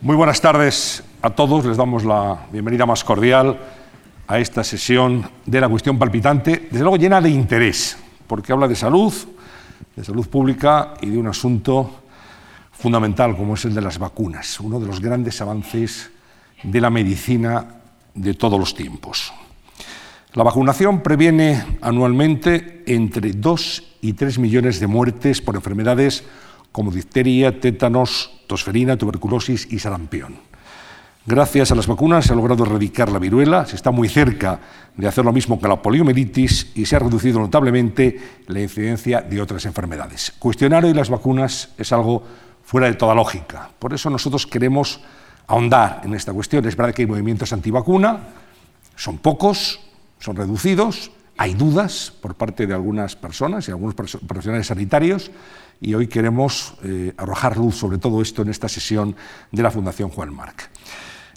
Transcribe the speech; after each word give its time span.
Muy 0.00 0.14
buenas 0.14 0.40
tardes 0.40 1.02
a 1.22 1.30
todos. 1.30 1.64
Les 1.64 1.76
damos 1.76 2.04
la 2.04 2.46
bienvenida 2.52 2.86
más 2.86 3.02
cordial 3.02 3.58
a 4.28 4.38
esta 4.38 4.62
sesión 4.62 5.28
de 5.44 5.60
la 5.60 5.68
cuestión 5.68 5.98
palpitante, 5.98 6.68
desde 6.70 6.84
luego 6.84 6.96
llena 6.96 7.20
de 7.20 7.30
interés, 7.30 7.98
porque 8.28 8.52
habla 8.52 8.68
de 8.68 8.76
salud, 8.76 9.12
de 9.96 10.04
salud 10.04 10.28
pública 10.28 10.94
y 11.00 11.10
de 11.10 11.18
un 11.18 11.26
asunto 11.26 12.02
fundamental 12.70 13.36
como 13.36 13.54
es 13.54 13.64
el 13.64 13.74
de 13.74 13.80
las 13.80 13.98
vacunas, 13.98 14.60
uno 14.60 14.78
de 14.78 14.86
los 14.86 15.00
grandes 15.00 15.40
avances 15.40 16.12
de 16.62 16.80
la 16.80 16.90
medicina 16.90 17.66
de 18.14 18.34
todos 18.34 18.60
los 18.60 18.76
tiempos. 18.76 19.32
La 20.34 20.44
vacunación 20.44 21.02
previene 21.02 21.78
anualmente 21.80 22.84
entre 22.86 23.32
2 23.32 23.82
y 24.02 24.12
3 24.12 24.38
millones 24.38 24.78
de 24.78 24.86
muertes 24.86 25.42
por 25.42 25.56
enfermedades 25.56 26.22
como 26.72 26.90
difteria, 26.90 27.60
tétanos, 27.60 28.42
tosferina, 28.46 28.96
tuberculosis 28.96 29.66
y 29.70 29.78
sarampión. 29.78 30.48
Gracias 31.28 31.70
a 31.70 31.74
las 31.74 31.86
vacunas 31.86 32.24
se 32.24 32.32
ha 32.32 32.36
logrado 32.36 32.64
erradicar 32.64 33.12
la 33.12 33.18
viruela, 33.18 33.66
se 33.66 33.76
está 33.76 33.90
muy 33.90 34.08
cerca 34.08 34.60
de 34.96 35.06
hacer 35.06 35.26
lo 35.26 35.32
mismo 35.32 35.60
que 35.60 35.68
la 35.68 35.82
poliomielitis 35.82 36.72
y 36.74 36.86
se 36.86 36.96
ha 36.96 37.00
reducido 37.00 37.38
notablemente 37.38 38.18
la 38.46 38.60
incidencia 38.60 39.20
de 39.20 39.42
otras 39.42 39.66
enfermedades. 39.66 40.32
Cuestionar 40.38 40.86
hoy 40.86 40.94
las 40.94 41.10
vacunas 41.10 41.68
es 41.76 41.92
algo 41.92 42.22
fuera 42.64 42.86
de 42.86 42.94
toda 42.94 43.14
lógica. 43.14 43.70
Por 43.78 43.92
eso 43.92 44.08
nosotros 44.08 44.46
queremos 44.46 45.00
ahondar 45.46 46.00
en 46.04 46.14
esta 46.14 46.32
cuestión. 46.32 46.66
Es 46.66 46.76
verdad 46.76 46.94
que 46.94 47.02
hay 47.02 47.08
movimientos 47.08 47.52
antivacuna, 47.52 48.20
son 48.96 49.18
pocos, 49.18 49.80
son 50.18 50.34
reducidos, 50.34 51.10
hay 51.36 51.54
dudas 51.54 52.12
por 52.22 52.36
parte 52.36 52.66
de 52.66 52.72
algunas 52.74 53.16
personas 53.16 53.68
y 53.68 53.70
algunos 53.70 53.94
profesionales 53.94 54.66
sanitarios 54.66 55.30
y 55.80 55.94
hoy 55.94 56.08
queremos 56.08 56.74
eh, 56.84 57.12
arrojar 57.16 57.56
luz 57.56 57.76
sobre 57.76 57.98
todo 57.98 58.22
esto 58.22 58.42
en 58.42 58.48
esta 58.48 58.68
sesión 58.68 59.14
de 59.52 59.62
la 59.62 59.70
Fundación 59.70 60.10
Juan 60.10 60.34
Marc. 60.34 60.70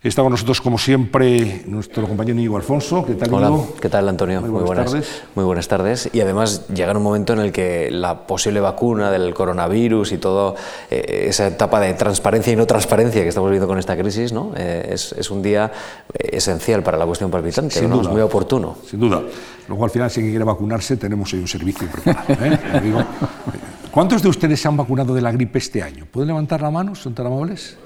Está 0.04 0.24
con 0.24 0.32
nosotros, 0.32 0.62
como 0.62 0.80
siempre, 0.80 1.62
nuestro 1.68 2.08
compañero 2.08 2.36
Íñigo 2.36 2.58
Alfonso. 2.58 3.06
¿Qué 3.06 3.14
tal, 3.14 3.32
Hola, 3.36 3.52
¿qué 3.80 3.88
tal, 3.88 4.10
Antonio? 4.10 4.42
Muy 4.42 4.50
buenas, 4.50 4.88
tardes. 4.88 5.22
Muy 5.36 5.46
buenas 5.46 5.68
tardes. 5.68 6.10
Y 6.12 6.22
además, 6.22 6.68
llega 6.70 6.92
un 6.94 7.04
momento 7.04 7.34
en 7.34 7.40
el 7.40 7.52
que 7.52 7.92
la 7.92 8.26
posible 8.26 8.60
vacuna 8.62 9.12
del 9.12 9.32
coronavirus 9.36 10.14
y 10.14 10.18
toda 10.18 10.56
eh, 10.90 11.28
esa 11.28 11.46
etapa 11.46 11.80
de 11.80 11.94
transparencia 11.94 12.52
y 12.52 12.56
no 12.56 12.66
transparencia 12.66 13.22
que 13.22 13.30
estamos 13.30 13.52
viviendo 13.52 13.68
con 13.68 13.78
esta 13.78 13.96
crisis, 13.96 14.34
¿no? 14.34 14.54
Eh, 14.58 14.90
es, 14.92 15.30
un 15.30 15.44
día 15.44 15.72
esencial 16.18 16.82
para 16.82 16.98
la 16.98 17.06
cuestión 17.06 17.30
palpitante, 17.30 17.78
Sin 17.78 17.88
¿no? 17.88 18.02
es 18.02 18.08
muy 18.08 18.22
oportuno. 18.22 18.78
Sin 18.90 19.00
duda. 19.00 19.22
Luego, 19.68 19.84
al 19.84 19.92
final, 19.92 20.10
si 20.10 20.22
alguien 20.22 20.32
quiere 20.32 20.46
vacunarse, 20.46 20.98
tenemos 20.98 21.32
hoy 21.32 21.42
un 21.42 21.48
servicio 21.48 21.88
preparado. 21.88 22.44
¿eh? 22.44 22.58
¿Cuántos 23.92 24.24
de 24.24 24.30
ustedes 24.30 24.62
se 24.62 24.70
han 24.70 24.78
vacunado 24.78 25.14
de 25.14 25.22
la 25.22 25.34
gripe 25.34 25.60
este 25.60 25.84
año? 25.84 26.06
¿Pueden 26.10 26.30
levantar 26.30 26.62
la 26.62 26.72
mano? 26.72 26.96
¿Son 26.96 27.14
tan 27.14 27.26
amables? 27.26 27.78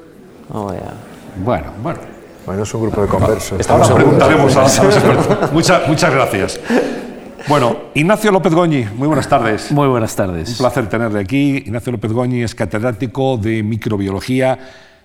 Oh, 0.52 0.72
ya. 0.72 0.94
Bueno, 1.44 1.72
bueno. 1.82 2.00
Bueno, 2.46 2.62
es 2.62 2.74
un 2.76 2.82
grupo 2.84 3.02
de 3.02 3.08
conversos. 3.08 3.60
Estamos 3.60 3.90
preguntaremos 3.90 4.56
a, 4.56 4.62
los 4.62 4.80
expertos. 4.98 5.52
Muchas, 5.52 5.88
muchas 5.88 6.14
gracias. 6.14 6.60
Bueno, 7.48 7.76
Ignacio 7.96 8.32
López 8.32 8.54
Goñi, 8.54 8.86
muy 8.96 9.08
buenas 9.08 9.28
tardes. 9.28 9.72
Muy 9.72 9.88
buenas 9.88 10.16
tardes. 10.16 10.52
Un 10.52 10.58
placer 10.58 10.88
tenerle 10.88 11.20
aquí. 11.20 11.58
Ignacio 11.58 11.92
López 11.92 12.12
Goñi 12.12 12.44
es 12.44 12.54
catedrático 12.54 13.38
de 13.38 13.64
microbiología 13.64 14.60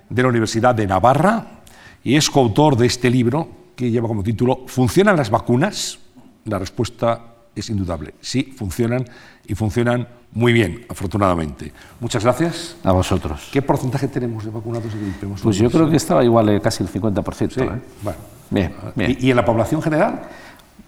de 0.06 0.22
la 0.22 0.28
Universidad 0.28 0.74
de 0.74 0.86
Navarra 0.86 1.62
y 2.04 2.16
es 2.16 2.28
coautor 2.28 2.76
de 2.76 2.86
este 2.86 3.08
libro 3.08 3.48
que 3.74 3.90
lleva 3.90 4.06
como 4.06 4.22
título 4.22 4.64
¿Funcionan 4.66 5.16
las 5.16 5.30
vacunas? 5.30 5.98
La 6.44 6.58
respuesta 6.58 7.20
es 7.54 7.70
indudable. 7.70 8.14
Sí, 8.20 8.52
funcionan 8.54 9.06
y 9.46 9.54
funcionan 9.54 10.19
muy 10.32 10.52
bien, 10.52 10.86
afortunadamente. 10.88 11.72
Muchas 11.98 12.22
gracias. 12.22 12.76
A 12.84 12.92
vosotros. 12.92 13.48
¿Qué 13.52 13.62
porcentaje 13.62 14.06
tenemos 14.06 14.44
de 14.44 14.50
vacunados 14.50 14.92
de 14.92 15.00
gripe? 15.00 15.26
Pues 15.42 15.56
yo 15.56 15.70
creo 15.70 15.90
que 15.90 15.96
estaba 15.96 16.24
igual, 16.24 16.48
eh, 16.50 16.60
casi 16.60 16.84
el 16.84 16.88
50%. 16.88 17.50
Sí. 17.50 17.60
¿eh? 17.60 17.70
Bueno. 18.02 18.18
Bien, 18.50 18.74
bien. 18.94 19.16
¿Y, 19.20 19.30
en 19.30 19.36
la 19.36 19.44
población 19.44 19.82
general? 19.82 20.22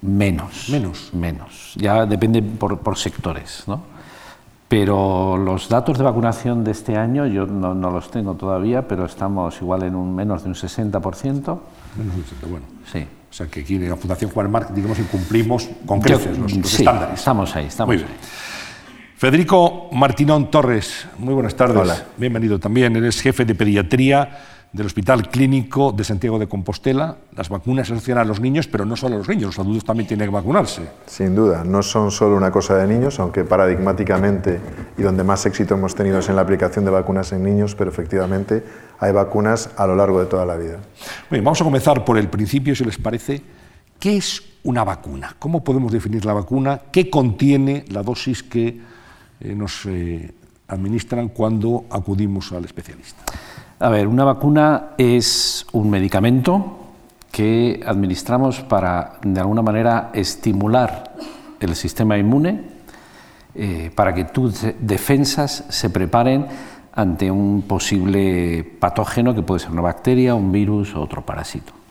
Menos. 0.01 0.69
Menos. 0.69 1.11
Menos. 1.13 1.75
Ya 1.77 2.07
depende 2.07 2.43
por, 2.43 2.79
por 2.79 2.97
sectores, 2.97 3.65
¿no? 3.67 3.83
Pero 4.69 5.37
los 5.37 5.69
datos 5.69 5.99
de 5.99 6.05
vacunación 6.05 6.65
de 6.65 6.71
este 6.71 6.97
año 6.97 7.27
yo 7.27 7.47
no, 7.47 7.75
no, 7.75 7.91
los 7.91 8.11
tengo 8.11 8.35
todavía, 8.35 8.89
pero 8.89 9.05
estamos 9.05 9.61
igual 9.61 9.83
en 9.83 9.95
un 9.95 10.15
menos 10.15 10.45
de 10.45 10.49
un 10.49 10.55
60%. 10.55 10.91
Menos 10.93 11.15
de 11.15 11.51
un 11.51 11.61
60%, 11.61 11.61
bueno. 12.49 12.67
Sí. 12.91 13.07
O 13.31 13.35
sea 13.35 13.47
que 13.47 13.61
aquí 13.61 13.77
en 13.77 13.89
la 13.89 13.97
Fundación 13.97 14.31
Juan 14.31 14.51
Marc, 14.51 14.71
digamos 14.71 14.97
que 14.97 15.05
cumplimos 15.05 15.69
con 15.87 16.01
creces 16.01 16.39
los, 16.39 16.55
los 16.57 16.69
sí, 16.69 16.83
estándares. 16.83 17.19
Estamos 17.19 17.55
ahí, 17.57 17.67
estamos 17.67 17.95
Muy 17.95 17.97
bien. 18.03 18.17
Federico 19.23 19.89
Martinón 19.93 20.51
Torres, 20.51 21.07
muy 21.17 21.33
buenas 21.33 21.55
tardes. 21.55 21.77
Hola. 21.77 22.07
Bienvenido 22.17 22.59
también. 22.59 22.97
Eres 22.97 23.21
jefe 23.21 23.45
de 23.45 23.55
pediatría 23.55 24.29
del 24.73 24.87
Hospital 24.87 25.29
Clínico 25.29 25.93
de 25.93 26.03
Santiago 26.03 26.41
de 26.41 26.49
Compostela. 26.49 27.19
Las 27.37 27.49
vacunas 27.49 27.87
se 27.87 27.93
asocian 27.93 28.19
a 28.19 28.25
los 28.25 28.41
niños, 28.41 28.67
pero 28.67 28.85
no 28.85 28.97
solo 28.97 29.15
a 29.15 29.19
los 29.19 29.29
niños, 29.29 29.45
los 29.45 29.59
adultos 29.61 29.85
también 29.85 30.09
tienen 30.09 30.27
que 30.27 30.35
vacunarse. 30.35 30.83
Sin 31.07 31.37
duda, 31.37 31.63
no 31.63 31.85
son 31.85 32.11
solo 32.11 32.37
una 32.37 32.51
cosa 32.51 32.75
de 32.75 32.89
niños, 32.89 33.21
aunque 33.21 33.45
paradigmáticamente 33.45 34.59
y 34.99 35.03
donde 35.03 35.23
más 35.23 35.47
éxito 35.47 35.75
hemos 35.75 35.95
tenido 35.95 36.19
es 36.19 36.29
en 36.29 36.35
la 36.35 36.43
aplicación 36.43 36.85
de 36.85 36.91
vacunas 36.91 37.31
en 37.31 37.45
niños, 37.45 37.77
pero 37.77 37.91
efectivamente 37.93 38.65
hay 38.99 39.13
vacunas 39.13 39.71
a 39.77 39.87
lo 39.87 39.95
largo 39.95 40.19
de 40.19 40.27
toda 40.27 40.45
la 40.45 40.57
vida. 40.57 40.79
Bien, 41.31 41.45
vamos 41.45 41.61
a 41.61 41.65
comenzar 41.65 42.05
por 42.05 42.19
el 42.19 42.27
principio, 42.29 42.75
si 42.75 42.85
les 42.85 42.99
parece. 42.99 43.41
¿Qué 44.01 44.17
es 44.17 44.43
una 44.65 44.83
vacuna? 44.83 45.37
¿Cómo 45.39 45.63
podemos 45.63 45.93
definir 45.93 46.25
la 46.25 46.33
vacuna? 46.33 46.81
¿Qué 46.91 47.09
contiene 47.09 47.85
la 47.89 48.03
dosis 48.03 48.43
que 48.43 48.91
eh, 49.43 49.55
nos 49.55 49.87
eh, 49.87 50.33
administran 50.69 51.29
cuando 51.29 51.85
acudimos 51.91 52.53
al 52.53 52.65
especialista? 52.65 53.25
A 53.79 53.89
ver, 53.89 54.07
una 54.07 54.25
vacuna 54.25 54.91
es 54.97 55.67
un 55.73 55.91
medicamento 55.91 56.79
que 57.33 57.83
administramos 57.85 58.61
para, 58.61 59.19
de 59.25 59.41
alguna 59.41 59.63
manera, 59.63 60.11
estimular 60.13 61.15
el 61.59 61.75
sistema 61.75 62.17
inmune 62.17 62.63
eh, 63.55 63.91
para 63.95 64.15
que 64.15 64.25
tus 64.27 64.65
defensas 64.79 65.65
se 65.69 65.91
preparen 65.91 66.47
ante 66.93 67.31
un 67.31 67.63
posible 67.63 68.63
patógeno 68.79 69.35
que 69.35 69.43
puede 69.43 69.61
ser 69.61 69.73
una 69.73 69.81
bacteria, 69.81 70.35
un 70.35 70.53
virus 70.53 70.95
o 70.95 71.01
otro 71.01 71.23
parásito. 71.23 71.82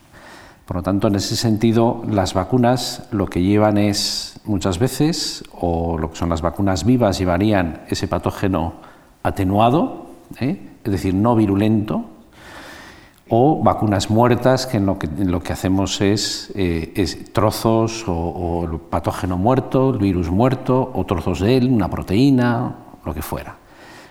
Por 0.66 0.76
lo 0.76 0.82
tanto, 0.82 1.08
en 1.08 1.16
ese 1.16 1.36
sentido, 1.36 2.02
las 2.08 2.34
vacunas 2.34 3.08
lo 3.10 3.26
que 3.26 3.42
llevan 3.42 3.78
es 3.78 4.40
muchas 4.44 4.78
veces, 4.78 5.44
o 5.58 5.98
lo 5.98 6.10
que 6.10 6.16
son 6.16 6.28
las 6.28 6.40
vacunas 6.40 6.84
vivas, 6.84 7.18
llevarían 7.18 7.82
ese 7.88 8.06
patógeno 8.06 8.74
atenuado, 9.22 10.06
¿eh? 10.40 10.60
es 10.84 10.92
decir, 10.92 11.14
no 11.14 11.34
virulento, 11.34 12.04
o 13.28 13.60
vacunas 13.62 14.10
muertas, 14.10 14.66
que 14.66 14.76
en 14.76 14.86
lo 14.86 14.98
que, 14.98 15.08
lo 15.08 15.42
que 15.42 15.52
hacemos 15.52 16.00
es, 16.00 16.52
eh, 16.54 17.16
trozos 17.32 18.04
o, 18.06 18.68
el 18.70 18.78
patógeno 18.78 19.38
muerto, 19.38 19.90
el 19.90 19.98
virus 19.98 20.30
muerto, 20.30 20.92
o 20.94 21.04
trozos 21.06 21.40
de 21.40 21.56
él, 21.56 21.68
una 21.70 21.88
proteína, 21.88 22.76
lo 23.04 23.14
que 23.14 23.22
fuera. 23.22 23.56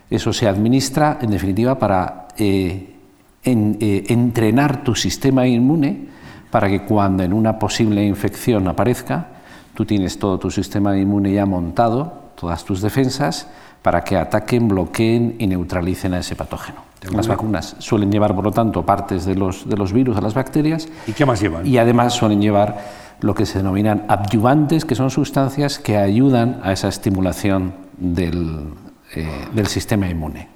Eso 0.10 0.34
se 0.34 0.48
administra, 0.48 1.20
en 1.22 1.32
definitiva, 1.32 1.80
para 1.80 2.28
eh, 2.38 2.96
entrenar 3.44 4.84
tu 4.84 4.96
sistema 4.96 5.48
inmune 5.48 6.12
para 6.52 6.68
que 6.70 6.84
cuando 6.84 7.24
en 7.24 7.34
una 7.34 7.58
posible 7.58 8.06
infección 8.06 8.68
aparezca, 8.68 9.28
tú 9.74 9.86
tienes 9.86 10.20
todo 10.20 10.38
tu 10.38 10.52
sistema 10.52 10.98
inmune 10.98 11.32
ya 11.32 11.46
montado, 11.46 12.14
todas 12.36 12.64
tus 12.66 12.82
defensas, 12.82 13.48
para 13.82 14.04
que 14.04 14.18
ataquen, 14.18 14.68
bloqueen 14.68 15.36
y 15.40 15.48
neutralicen 15.48 16.14
a 16.14 16.20
ese 16.20 16.36
patógeno. 16.36 16.82
Las 17.12 17.28
vacunas 17.28 17.76
suelen 17.80 18.12
llevar, 18.12 18.36
por 18.36 18.44
lo 18.44 18.52
tanto, 18.52 18.86
partes 18.86 19.26
de 19.26 19.34
los, 19.34 19.68
de 19.68 19.76
los 19.76 19.92
virus, 19.92 20.16
de 20.16 20.22
las 20.22 20.36
bacterias. 20.36 20.88
¿Y 21.08 21.14
qué 21.14 21.26
más 21.26 21.42
llevan? 21.42 21.66
Y 21.66 21.80
además 21.80 22.14
suelen 22.14 22.42
llevar 22.42 22.78
lo 23.22 23.34
que 23.34 23.48
se 23.48 23.58
denominan 23.58 24.06
adyuvantes, 24.08 24.86
que 24.86 24.94
son 24.94 25.10
sustancias 25.10 25.80
que 25.80 25.98
ayudan 25.98 26.60
a 26.64 26.72
esa 26.72 26.90
estimulación 26.90 27.74
del, 27.98 28.68
eh, 29.14 29.48
del 29.54 29.68
sistema 29.68 30.08
inmune. 30.08 30.48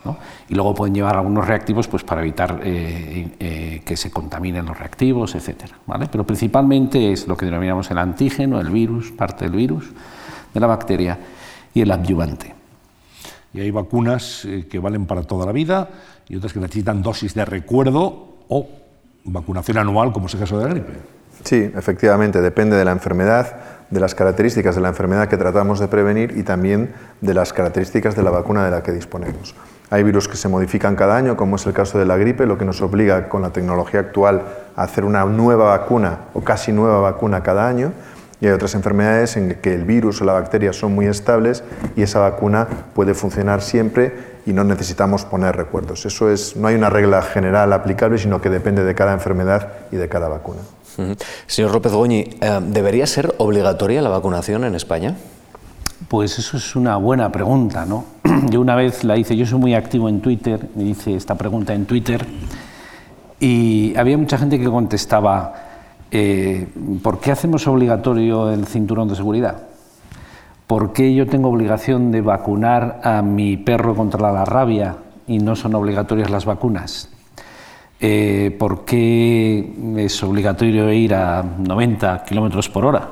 Y 0.48 0.56
luego 0.56 0.74
pueden 0.74 0.96
llevar 0.96 1.18
algunos 1.18 1.46
reactivos 1.46 1.90
pues, 1.90 2.06
para 2.06 2.22
evitar 2.22 2.62
eh, 2.64 3.36
eh, 3.38 3.82
que 3.84 3.97
se 3.97 4.09
contaminen 4.09 4.66
los 4.66 4.79
reactivos, 4.79 5.35
etc. 5.35 5.66
¿vale? 5.85 6.08
Pero 6.09 6.26
principalmente 6.26 7.12
es 7.12 7.28
lo 7.28 7.35
que 7.35 7.46
denominamos 7.47 7.91
el 7.91 7.97
antígeno, 7.97 8.62
el 8.62 8.70
virus, 8.70 9.12
parte 9.12 9.44
del 9.44 9.58
virus, 9.58 9.91
de 10.53 10.59
la 10.62 10.68
bacteria, 10.68 11.20
y 11.74 11.82
el 11.82 11.91
adyuvante. 11.91 12.56
Y 13.53 13.59
hay 13.59 13.72
vacunas 13.72 14.47
que 14.70 14.79
valen 14.79 15.06
para 15.06 15.24
toda 15.24 15.46
la 15.46 15.52
vida 15.52 15.90
y 16.29 16.38
otras 16.38 16.53
que 16.53 16.62
necesitan 16.62 17.02
dosis 17.02 17.34
de 17.34 17.44
recuerdo 17.44 18.38
o 18.47 18.70
vacunación 19.26 19.79
anual, 19.79 20.14
como 20.14 20.28
es 20.28 20.34
el 20.34 20.40
caso 20.40 20.59
de 20.59 20.64
la 20.66 20.70
gripe. 20.70 20.94
Sí, 21.44 21.72
efectivamente, 21.76 22.41
depende 22.41 22.78
de 22.78 22.85
la 22.85 22.91
enfermedad 22.91 23.75
de 23.90 23.99
las 23.99 24.16
características 24.16 24.76
de 24.76 24.82
la 24.82 24.90
enfermedad 24.90 25.28
que 25.28 25.37
tratamos 25.37 25.79
de 25.79 25.87
prevenir 25.87 26.37
y 26.37 26.43
también 26.43 26.93
de 27.22 27.34
las 27.34 27.53
características 27.53 28.16
de 28.16 28.23
la 28.23 28.32
vacuna 28.32 28.66
de 28.66 28.72
la 28.72 28.84
que 28.84 28.91
disponemos. 28.91 29.55
Hay 29.90 30.03
virus 30.03 30.28
que 30.28 30.35
se 30.35 30.49
modifican 30.49 30.96
cada 30.96 31.16
año, 31.16 31.37
como 31.37 31.58
es 31.58 31.66
el 31.67 31.73
caso 31.73 31.99
de 31.99 32.05
la 32.05 32.17
gripe, 32.17 32.46
lo 32.46 32.58
que 32.58 32.66
nos 32.66 32.82
obliga 32.82 33.29
con 33.29 33.43
la 33.43 33.52
tecnología 33.52 33.99
actual 33.99 34.41
a 34.76 34.84
hacer 34.84 35.05
una 35.05 35.23
nueva 35.26 35.66
vacuna 35.78 36.22
o 36.34 36.41
casi 36.41 36.72
nueva 36.72 36.99
vacuna 37.02 37.43
cada 37.43 37.67
año. 37.67 37.93
Y 38.41 38.47
hay 38.47 38.52
otras 38.52 38.76
enfermedades 38.76 39.37
en 39.37 39.55
que 39.61 39.73
el 39.73 39.85
virus 39.85 40.22
o 40.22 40.26
la 40.26 40.34
bacteria 40.34 40.73
son 40.73 40.93
muy 40.93 41.05
estables 41.05 41.64
y 41.96 42.02
esa 42.02 42.20
vacuna 42.20 42.67
puede 42.93 43.14
funcionar 43.14 43.61
siempre 43.61 44.35
y 44.46 44.53
no 44.53 44.64
necesitamos 44.64 45.23
poner 45.23 45.55
recuerdos. 45.55 46.05
Eso 46.05 46.29
es, 46.29 46.55
no 46.55 46.67
hay 46.67 46.76
una 46.76 46.90
regla 46.90 47.22
general 47.22 47.72
aplicable, 47.72 48.17
sino 48.17 48.41
que 48.41 48.49
depende 48.49 48.84
de 48.84 48.96
cada 48.96 49.14
enfermedad 49.14 49.70
y 49.91 49.96
de 49.96 50.09
cada 50.09 50.28
vacuna. 50.28 50.59
Señor 51.47 51.72
López 51.72 51.94
Goñi, 51.94 52.20
eh, 52.42 52.59
¿debería 52.68 53.06
ser 53.08 53.36
obligatoria 53.38 54.02
la 54.02 54.09
vacunación 54.09 54.64
en 54.64 54.76
España? 54.76 55.16
Pues 56.08 56.38
eso 56.38 56.58
es 56.58 56.76
una 56.76 56.97
buena 56.97 57.32
pregunta, 57.32 57.86
¿no? 57.86 58.06
Yo 58.50 58.62
una 58.62 58.76
vez 58.76 59.03
la 59.03 59.18
hice, 59.18 59.36
yo 59.36 59.46
soy 59.46 59.59
muy 59.59 59.74
activo 59.74 60.09
en 60.09 60.22
Twitter, 60.22 60.70
me 60.76 60.84
hice 60.84 61.16
esta 61.16 61.36
pregunta 61.36 61.74
en 61.74 61.86
Twitter 61.86 62.26
y 63.40 63.96
había 63.97 64.18
mucha 64.18 64.38
gente 64.38 64.59
que 64.59 64.66
contestaba, 64.66 65.53
eh, 66.12 66.68
¿por 67.02 67.20
qué 67.20 67.32
hacemos 67.32 67.68
obligatorio 67.68 68.52
el 68.52 68.66
cinturón 68.66 69.08
de 69.08 69.16
seguridad? 69.16 69.64
¿Por 70.68 70.94
qué 70.94 71.14
yo 71.14 71.28
tengo 71.28 71.50
obligación 71.50 72.12
de 72.12 72.22
vacunar 72.22 73.00
a 73.03 73.22
mi 73.22 73.58
perro 73.58 73.96
contra 73.96 74.32
la 74.32 74.46
rabia 74.46 74.98
y 75.28 75.40
no 75.40 75.56
son 75.56 75.76
obligatorias 75.76 76.30
las 76.30 76.46
vacunas? 76.46 77.15
Eh, 78.00 78.53
¿Por 78.59 78.84
qué 78.84 79.74
es 79.97 80.22
obligatorio 80.24 80.92
ir 80.92 81.14
a 81.14 81.42
90 81.42 82.24
kilómetros 82.26 82.70
por 82.70 82.86
hora? 82.86 83.09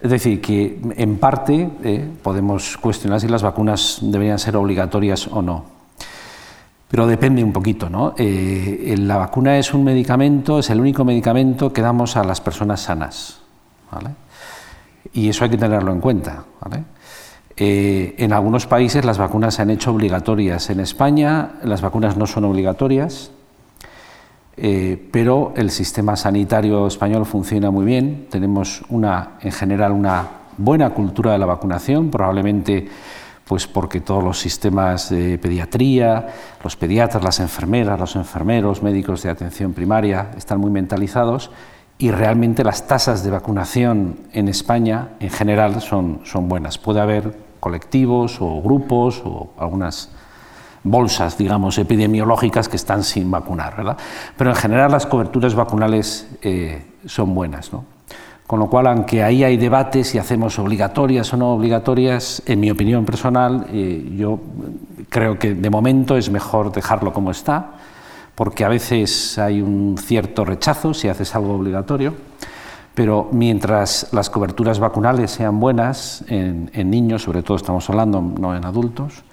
Es 0.00 0.10
decir, 0.10 0.40
que 0.40 0.80
en 0.96 1.18
parte 1.18 1.70
eh, 1.84 2.10
podemos 2.22 2.76
cuestionar 2.78 3.20
si 3.20 3.28
las 3.28 3.42
vacunas 3.42 4.00
deberían 4.02 4.38
ser 4.40 4.56
obligatorias 4.56 5.28
o 5.28 5.40
no. 5.40 5.64
Pero 6.88 7.06
depende 7.06 7.44
un 7.44 7.52
poquito, 7.52 7.88
¿no? 7.88 8.14
Eh, 8.18 8.96
la 8.98 9.16
vacuna 9.16 9.56
es 9.56 9.72
un 9.72 9.84
medicamento, 9.84 10.58
es 10.58 10.68
el 10.70 10.80
único 10.80 11.04
medicamento 11.04 11.72
que 11.72 11.80
damos 11.80 12.16
a 12.16 12.24
las 12.24 12.40
personas 12.40 12.80
sanas, 12.80 13.40
¿vale? 13.90 14.10
Y 15.14 15.28
eso 15.28 15.44
hay 15.44 15.50
que 15.50 15.56
tenerlo 15.56 15.92
en 15.92 16.00
cuenta, 16.00 16.44
en 17.56 18.32
algunos 18.32 18.66
países 18.66 19.04
las 19.04 19.18
vacunas 19.18 19.54
se 19.54 19.62
han 19.62 19.70
hecho 19.70 19.92
obligatorias. 19.92 20.68
En 20.70 20.80
España 20.80 21.52
las 21.62 21.80
vacunas 21.80 22.16
no 22.16 22.26
son 22.26 22.44
obligatorias, 22.44 23.30
eh, 24.56 25.08
pero 25.10 25.52
el 25.56 25.70
sistema 25.70 26.16
sanitario 26.16 26.86
español 26.86 27.26
funciona 27.26 27.70
muy 27.70 27.84
bien. 27.84 28.26
Tenemos 28.30 28.82
una, 28.88 29.38
en 29.40 29.52
general 29.52 29.92
una 29.92 30.28
buena 30.58 30.90
cultura 30.90 31.32
de 31.32 31.38
la 31.38 31.46
vacunación, 31.46 32.10
probablemente 32.10 32.88
pues 33.46 33.66
porque 33.66 34.00
todos 34.00 34.22
los 34.22 34.38
sistemas 34.38 35.10
de 35.10 35.36
pediatría, 35.38 36.26
los 36.62 36.76
pediatras, 36.76 37.22
las 37.22 37.40
enfermeras, 37.40 37.98
los 37.98 38.16
enfermeros, 38.16 38.82
médicos 38.82 39.22
de 39.22 39.30
atención 39.30 39.72
primaria 39.72 40.30
están 40.36 40.60
muy 40.60 40.70
mentalizados 40.70 41.50
y 41.98 42.10
realmente 42.10 42.64
las 42.64 42.86
tasas 42.86 43.22
de 43.24 43.30
vacunación 43.30 44.16
en 44.32 44.48
España 44.48 45.10
en 45.20 45.30
general 45.30 45.80
son, 45.80 46.20
son 46.24 46.48
buenas. 46.48 46.78
Puede 46.78 47.00
haber 47.00 47.36
colectivos 47.60 48.38
o 48.40 48.60
grupos 48.62 49.22
o 49.24 49.52
algunas 49.58 50.10
bolsas, 50.84 51.38
digamos, 51.38 51.78
epidemiológicas 51.78 52.68
que 52.68 52.76
están 52.76 53.04
sin 53.04 53.30
vacunar, 53.30 53.76
¿verdad? 53.76 53.96
Pero 54.36 54.50
en 54.50 54.56
general 54.56 54.90
las 54.90 55.06
coberturas 55.06 55.54
vacunales 55.54 56.28
eh, 56.42 56.84
son 57.06 57.34
buenas, 57.34 57.72
¿no? 57.72 57.84
Con 58.46 58.58
lo 58.58 58.68
cual, 58.68 58.86
aunque 58.88 59.22
ahí 59.22 59.44
hay 59.44 59.56
debates 59.56 60.08
si 60.08 60.18
hacemos 60.18 60.58
obligatorias 60.58 61.32
o 61.32 61.36
no 61.38 61.54
obligatorias, 61.54 62.42
en 62.44 62.60
mi 62.60 62.70
opinión 62.70 63.06
personal, 63.06 63.66
eh, 63.70 64.12
yo 64.14 64.40
creo 65.08 65.38
que 65.38 65.54
de 65.54 65.70
momento 65.70 66.16
es 66.16 66.28
mejor 66.28 66.70
dejarlo 66.70 67.14
como 67.14 67.30
está, 67.30 67.70
porque 68.34 68.64
a 68.64 68.68
veces 68.68 69.38
hay 69.38 69.62
un 69.62 69.96
cierto 69.96 70.44
rechazo 70.44 70.92
si 70.92 71.08
haces 71.08 71.34
algo 71.34 71.54
obligatorio, 71.54 72.14
pero 72.94 73.28
mientras 73.32 74.08
las 74.12 74.28
coberturas 74.28 74.80
vacunales 74.80 75.30
sean 75.30 75.58
buenas 75.58 76.22
en, 76.28 76.70
en 76.74 76.90
niños, 76.90 77.22
sobre 77.22 77.42
todo 77.42 77.56
estamos 77.56 77.88
hablando, 77.88 78.20
no 78.20 78.54
en 78.54 78.66
adultos, 78.66 79.24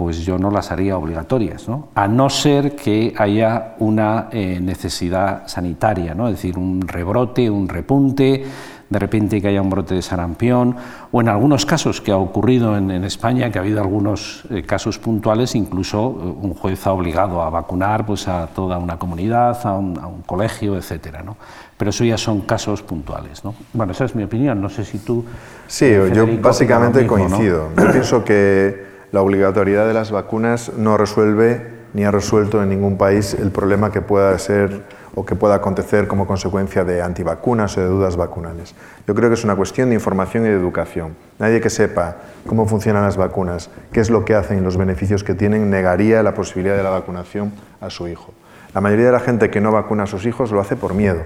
pues 0.00 0.24
yo 0.24 0.38
no 0.38 0.50
las 0.50 0.72
haría 0.72 0.96
obligatorias, 0.96 1.68
¿no? 1.68 1.88
a 1.94 2.08
no 2.08 2.30
ser 2.30 2.74
que 2.74 3.12
haya 3.18 3.74
una 3.80 4.28
eh, 4.32 4.58
necesidad 4.58 5.46
sanitaria, 5.46 6.14
¿no? 6.14 6.26
es 6.26 6.36
decir, 6.36 6.56
un 6.56 6.88
rebrote, 6.88 7.50
un 7.50 7.68
repunte, 7.68 8.42
de 8.88 8.98
repente 8.98 9.42
que 9.42 9.48
haya 9.48 9.60
un 9.60 9.68
brote 9.68 9.94
de 9.94 10.00
sarampión, 10.00 10.74
o 11.12 11.20
en 11.20 11.28
algunos 11.28 11.66
casos 11.66 12.00
que 12.00 12.12
ha 12.12 12.16
ocurrido 12.16 12.78
en, 12.78 12.90
España, 13.04 13.52
que 13.52 13.58
ha 13.58 13.60
habido 13.60 13.82
algunos 13.82 14.44
eh, 14.48 14.62
casos 14.62 14.98
puntuales, 14.98 15.54
incluso 15.54 15.98
eh, 15.98 16.46
un 16.46 16.54
juez 16.54 16.86
ha 16.86 16.92
obligado 16.92 17.42
a 17.42 17.50
vacunar 17.50 18.06
pues, 18.06 18.26
a 18.26 18.46
toda 18.46 18.78
una 18.78 18.98
comunidad, 18.98 19.60
a 19.66 19.76
un, 19.76 20.22
colegio, 20.24 20.78
etcétera, 20.78 21.22
¿no? 21.22 21.36
Pero 21.76 21.90
eso 21.90 22.04
ya 22.04 22.16
son 22.16 22.40
casos 22.40 22.82
puntuales. 22.82 23.44
¿no? 23.44 23.54
Bueno, 23.74 23.92
esa 23.92 24.06
es 24.06 24.14
mi 24.14 24.22
opinión, 24.22 24.62
no 24.62 24.70
sé 24.70 24.82
si 24.82 24.98
tú... 24.98 25.26
Sí, 25.66 25.90
yo 26.14 26.26
básicamente 26.40 27.06
coincido. 27.06 27.68
Yo 27.76 27.90
pienso 27.92 28.24
que 28.24 28.89
la 29.12 29.22
obligatoriedad 29.22 29.86
de 29.86 29.94
las 29.94 30.10
vacunas 30.10 30.72
no 30.76 30.96
resuelve 30.96 31.80
ni 31.94 32.04
ha 32.04 32.10
resuelto 32.10 32.62
en 32.62 32.68
ningún 32.68 32.96
país 32.96 33.34
el 33.34 33.50
problema 33.50 33.90
que 33.90 34.00
pueda 34.00 34.38
ser 34.38 34.82
o 35.14 35.26
que 35.26 35.34
pueda 35.34 35.56
acontecer 35.56 36.06
como 36.06 36.26
consecuencia 36.26 36.84
de 36.84 37.02
antivacunas 37.02 37.76
o 37.76 37.80
de 37.80 37.88
dudas 37.88 38.16
vacunales. 38.16 38.74
Yo 39.08 39.14
creo 39.14 39.28
que 39.28 39.34
es 39.34 39.42
una 39.42 39.56
cuestión 39.56 39.88
de 39.88 39.96
información 39.96 40.44
y 40.46 40.50
de 40.50 40.54
educación. 40.54 41.16
Nadie 41.40 41.60
que 41.60 41.70
sepa 41.70 42.18
cómo 42.46 42.66
funcionan 42.66 43.02
las 43.02 43.16
vacunas, 43.16 43.70
qué 43.92 44.00
es 44.00 44.10
lo 44.10 44.24
que 44.24 44.36
hacen 44.36 44.58
y 44.58 44.60
los 44.60 44.76
beneficios 44.76 45.24
que 45.24 45.34
tienen, 45.34 45.68
negaría 45.68 46.22
la 46.22 46.34
posibilidad 46.34 46.76
de 46.76 46.84
la 46.84 46.90
vacunación 46.90 47.52
a 47.80 47.90
su 47.90 48.06
hijo. 48.06 48.32
La 48.72 48.80
mayoría 48.80 49.06
de 49.06 49.12
la 49.12 49.18
gente 49.18 49.50
que 49.50 49.60
no 49.60 49.72
vacuna 49.72 50.04
a 50.04 50.06
sus 50.06 50.24
hijos 50.26 50.52
lo 50.52 50.60
hace 50.60 50.76
por 50.76 50.94
miedo, 50.94 51.22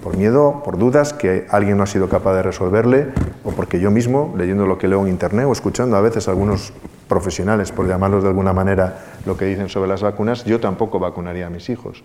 por 0.00 0.16
miedo, 0.16 0.62
por 0.64 0.78
dudas 0.78 1.12
que 1.12 1.44
alguien 1.50 1.76
no 1.76 1.82
ha 1.82 1.88
sido 1.88 2.08
capaz 2.08 2.34
de 2.34 2.44
resolverle 2.44 3.08
o 3.42 3.50
porque 3.50 3.80
yo 3.80 3.90
mismo, 3.90 4.32
leyendo 4.38 4.64
lo 4.64 4.78
que 4.78 4.86
leo 4.86 5.02
en 5.02 5.08
Internet 5.08 5.46
o 5.48 5.52
escuchando 5.52 5.96
a 5.96 6.00
veces 6.00 6.28
algunos 6.28 6.72
profesionales, 7.08 7.72
por 7.72 7.86
llamarlos 7.86 8.22
de 8.22 8.28
alguna 8.28 8.52
manera, 8.52 8.98
lo 9.26 9.36
que 9.36 9.44
dicen 9.44 9.68
sobre 9.68 9.88
las 9.88 10.02
vacunas, 10.02 10.44
yo 10.44 10.60
tampoco 10.60 10.98
vacunaría 10.98 11.46
a 11.46 11.50
mis 11.50 11.68
hijos. 11.70 12.02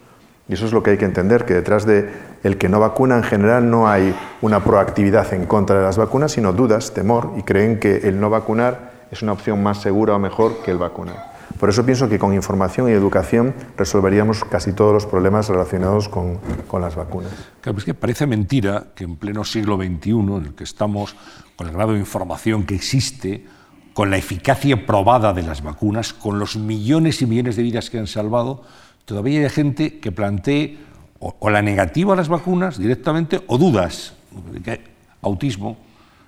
Y 0.48 0.54
eso 0.54 0.66
es 0.66 0.74
lo 0.74 0.82
que 0.82 0.92
hay 0.92 0.98
que 0.98 1.06
entender, 1.06 1.46
que 1.46 1.54
detrás 1.54 1.86
de 1.86 2.10
el 2.44 2.58
que 2.58 2.70
no 2.70 2.80
vacuna 2.80 3.16
en 3.18 3.24
general 3.24 3.70
no 3.70 3.88
hay 3.88 4.16
una 4.42 4.64
proactividad 4.64 5.32
en 5.34 5.46
contra 5.46 5.78
de 5.78 5.84
las 5.84 5.98
vacunas, 5.98 6.32
sino 6.32 6.54
dudas, 6.54 6.94
temor, 6.94 7.34
y 7.38 7.44
creen 7.44 7.80
que 7.80 7.98
el 7.98 8.20
no 8.20 8.32
vacunar 8.32 8.92
es 9.12 9.22
una 9.22 9.34
opción 9.34 9.62
más 9.62 9.82
segura 9.82 10.16
o 10.16 10.20
mejor 10.20 10.64
que 10.64 10.72
el 10.72 10.78
vacunar. 10.78 11.30
Por 11.60 11.70
eso 11.70 11.86
pienso 11.86 12.08
que 12.08 12.18
con 12.18 12.34
información 12.34 12.90
y 12.90 12.94
educación 12.94 13.54
resolveríamos 13.78 14.44
casi 14.46 14.74
todos 14.74 14.94
los 14.94 15.06
problemas 15.06 15.50
relacionados 15.50 16.08
con, 16.08 16.38
con 16.68 16.82
las 16.82 16.96
vacunas. 16.96 17.32
Claro, 17.62 17.78
es 17.78 17.84
que 17.84 17.94
parece 17.94 18.26
mentira 18.26 18.88
que 18.96 19.04
en 19.04 19.18
pleno 19.18 19.44
siglo 19.44 19.76
XXI, 19.76 20.12
en 20.12 20.46
el 20.46 20.56
que 20.56 20.64
estamos, 20.64 21.16
con 21.56 21.68
el 21.68 21.74
grado 21.74 21.94
de 21.94 22.00
información 22.00 22.66
que 22.66 22.76
existe, 22.76 23.46
con 24.00 24.12
la 24.12 24.16
eficacia 24.16 24.86
probada 24.86 25.34
de 25.34 25.44
las 25.44 25.62
vacunas, 25.62 26.14
con 26.14 26.40
los 26.40 26.56
millones 26.56 27.22
y 27.22 27.26
millones 27.26 27.58
de 27.58 27.64
vidas 27.64 27.90
que 27.90 28.00
han 28.00 28.08
salvado, 28.08 28.64
todavía 29.04 29.42
hay 29.42 29.50
gente 29.50 30.00
que 30.00 30.14
plantee 30.14 30.78
o, 31.20 31.50
la 31.50 31.62
negativa 31.62 32.14
a 32.14 32.16
las 32.16 32.30
vacunas 32.30 32.80
directamente 32.80 33.42
o 33.48 33.58
dudas. 33.58 34.14
Autismo 35.22 35.76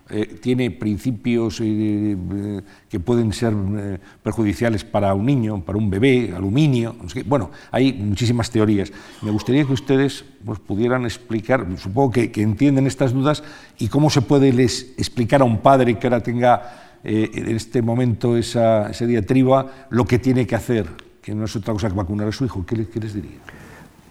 eh, 0.09 0.37
tiene 0.41 0.69
principios 0.71 1.61
eh, 1.61 2.61
que 2.89 2.99
pueden 2.99 3.31
ser 3.31 3.53
eh, 3.53 3.97
perjudiciales 4.21 4.83
para 4.83 5.13
un 5.13 5.25
niño, 5.25 5.63
para 5.63 5.77
un 5.77 5.89
bebé, 5.89 6.33
aluminio. 6.35 6.97
Bueno, 7.25 7.51
hay 7.71 7.93
muchísimas 7.93 8.51
teorías. 8.51 8.91
Me 9.21 9.31
gustaría 9.31 9.63
que 9.63 9.71
ustedes 9.71 10.25
pues, 10.43 10.59
pudieran 10.59 11.05
explicar, 11.05 11.65
supongo 11.77 12.11
que, 12.11 12.33
que 12.33 12.41
entienden 12.41 12.85
estas 12.85 13.13
dudas, 13.13 13.45
y 13.79 13.87
cómo 13.87 14.09
se 14.09 14.21
puede 14.21 14.51
les 14.51 14.93
explicar 14.97 15.39
a 15.39 15.45
un 15.45 15.59
padre 15.59 15.97
que 15.97 16.07
ahora 16.07 16.21
tenga 16.21 16.80
eh, 17.03 17.31
en 17.33 17.55
este 17.55 17.81
momento 17.81 18.37
esa, 18.37 18.89
esa, 18.89 19.05
diatriba 19.05 19.65
lo 19.89 20.05
que 20.05 20.19
tiene 20.19 20.45
que 20.45 20.55
hacer, 20.55 20.85
que 21.21 21.33
no 21.33 21.45
es 21.45 21.55
otra 21.55 21.73
cosa 21.73 21.89
que 21.89 21.95
vacunar 21.95 22.27
a 22.27 22.31
su 22.31 22.45
hijo. 22.45 22.63
¿Qué, 22.65 22.75
les 22.75 23.13
diría? 23.13 23.39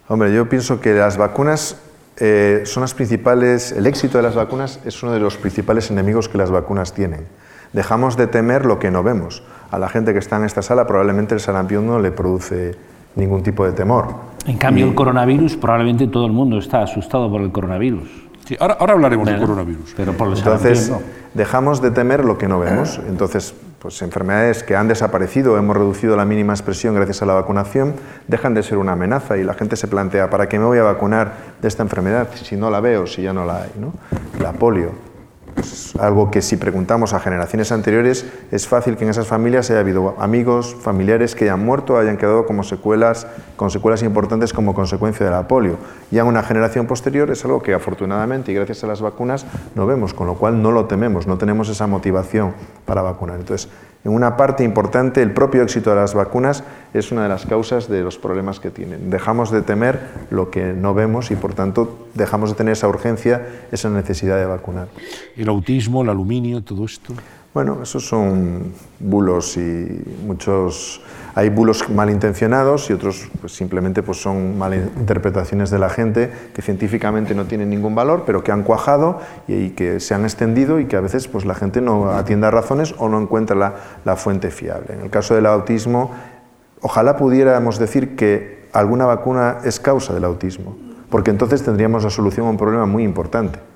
Hombre, 0.09 0.35
yo 0.35 0.49
pienso 0.49 0.80
que 0.80 0.92
las 0.92 1.16
vacunas 1.16 1.76
eh, 2.16 2.62
son 2.64 2.80
las 2.80 2.94
principales, 2.94 3.70
el 3.73 3.87
éxito 3.87 4.18
de 4.18 4.23
las 4.23 4.35
vacunas 4.35 4.80
es 4.85 5.02
uno 5.02 5.12
de 5.12 5.20
los 5.20 5.37
principales 5.37 5.90
enemigos 5.90 6.28
que 6.28 6.38
las 6.38 6.50
vacunas 6.50 6.92
tienen. 6.92 7.26
Dejamos 7.73 8.16
de 8.16 8.26
temer 8.26 8.66
lo 8.66 8.80
que 8.80 8.90
no 8.90 9.04
vemos. 9.04 9.44
A 9.70 9.78
la 9.78 9.88
gente 9.88 10.12
que 10.12 10.18
está 10.18 10.37
en 10.37 10.44
esta 10.44 10.62
sala 10.62 10.87
probablemente 10.87 11.35
el 11.35 11.40
sarampión 11.40 11.87
no 11.87 12.00
le 12.00 12.11
produce 12.11 12.75
ningún 13.14 13.44
tipo 13.44 13.64
de 13.64 13.73
temor. 13.73 14.09
En 14.47 14.59
cambio, 14.59 14.87
el 14.87 14.97
coronavirus, 14.97 15.56
probablemente 15.56 16.09
todo 16.09 16.26
el 16.26 16.32
mundo 16.32 16.59
está 16.59 16.82
asustado 16.82 17.30
por 17.30 17.40
el 17.42 17.52
coronavirus 17.52 18.30
ahora, 18.59 18.76
hablaremos 18.95 19.26
del 19.26 19.38
coronavirus. 19.38 19.95
Pero 19.97 20.12
por 20.12 20.37
Entonces, 20.37 20.92
dejamos 21.35 21.80
de 21.80 21.90
temer 21.90 22.25
lo 22.25 22.38
que 22.38 22.49
no 22.49 22.59
vemos. 22.59 23.00
Entonces, 23.09 23.54
pues 23.80 24.02
enfermedades 24.02 24.62
que 24.62 24.76
han 24.76 24.88
desaparecido, 24.88 25.57
hemos 25.57 25.76
reducido 25.76 26.16
la 26.16 26.26
mínima 26.26 26.52
expresión 26.52 26.95
gracias 26.95 27.23
a 27.23 27.26
la 27.26 27.33
vacunación, 27.33 27.95
dejan 28.28 28.52
de 28.52 28.62
ser 28.62 28.76
una 28.76 28.92
amenaza 28.92 29.38
y 29.38 29.45
la 29.45 29.54
gente 29.54 29.76
se 29.76 29.88
plantea, 29.88 30.28
¿para 30.28 30.49
qué 30.49 30.59
me 30.59 30.66
voy 30.66 30.78
a 30.78 30.83
vacunar 30.83 31.33
de 31.62 31.69
esta 31.69 31.83
enfermedad 31.83 32.28
si 32.35 32.57
no 32.57 32.71
la 32.71 32.80
veo, 32.80 33.07
si 33.07 33.23
ya 33.23 33.33
no 33.33 33.47
la 33.47 33.62
hay? 33.62 33.71
¿no? 33.78 33.95
La 34.38 34.52
polio. 34.52 35.10
Pues, 35.54 35.95
algo 35.99 36.30
que 36.30 36.42
si 36.42 36.57
preguntamos 36.57 37.12
a 37.12 37.21
generaciones 37.21 37.73
anteriores, 37.73 38.26
es 38.50 38.66
fácil 38.69 38.97
que 38.97 39.04
en 39.04 39.11
esas 39.11 39.26
familias 39.26 39.71
haya 39.71 39.80
habido 39.80 40.14
amigos, 40.19 40.76
familiares 40.80 41.35
que 41.35 41.45
hayan 41.45 41.64
muerto, 41.64 41.99
hayan 41.99 42.16
quedado 42.16 42.47
como 42.47 42.62
secuelas, 42.62 43.26
con 43.57 43.71
secuelas 43.71 44.02
importantes 44.02 44.52
como 44.52 44.75
consecuencia 44.75 45.26
de 45.26 45.33
la 45.33 45.49
polio. 45.49 45.76
Ya 46.11 46.23
en 46.23 46.28
una 46.28 46.42
generación 46.42 46.87
posterior 46.87 47.30
es 47.30 47.45
algo 47.45 47.62
que 47.62 47.75
afortunadamente 47.75 48.52
y 48.52 48.54
gracias 48.54 48.85
a 48.85 48.87
las 48.87 49.00
vacunas 49.00 49.47
no 49.75 49.87
vemos, 49.87 50.14
con 50.14 50.26
lo 50.26 50.35
cual 50.35 50.62
no 50.62 50.73
lo 50.73 50.87
tememos, 50.87 51.26
no 51.26 51.38
tenemos 51.38 51.69
esa 51.69 51.87
motivación 51.87 52.54
para 52.87 53.02
vacunar. 53.02 53.38
Entonces, 53.38 53.69
en 53.69 53.89
una 54.04 54.37
parte 54.37 54.64
importante, 54.64 55.21
el 55.21 55.33
propio 55.33 55.62
éxito 55.62 55.90
de 55.90 55.97
las 55.97 56.14
vacunas 56.14 56.64
es 56.95 57.12
una 57.12 57.25
de 57.25 57.28
las 57.28 57.45
causas 57.45 57.88
de 57.88 58.02
los 58.02 58.16
problemas 58.16 58.59
que 58.59 58.71
tienen. 58.71 59.11
Dejamos 59.11 59.50
de 59.50 59.61
temer 59.61 60.00
lo 60.30 60.50
que 60.50 60.73
no 60.73 60.95
vemos 60.95 61.30
y, 61.30 61.37
por 61.37 61.52
tanto, 61.52 62.09
dejamos 62.14 62.50
de 62.50 62.57
tener 62.57 62.73
esa 62.73 62.88
urgencia, 62.88 63.47
esa 63.71 63.90
necesidad 63.90 64.38
de 64.38 64.47
vacunar. 64.47 64.88
¿El 65.37 65.49
autismo, 65.49 66.02
el 66.02 66.09
aluminio, 66.09 66.62
todo 66.62 66.87
esto? 66.87 67.12
Bueno, 67.52 67.83
esos 67.83 68.07
son 68.07 68.73
bulos 69.00 69.57
y 69.57 70.02
muchos 70.25 71.02
hay 71.35 71.49
bulos 71.51 71.89
malintencionados 71.89 72.91
y 72.91 72.93
otros 72.93 73.29
pues, 73.41 73.55
simplemente 73.55 74.03
pues, 74.03 74.21
son 74.21 74.59
malinterpretaciones 74.59 75.71
de 75.71 75.79
la 75.79 75.89
gente 75.89 76.31
que 76.55 76.63
científicamente 76.63 77.35
no 77.35 77.45
tienen 77.47 77.71
ningún 77.71 77.95
valor, 77.95 78.25
pero 78.27 78.43
que 78.43 78.53
han 78.53 78.63
cuajado 78.63 79.21
y, 79.47 79.71
que 79.71 80.01
se 80.01 80.15
han 80.15 80.25
extendido 80.25 80.81
y 80.81 80.87
que 80.87 80.97
a 80.97 81.01
veces 81.01 81.29
pues, 81.29 81.45
la 81.45 81.55
gente 81.55 81.81
no 81.81 82.11
atiende 82.11 82.47
a 82.47 82.51
razones 82.51 82.95
o 82.99 83.09
no 83.09 83.21
encuentra 83.21 83.57
la, 83.57 83.75
la 84.05 84.17
fuente 84.17 84.51
fiable. 84.51 84.95
En 84.95 85.01
el 85.03 85.11
caso 85.11 85.35
del 85.35 85.47
autismo, 85.47 86.11
ojalá 86.81 87.17
pudiéramos 87.17 87.79
decir 87.79 88.17
que 88.17 88.69
alguna 88.73 89.07
vacuna 89.07 89.59
es 89.65 89.81
causa 89.81 90.15
del 90.15 90.25
autismo, 90.25 90.77
porque 91.11 91.31
entonces 91.31 91.63
tendríamos 91.63 92.05
la 92.05 92.11
solución 92.11 92.47
a 92.47 92.51
un 92.51 92.57
problema 92.57 92.87
muy 92.87 93.05
importante 93.05 93.70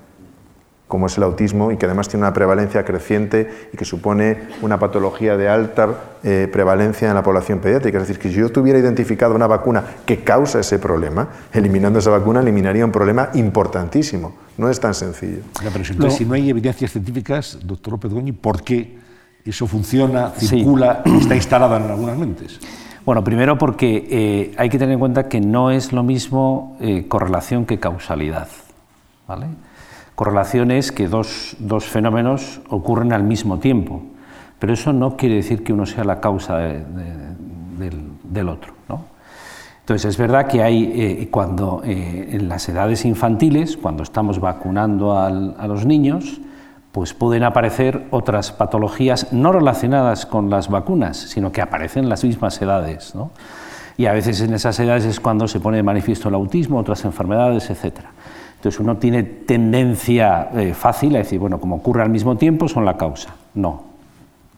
como 0.87 1.07
es 1.07 1.17
el 1.17 1.23
autismo 1.23 1.71
y 1.71 1.77
que 1.77 1.85
además 1.85 2.07
tiene 2.07 2.25
una 2.25 2.33
prevalencia 2.33 2.85
creciente 2.85 3.69
y 3.73 3.77
que 3.77 3.85
supone 3.85 4.37
una 4.61 4.77
patología 4.77 5.35
de 5.35 5.49
alta 5.49 5.89
eh, 6.23 6.47
prevalencia 6.51 7.09
en 7.09 7.15
la 7.15 7.23
población 7.23 7.59
pediátrica. 7.59 7.97
Es 7.97 8.07
decir, 8.07 8.21
que 8.21 8.29
si 8.29 8.35
yo 8.35 8.49
tuviera 8.49 8.77
identificado 8.77 9.33
una 9.33 9.47
vacuna 9.47 9.83
que 10.05 10.23
causa 10.23 10.59
ese 10.59 10.77
problema, 10.77 11.27
eliminando 11.53 11.99
esa 11.99 12.11
vacuna 12.11 12.39
eliminaría 12.39 12.85
un 12.85 12.91
problema 12.91 13.29
importantísimo. 13.33 14.35
No 14.57 14.69
es 14.69 14.79
tan 14.79 14.93
sencillo. 14.93 15.39
pero 15.73 16.09
si, 16.11 16.25
no. 16.25 16.33
hay 16.33 16.49
evidencias 16.49 16.91
científicas, 16.91 17.59
doctor 17.63 17.93
López 17.93 18.13
Goñi, 18.13 18.31
¿por 18.31 18.61
qué 18.61 18.97
eso 19.43 19.67
funciona, 19.67 20.31
circula 20.37 21.01
y 21.05 21.17
está 21.17 21.35
instalado 21.35 21.75
en 21.77 21.83
algunas 21.83 22.17
mentes? 22.17 22.59
Bueno, 23.05 23.23
primero 23.23 23.57
porque 23.57 24.07
eh, 24.09 24.55
hay 24.57 24.69
que 24.69 24.79
tener 24.79 24.93
en 24.93 24.99
cuenta 24.99 25.27
que 25.29 25.39
no 25.39 25.69
es 25.71 25.93
lo 25.93 26.03
mismo 26.03 26.77
eh, 26.79 27.07
correlación 27.07 27.65
que 27.65 27.79
causalidad. 27.79 28.47
¿vale? 29.27 29.47
Correlación 30.15 30.71
es 30.71 30.91
que 30.91 31.07
dos, 31.07 31.55
fenómenos 31.81 32.61
ocurren 32.69 33.13
al 33.13 33.23
mismo 33.23 33.59
tiempo, 33.59 34.01
pero 34.59 34.73
eso 34.73 34.93
no 34.93 35.17
quiere 35.17 35.35
decir 35.35 35.63
que 35.63 35.73
uno 35.73 35.85
sea 35.85 36.03
la 36.03 36.19
causa 36.21 36.57
del, 36.57 38.49
otro. 38.49 38.73
Entonces 39.81 40.09
es 40.09 40.17
verdad 40.17 40.47
que 40.47 40.63
hay 40.63 40.91
eh, 40.95 41.27
cuando 41.29 41.83
eh, 41.85 42.29
en 42.31 42.49
las 42.49 42.67
edades 42.69 43.05
infantiles, 43.05 43.77
cuando 43.77 44.01
estamos 44.01 44.39
vacunando 44.39 45.15
a 45.15 45.29
los 45.29 45.85
niños, 45.85 46.41
pues 46.95 47.13
pueden 47.13 47.43
aparecer 47.43 48.07
otras 48.09 48.53
patologías 48.53 49.33
no 49.33 49.51
relacionadas 49.51 50.25
con 50.25 50.49
las 50.49 50.69
vacunas, 50.69 51.17
sino 51.17 51.51
que 51.51 51.61
aparecen 51.61 52.05
en 52.05 52.09
las 52.09 52.23
mismas 52.23 52.61
edades. 52.61 53.13
Y 53.97 54.05
a 54.05 54.13
veces 54.13 54.39
en 54.39 54.53
esas 54.53 54.79
edades 54.79 55.03
es 55.03 55.19
cuando 55.19 55.45
se 55.49 55.59
pone 55.59 55.75
de 55.75 55.83
manifiesto 55.83 56.29
el 56.29 56.35
autismo, 56.35 56.79
otras 56.79 57.03
enfermedades, 57.03 57.69
etcétera. 57.69 58.11
Entonces 58.65 58.79
uno 58.79 58.97
tiene 58.97 59.21
tendencia 59.21 60.49
eh, 60.55 60.73
fácil 60.73 61.13
a 61.13 61.19
decir, 61.19 61.37
bueno, 61.37 61.59
como 61.59 61.75
ocurre 61.75 62.01
al 62.01 62.09
mismo 62.09 62.35
tiempo, 62.35 62.67
son 62.67 62.83
la 62.83 62.97
causa. 62.97 63.35
No, 63.53 63.83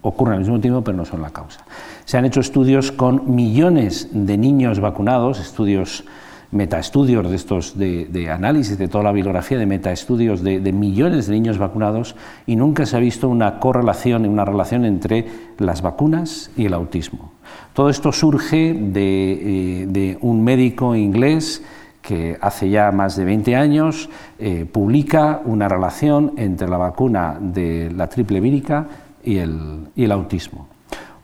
ocurren 0.02 0.36
al 0.36 0.40
mismo 0.40 0.62
tiempo, 0.62 0.82
pero 0.82 0.96
no 0.96 1.04
son 1.04 1.22
la 1.22 1.30
causa. 1.32 1.60
Se 2.06 2.18
han 2.18 2.24
hecho 2.24 2.40
estudios 2.40 2.94
con 2.94 3.36
millones 3.36 4.08
de 4.14 4.38
niños 4.38 4.80
vacunados, 4.80 5.42
estudios 5.42 6.06
metaestudios 6.52 7.30
de 7.30 7.36
estos 7.36 7.78
de, 7.78 8.30
análisis 8.32 8.78
de 8.78 8.88
toda 8.88 9.04
la 9.04 9.12
bibliografía 9.12 9.58
de 9.58 9.66
metaestudios 9.66 10.42
de, 10.42 10.62
de, 10.62 10.72
millones 10.72 11.28
de 11.28 11.34
niños 11.34 11.58
vacunados 11.58 12.16
y 12.46 12.56
nunca 12.56 12.86
se 12.86 12.96
ha 12.96 13.02
visto 13.02 13.28
una 13.28 13.60
correlación 13.60 14.26
una 14.26 14.46
relación 14.46 14.86
entre 14.86 15.28
las 15.58 15.82
vacunas 15.82 16.50
y 16.56 16.68
el 16.68 16.74
autismo. 16.74 17.34
Todo 17.74 17.90
esto 17.90 18.14
surge 18.14 18.74
de, 18.74 19.82
eh, 19.82 19.88
de 19.88 20.18
un 20.22 20.46
médico 20.46 20.96
inglés 20.96 21.62
que 22.08 22.38
hace 22.40 22.70
ya 22.70 22.94
más 22.94 23.18
de 23.18 23.26
20 23.26 23.54
años 23.58 24.10
eh, 24.40 24.66
publica 24.72 25.42
una 25.44 25.68
relación 25.68 26.36
entre 26.38 26.70
la 26.70 26.78
vacuna 26.78 27.38
de 27.38 27.92
la 27.92 28.08
triple 28.08 28.40
vírica 28.40 28.88
y 29.26 29.40
el, 29.40 30.12
autismo. 30.14 30.70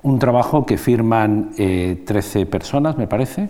Un 0.02 0.20
trabajo 0.20 0.66
que 0.66 0.78
firman 0.78 1.52
13 1.56 2.42
eh, 2.42 2.46
personas, 2.46 2.98
me 2.98 3.08
parece, 3.08 3.48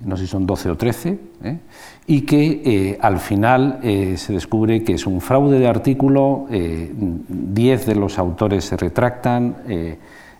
no 0.00 0.16
sé 0.16 0.24
si 0.24 0.30
son 0.30 0.46
12 0.46 0.70
o 0.70 0.76
13, 0.78 1.18
¿eh? 1.44 1.58
y 2.06 2.22
que 2.22 2.98
al 3.02 3.18
final 3.18 3.80
se 3.82 4.32
descubre 4.32 4.82
que 4.84 4.94
es 4.94 5.06
un 5.06 5.20
fraude 5.20 5.58
de 5.58 5.68
artículo, 5.68 6.46
10 6.48 7.86
de 7.86 7.94
los 7.94 8.18
autores 8.18 8.64
se 8.64 8.78
retractan, 8.78 9.54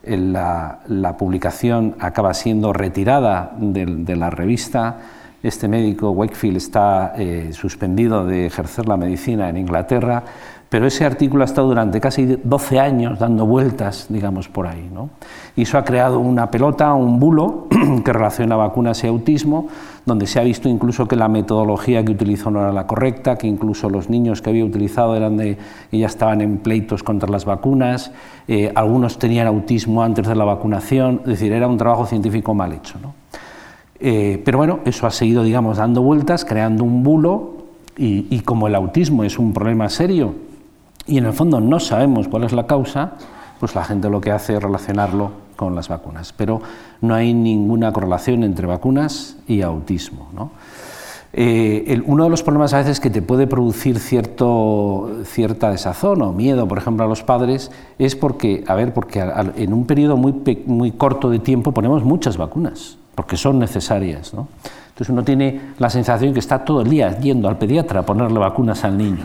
la, 0.06 0.78
la, 0.86 1.16
publicación 1.18 1.96
acaba 1.98 2.32
siendo 2.32 2.72
retirada 2.72 3.52
de 3.58 4.16
la 4.16 4.30
revista, 4.30 4.96
este 5.42 5.68
médico, 5.68 6.10
Wakefield, 6.10 6.56
está 6.56 7.14
eh, 7.16 7.50
suspendido 7.52 8.24
de 8.24 8.46
ejercer 8.46 8.88
la 8.88 8.96
medicina 8.96 9.48
en 9.48 9.56
Inglaterra, 9.56 10.24
pero 10.68 10.86
ese 10.86 11.06
artículo 11.06 11.44
ha 11.44 11.46
estado 11.46 11.68
durante 11.68 11.98
casi 11.98 12.26
12 12.26 12.78
años 12.78 13.18
dando 13.18 13.46
vueltas, 13.46 14.06
digamos, 14.10 14.48
por 14.48 14.66
ahí. 14.66 14.90
¿no? 14.92 15.08
Y 15.56 15.62
eso 15.62 15.78
ha 15.78 15.84
creado 15.84 16.18
una 16.20 16.50
pelota, 16.50 16.92
un 16.92 17.18
bulo 17.18 17.68
que 18.04 18.12
relaciona 18.12 18.54
vacunas 18.54 19.02
y 19.02 19.06
autismo, 19.06 19.68
donde 20.04 20.26
se 20.26 20.38
ha 20.38 20.42
visto 20.42 20.68
incluso 20.68 21.08
que 21.08 21.16
la 21.16 21.28
metodología 21.28 22.04
que 22.04 22.12
utilizó 22.12 22.50
no 22.50 22.60
era 22.60 22.72
la 22.72 22.86
correcta, 22.86 23.38
que 23.38 23.46
incluso 23.46 23.88
los 23.88 24.10
niños 24.10 24.42
que 24.42 24.50
había 24.50 24.64
utilizado 24.64 25.16
eran 25.16 25.38
de, 25.38 25.56
ya 25.90 26.06
estaban 26.06 26.42
en 26.42 26.58
pleitos 26.58 27.02
contra 27.02 27.30
las 27.30 27.46
vacunas, 27.46 28.10
eh, 28.46 28.70
algunos 28.74 29.18
tenían 29.18 29.46
autismo 29.46 30.02
antes 30.02 30.26
de 30.26 30.34
la 30.34 30.44
vacunación, 30.44 31.20
es 31.22 31.28
decir, 31.28 31.52
era 31.52 31.66
un 31.66 31.78
trabajo 31.78 32.04
científico 32.04 32.52
mal 32.52 32.74
hecho. 32.74 32.98
¿no? 33.00 33.14
Eh, 34.00 34.40
pero 34.44 34.58
bueno, 34.58 34.80
eso 34.84 35.06
ha 35.06 35.10
seguido, 35.10 35.42
digamos, 35.42 35.78
dando 35.78 36.02
vueltas, 36.02 36.44
creando 36.44 36.84
un 36.84 37.02
bulo, 37.02 37.58
y, 37.98 38.40
como 38.40 38.68
el 38.68 38.76
autismo 38.76 39.24
es 39.24 39.38
un 39.38 39.52
problema 39.52 39.88
serio 39.88 40.34
y 41.06 41.18
en 41.18 41.26
el 41.26 41.32
fondo 41.32 41.60
no 41.60 41.80
sabemos 41.80 42.28
cuál 42.28 42.44
es 42.44 42.52
la 42.52 42.66
causa, 42.66 43.14
pues 43.58 43.74
la 43.74 43.82
gente 43.82 44.08
lo 44.08 44.20
que 44.20 44.30
hace 44.30 44.54
es 44.54 44.62
relacionarlo 44.62 45.32
con 45.56 45.74
las 45.74 45.88
vacunas. 45.88 46.32
Pero 46.32 46.60
no 47.00 47.14
hay 47.14 47.34
ninguna 47.34 47.92
correlación 47.92 48.44
entre 48.44 48.66
vacunas 48.66 49.36
y 49.48 49.62
autismo. 49.62 50.28
Eh, 51.32 52.00
uno 52.06 52.24
de 52.24 52.30
los 52.30 52.42
problemas 52.42 52.72
a 52.74 52.78
veces 52.78 53.00
que 53.00 53.10
te 53.10 53.22
puede 53.22 53.46
producir 53.46 53.98
cierto, 53.98 55.10
cierta 55.24 55.70
desazón 55.70 56.22
o 56.22 56.32
miedo, 56.32 56.68
por 56.68 56.78
ejemplo, 56.78 57.04
a 57.04 57.08
los 57.08 57.24
padres, 57.24 57.72
es 57.98 58.14
porque, 58.14 58.64
a 58.68 58.74
ver, 58.74 58.94
porque 58.94 59.24
en 59.56 59.72
un 59.72 59.86
periodo 59.86 60.16
muy, 60.16 60.34
muy 60.66 60.92
corto 60.92 61.30
de 61.30 61.38
tiempo 61.38 61.72
ponemos 61.72 62.04
muchas 62.04 62.36
vacunas 62.36 62.97
porque 63.18 63.36
son 63.36 63.58
necesarias. 63.58 64.32
¿no? 64.32 64.46
Entonces 64.90 65.08
uno 65.08 65.24
tiene 65.24 65.72
la 65.80 65.90
sensación 65.90 66.32
que 66.32 66.38
está 66.38 66.64
todo 66.64 66.82
el 66.82 66.88
día 66.88 67.18
yendo 67.18 67.48
al 67.48 67.58
pediatra 67.58 67.98
a 67.98 68.06
ponerle 68.06 68.38
vacunas 68.38 68.84
al 68.84 68.96
niño. 68.96 69.24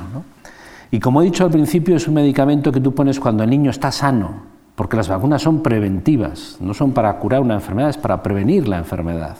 Y 0.89 0.99
como 0.99 1.21
he 1.21 1.25
dicho 1.25 1.43
al 1.43 1.51
principio, 1.51 1.95
es 1.95 2.07
un 2.07 2.15
medicamento 2.15 2.71
que 2.71 2.79
tú 2.79 2.95
pones 2.95 3.19
cuando 3.19 3.43
el 3.43 3.51
niño 3.51 3.69
está 3.69 3.91
sano, 3.91 4.45
porque 4.73 4.97
las 4.97 5.09
vacunas 5.09 5.43
son 5.43 5.61
preventivas, 5.61 6.57
no 6.59 6.73
son 6.73 6.93
para 6.93 7.15
curar 7.19 7.41
una 7.41 7.53
enfermedad, 7.53 7.91
es 7.91 7.97
para 7.97 8.23
prevenir 8.23 8.67
la 8.67 8.79
enfermedad. 8.79 9.37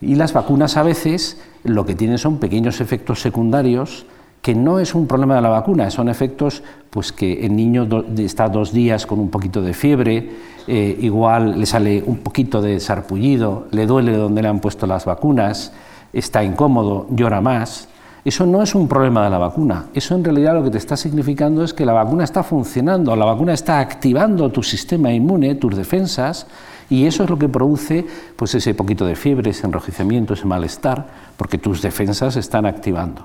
Y 0.00 0.14
las 0.14 0.32
vacunas 0.32 0.78
a 0.78 0.82
veces 0.82 1.38
lo 1.62 1.84
que 1.84 1.94
tienen 1.94 2.16
son 2.16 2.38
pequeños 2.38 2.80
efectos 2.80 3.20
secundarios 3.20 4.06
que 4.42 4.54
no 4.54 4.78
es 4.78 4.94
un 4.94 5.06
problema 5.06 5.36
de 5.36 5.42
la 5.42 5.50
vacuna, 5.50 5.90
son 5.90 6.08
efectos 6.08 6.62
pues 6.88 7.12
que 7.12 7.44
el 7.44 7.54
niño 7.54 7.86
está 8.18 8.48
dos 8.48 8.72
días 8.72 9.06
con 9.06 9.20
un 9.20 9.30
poquito 9.30 9.60
de 9.62 9.74
fiebre, 9.74 10.30
eh, 10.66 10.96
igual 11.00 11.60
le 11.60 11.66
sale 11.66 12.02
un 12.04 12.18
poquito 12.18 12.62
de 12.62 12.80
sarpullido, 12.80 13.68
le 13.70 13.86
duele 13.86 14.16
donde 14.16 14.42
le 14.42 14.48
han 14.48 14.60
puesto 14.60 14.86
las 14.86 15.04
vacunas, 15.04 15.72
está 16.12 16.42
incómodo, 16.42 17.06
llora 17.10 17.40
más. 17.40 17.88
Eso 18.22 18.44
no 18.44 18.62
es 18.62 18.74
un 18.74 18.86
problema 18.86 19.24
de 19.24 19.30
la 19.30 19.38
vacuna, 19.38 19.86
eso 19.94 20.14
en 20.14 20.22
realidad 20.22 20.54
lo 20.54 20.62
que 20.62 20.70
te 20.70 20.76
está 20.76 20.94
significando 20.94 21.64
es 21.64 21.72
que 21.72 21.86
la 21.86 21.94
vacuna 21.94 22.24
está 22.24 22.42
funcionando, 22.42 23.16
la 23.16 23.24
vacuna 23.24 23.54
está 23.54 23.78
activando 23.78 24.50
tu 24.50 24.62
sistema 24.62 25.10
inmune, 25.10 25.54
tus 25.54 25.74
defensas, 25.74 26.46
y 26.90 27.06
eso 27.06 27.24
es 27.24 27.30
lo 27.30 27.38
que 27.38 27.48
produce 27.48 28.04
pues, 28.36 28.54
ese 28.54 28.74
poquito 28.74 29.06
de 29.06 29.16
fiebre, 29.16 29.50
ese 29.50 29.66
enrojecimiento, 29.66 30.34
ese 30.34 30.44
malestar, 30.44 31.06
porque 31.36 31.56
tus 31.56 31.80
defensas 31.80 32.36
están 32.36 32.66
activando. 32.66 33.24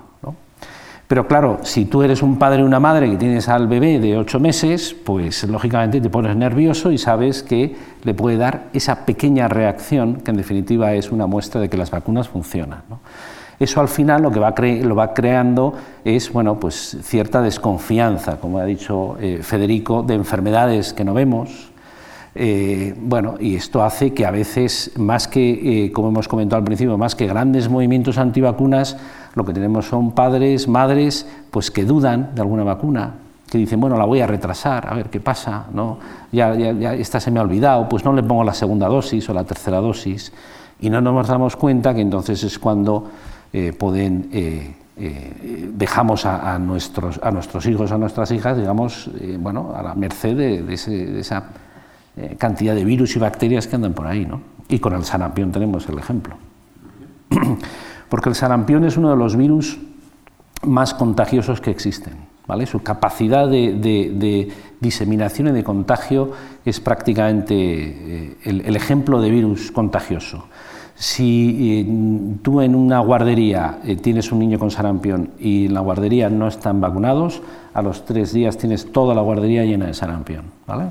Pero 1.08 1.28
claro, 1.28 1.60
si 1.62 1.84
tú 1.84 2.02
eres 2.02 2.22
un 2.22 2.36
padre 2.36 2.62
o 2.62 2.66
una 2.66 2.80
madre 2.80 3.08
que 3.08 3.16
tienes 3.16 3.48
al 3.48 3.68
bebé 3.68 4.00
de 4.00 4.16
ocho 4.16 4.40
meses, 4.40 4.94
pues 5.04 5.44
lógicamente 5.44 6.00
te 6.00 6.10
pones 6.10 6.34
nervioso 6.34 6.90
y 6.90 6.98
sabes 6.98 7.44
que 7.44 7.76
le 8.02 8.14
puede 8.14 8.36
dar 8.36 8.64
esa 8.72 9.06
pequeña 9.06 9.46
reacción 9.46 10.16
que 10.16 10.32
en 10.32 10.36
definitiva 10.36 10.94
es 10.94 11.12
una 11.12 11.26
muestra 11.26 11.60
de 11.60 11.68
que 11.68 11.76
las 11.76 11.92
vacunas 11.92 12.28
funcionan. 12.28 12.82
Eso 13.60 13.80
al 13.80 13.88
final 13.88 14.22
lo 14.22 14.32
que 14.32 14.40
va, 14.40 14.52
lo 14.58 14.96
va 14.96 15.14
creando 15.14 15.74
es 16.04 16.32
bueno, 16.32 16.58
pues 16.58 16.98
cierta 17.02 17.40
desconfianza, 17.40 18.38
como 18.38 18.58
ha 18.58 18.64
dicho 18.64 19.16
eh, 19.20 19.38
Federico, 19.42 20.02
de 20.02 20.14
enfermedades 20.14 20.92
que 20.92 21.04
no 21.04 21.14
vemos. 21.14 21.70
Eh, 22.38 22.94
bueno, 22.98 23.36
y 23.40 23.56
esto 23.56 23.82
hace 23.82 24.12
que 24.12 24.26
a 24.26 24.30
veces, 24.30 24.92
más 24.98 25.26
que, 25.26 25.86
eh, 25.86 25.92
como 25.92 26.08
hemos 26.08 26.28
comentado 26.28 26.58
al 26.58 26.64
principio, 26.64 26.98
más 26.98 27.14
que 27.14 27.26
grandes 27.26 27.70
movimientos 27.70 28.18
antivacunas, 28.18 28.98
lo 29.36 29.44
que 29.44 29.52
tenemos 29.52 29.86
son 29.86 30.10
padres, 30.12 30.66
madres, 30.66 31.28
pues 31.52 31.70
que 31.70 31.84
dudan 31.84 32.34
de 32.34 32.40
alguna 32.40 32.64
vacuna, 32.64 33.14
que 33.48 33.58
dicen, 33.58 33.78
bueno, 33.78 33.96
la 33.96 34.04
voy 34.04 34.20
a 34.20 34.26
retrasar, 34.26 34.88
a 34.90 34.94
ver 34.96 35.08
qué 35.08 35.20
pasa, 35.20 35.66
¿no? 35.72 35.98
ya, 36.32 36.52
ya, 36.56 36.72
ya 36.72 36.94
esta 36.94 37.20
se 37.20 37.30
me 37.30 37.38
ha 37.38 37.42
olvidado, 37.42 37.88
pues 37.88 38.04
no 38.04 38.12
le 38.12 38.24
pongo 38.24 38.42
la 38.42 38.54
segunda 38.54 38.88
dosis 38.88 39.28
o 39.28 39.34
la 39.34 39.44
tercera 39.44 39.78
dosis 39.78 40.32
y 40.80 40.90
no 40.90 41.00
nos 41.00 41.28
damos 41.28 41.56
cuenta 41.56 41.94
que 41.94 42.00
entonces 42.00 42.42
es 42.42 42.58
cuando 42.58 43.08
eh, 43.52 43.72
pueden, 43.72 44.28
eh, 44.32 44.74
eh, 44.98 45.70
dejamos 45.72 46.26
a, 46.26 46.58
nuestros, 46.58 47.20
a 47.22 47.30
nuestros 47.30 47.66
hijos, 47.66 47.92
a 47.92 47.98
nuestras 47.98 48.30
hijas, 48.30 48.56
digamos, 48.56 49.10
bueno, 49.38 49.72
a 49.74 49.82
la 49.82 49.94
merced 49.94 50.36
de, 50.36 51.20
esa 51.20 51.44
cantidad 52.38 52.74
de 52.74 52.84
virus 52.84 53.16
y 53.16 53.18
bacterias 53.18 53.66
que 53.66 53.76
andan 53.76 53.92
por 53.92 54.06
ahí. 54.06 54.26
¿no? 54.26 54.40
Y 54.68 54.78
con 54.78 54.94
el 54.94 55.04
sarampión 55.04 55.52
tenemos 55.52 55.88
el 55.88 55.98
ejemplo. 55.98 56.36
Porque 58.08 58.28
el 58.28 58.34
sarampión 58.34 58.84
es 58.84 58.96
uno 58.96 59.10
de 59.10 59.16
los 59.16 59.36
virus 59.36 59.78
más 60.62 60.94
contagiosos 60.94 61.60
que 61.60 61.70
existen. 61.70 62.14
¿Vale? 62.46 62.66
Su 62.66 62.80
capacidad 62.80 63.48
de, 63.48 64.52
diseminación 64.80 65.48
y 65.48 65.52
de 65.52 65.64
contagio 65.64 66.30
es 66.64 66.78
prácticamente 66.78 68.36
el 68.44 68.76
ejemplo 68.76 69.20
de 69.20 69.30
virus 69.30 69.72
contagioso. 69.72 70.44
Si 70.96 71.80
eh, 71.80 72.38
tú 72.40 72.62
en 72.62 72.74
una 72.74 73.00
guardería 73.00 73.80
eh, 73.84 73.96
tienes 73.96 74.32
un 74.32 74.38
niño 74.38 74.58
con 74.58 74.70
sarampión 74.70 75.32
y 75.38 75.66
en 75.66 75.74
la 75.74 75.80
guardería 75.80 76.30
no 76.30 76.48
están 76.48 76.80
vacunados, 76.80 77.42
a 77.74 77.82
los 77.82 78.06
tres 78.06 78.32
días 78.32 78.56
tienes 78.56 78.90
toda 78.92 79.14
la 79.14 79.20
guardería 79.20 79.62
llena 79.64 79.86
de 79.86 79.94
sarampión. 79.94 80.46
¿vale? 80.66 80.84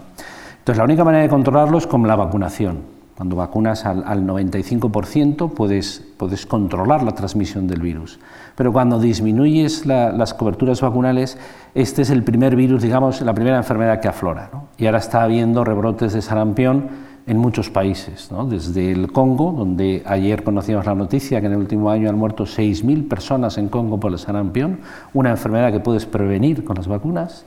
Entonces, 0.60 0.77
la 0.77 0.84
única 0.84 1.03
manera 1.03 1.24
de 1.24 1.29
controlarlo 1.29 1.79
es 1.79 1.88
con 1.88 2.07
la 2.07 2.15
vacunación. 2.15 2.81
Cuando 3.17 3.36
vacunas 3.36 3.86
al, 3.86 4.27
95% 4.27 5.51
puedes, 5.53 6.04
puedes, 6.17 6.45
controlar 6.45 7.03
la 7.03 7.13
transmisión 7.13 7.67
del 7.67 7.81
virus. 7.81 8.19
Pero 8.55 8.72
cuando 8.72 9.00
disminuyes 9.00 9.86
las 9.86 10.34
coberturas 10.34 10.81
vacunales, 10.81 11.38
este 11.74 12.03
es 12.03 12.10
el 12.10 12.24
primer 12.24 12.55
virus, 12.55 12.84
digamos, 12.84 13.22
la 13.22 13.34
primera 13.34 13.57
enfermedad 13.57 14.00
que 14.00 14.07
aflora. 14.07 14.50
Y 14.77 14.86
ahora 14.86 15.00
está 15.00 15.24
habiendo 15.24 15.63
rebrotes 15.63 16.13
de 16.13 16.22
sarampión 16.22 17.15
en 17.27 17.38
muchos 17.38 17.69
países, 17.69 18.29
desde 18.48 18.91
el 18.91 19.12
Congo, 19.12 19.51
donde 19.51 20.03
ayer 20.05 20.43
conocíamos 20.43 20.86
la 20.86 20.93
noticia 20.93 21.41
que 21.41 21.48
en 21.48 21.53
el 21.53 21.60
último 21.60 21.89
año 21.89 22.10
han 22.10 22.17
muerto 22.17 22.43
6.000 22.43 23.07
personas 23.07 23.57
en 23.57 23.67
Congo 23.67 24.00
por 24.00 24.12
el 24.12 24.19
sarampión, 24.19 24.81
una 25.13 25.31
enfermedad 25.31 25.72
que 25.72 25.79
puedes 25.79 26.05
prevenir 26.05 26.63
con 26.63 26.75
las 26.75 26.88
vacunas, 26.88 27.45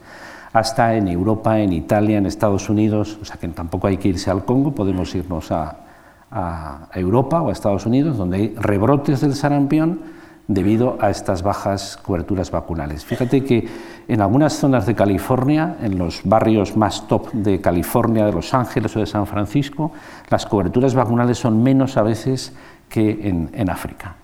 hasta 0.53 0.97
en 0.97 1.09
Europa, 1.09 1.61
en 1.61 1.73
Italia, 1.73 2.19
en 2.19 2.27
Estados 2.27 2.69
Unidos, 2.69 3.19
o 3.23 3.25
sea 3.25 3.37
que 3.37 3.47
tampoco 3.49 3.87
hay 3.87 3.99
que 3.99 4.09
irse 4.09 4.31
al 4.31 4.45
Congo, 4.45 4.73
podemos 4.73 5.15
irnos 5.15 5.53
a, 5.53 5.88
a 6.31 6.89
Europa 6.95 7.41
o 7.41 7.49
a 7.49 7.53
Estados 7.53 7.87
Unidos, 7.87 8.17
donde 8.17 8.37
hay 8.37 8.55
rebrotes 8.57 9.21
del 9.21 9.35
sarampión 9.35 10.01
debido 10.49 10.97
a 11.01 11.11
estas 11.11 11.43
bajas 11.43 11.99
coberturas 12.03 12.51
vacunales. 12.51 13.05
Fíjate 13.05 13.45
que 13.45 13.69
en 14.09 14.23
algunas 14.23 14.55
zonas 14.55 14.87
de 14.87 14.95
California, 14.95 15.77
en 15.83 15.99
los 15.99 16.23
barrios 16.25 16.77
más 16.77 17.07
top 17.07 17.31
de 17.33 17.61
California, 17.61 18.25
de 18.25 18.33
Los 18.33 18.55
Ángeles 18.55 18.97
o 18.97 19.01
de 19.01 19.07
San 19.07 19.27
Francisco, 19.27 19.93
las 20.31 20.47
coberturas 20.47 20.95
vacunales 20.95 21.39
son 21.39 21.63
menos 21.63 21.99
a 21.99 22.03
veces 22.03 22.55
que 22.89 23.29
en, 23.29 23.71
África, 23.71 24.17
¿no? 24.17 24.18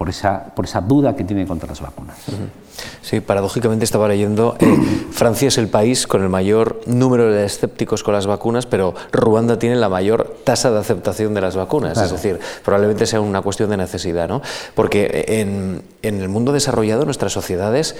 Por, 0.00 0.08
esa, 0.08 0.46
por 0.56 0.64
esa 0.64 0.80
duda 0.80 1.14
que 1.14 1.24
tiene 1.24 1.46
contra 1.46 1.68
las 1.68 1.82
vacunas. 1.82 2.16
Sí, 3.02 3.20
paradójicamente 3.20 3.84
estaba 3.84 4.08
leyendo, 4.08 4.56
eh, 4.58 4.64
Francia 5.10 5.48
es 5.48 5.58
el 5.58 5.68
país 5.68 6.06
con 6.06 6.22
el 6.22 6.30
mayor 6.30 6.80
número 6.86 7.30
de 7.30 7.44
escépticos 7.44 8.02
con 8.02 8.14
las 8.14 8.26
vacunas, 8.26 8.64
pero 8.64 8.94
Ruanda 9.12 9.58
tiene 9.58 9.76
la 9.76 9.90
mayor 9.90 10.38
tasa 10.42 10.70
de 10.70 10.78
aceptación 10.78 11.34
de 11.34 11.42
las 11.42 11.54
vacunas, 11.54 11.98
es 11.98 12.10
decir, 12.10 12.40
probablemente 12.64 13.04
sea 13.04 13.20
una 13.20 13.42
cuestión 13.42 13.68
de 13.68 13.76
necesidad, 13.76 14.26
¿no? 14.26 14.40
Porque 14.74 15.26
en, 15.28 15.82
en 16.00 16.22
el 16.22 16.30
mundo 16.30 16.52
desarrollado, 16.52 17.04
nuestras 17.04 17.34
sociedades, 17.34 17.94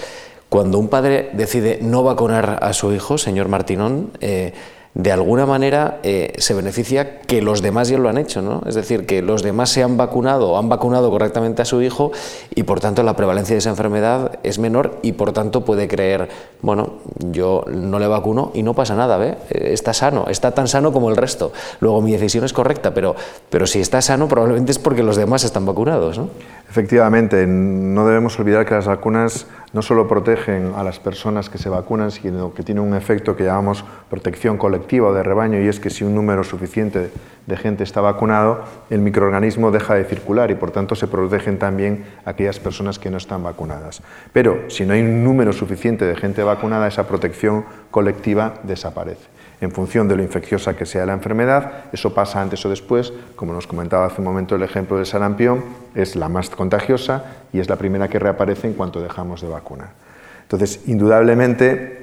cuando 0.49 0.79
un 0.79 0.87
padre 0.87 1.29
decide 1.33 1.77
no 1.83 2.01
vacunar 2.01 2.57
a 2.63 2.73
su 2.73 2.91
hijo, 2.93 3.19
señor 3.19 3.47
Martinón, 3.47 4.09
eh, 4.21 4.55
de 4.93 5.11
alguna 5.11 5.45
manera 5.45 5.99
eh, 6.03 6.33
se 6.37 6.53
beneficia 6.53 7.21
que 7.21 7.41
los 7.41 7.61
demás 7.61 7.87
ya 7.87 7.97
lo 7.97 8.09
han 8.09 8.17
hecho, 8.17 8.41
¿no? 8.41 8.61
Es 8.65 8.75
decir, 8.75 9.05
que 9.05 9.21
los 9.21 9.41
demás 9.41 9.69
se 9.69 9.83
han 9.83 9.95
vacunado 9.95 10.57
han 10.57 10.69
vacunado 10.69 11.09
correctamente 11.09 11.61
a 11.61 11.65
su 11.65 11.81
hijo 11.81 12.11
y 12.53 12.63
por 12.63 12.79
tanto 12.79 13.01
la 13.03 13.15
prevalencia 13.15 13.53
de 13.53 13.59
esa 13.59 13.69
enfermedad 13.69 14.39
es 14.43 14.59
menor 14.59 14.99
y 15.01 15.13
por 15.13 15.31
tanto 15.31 15.63
puede 15.63 15.87
creer, 15.87 16.29
bueno, 16.61 16.95
yo 17.31 17.63
no 17.67 17.99
le 17.99 18.07
vacuno 18.07 18.51
y 18.53 18.63
no 18.63 18.73
pasa 18.73 18.95
nada, 18.95 19.17
¿ve? 19.17 19.37
Eh, 19.49 19.69
está 19.71 19.93
sano, 19.93 20.25
está 20.27 20.51
tan 20.51 20.67
sano 20.67 20.91
como 20.91 21.09
el 21.09 21.15
resto. 21.15 21.53
Luego 21.79 22.01
mi 22.01 22.11
decisión 22.11 22.43
es 22.43 22.53
correcta, 22.53 22.93
pero, 22.93 23.15
pero 23.49 23.67
si 23.67 23.79
está 23.79 24.01
sano 24.01 24.27
probablemente 24.27 24.71
es 24.71 24.79
porque 24.79 25.03
los 25.03 25.15
demás 25.15 25.43
están 25.43 25.65
vacunados, 25.65 26.17
¿no? 26.17 26.29
Efectivamente, 26.69 27.45
no 27.47 28.05
debemos 28.05 28.39
olvidar 28.39 28.65
que 28.65 28.73
las 28.73 28.85
vacunas 28.85 29.45
no 29.73 29.81
solo 29.81 30.07
protegen 30.07 30.73
a 30.75 30.83
las 30.83 30.99
personas 30.99 31.49
que 31.49 31.57
se 31.57 31.69
vacunan, 31.69 32.11
sino 32.11 32.53
que 32.53 32.63
tienen 32.63 32.83
un 32.83 32.93
efecto 32.93 33.35
que 33.35 33.45
llamamos 33.45 33.85
protección 34.09 34.57
colectiva 34.57 35.09
o 35.09 35.13
de 35.13 35.23
rebaño, 35.23 35.59
y 35.61 35.67
es 35.67 35.79
que 35.79 35.89
si 35.89 36.03
un 36.03 36.13
número 36.13 36.43
suficiente 36.43 37.09
de 37.47 37.57
gente 37.57 37.83
está 37.83 38.01
vacunado, 38.01 38.65
el 38.89 38.99
microorganismo 38.99 39.71
deja 39.71 39.95
de 39.95 40.03
circular 40.03 40.51
y 40.51 40.55
por 40.55 40.71
tanto 40.71 40.95
se 40.95 41.07
protegen 41.07 41.57
también 41.57 42.05
aquellas 42.25 42.59
personas 42.59 42.99
que 42.99 43.09
no 43.09 43.17
están 43.17 43.43
vacunadas. 43.43 44.01
Pero 44.33 44.69
si 44.69 44.85
no 44.85 44.93
hay 44.93 45.01
un 45.01 45.23
número 45.23 45.53
suficiente 45.53 46.05
de 46.05 46.15
gente 46.15 46.43
vacunada, 46.43 46.87
esa 46.87 47.07
protección 47.07 47.65
colectiva 47.89 48.55
desaparece 48.63 49.30
en 49.61 49.71
función 49.71 50.07
de 50.07 50.15
lo 50.17 50.23
infecciosa 50.23 50.75
que 50.75 50.85
sea 50.85 51.05
la 51.05 51.13
enfermedad. 51.13 51.85
Eso 51.93 52.13
pasa 52.13 52.41
antes 52.41 52.65
o 52.65 52.69
después, 52.69 53.13
como 53.35 53.53
nos 53.53 53.67
comentaba 53.67 54.07
hace 54.07 54.19
un 54.19 54.25
momento 54.25 54.55
el 54.55 54.63
ejemplo 54.63 54.97
del 54.97 55.05
sarampión, 55.05 55.63
es 55.95 56.15
la 56.15 56.27
más 56.27 56.49
contagiosa 56.49 57.23
y 57.53 57.59
es 57.59 57.69
la 57.69 57.75
primera 57.75 58.07
que 58.07 58.19
reaparece 58.19 58.67
en 58.67 58.73
cuanto 58.73 59.01
dejamos 59.01 59.41
de 59.41 59.47
vacunar. 59.47 59.89
Entonces, 60.41 60.81
indudablemente, 60.87 62.00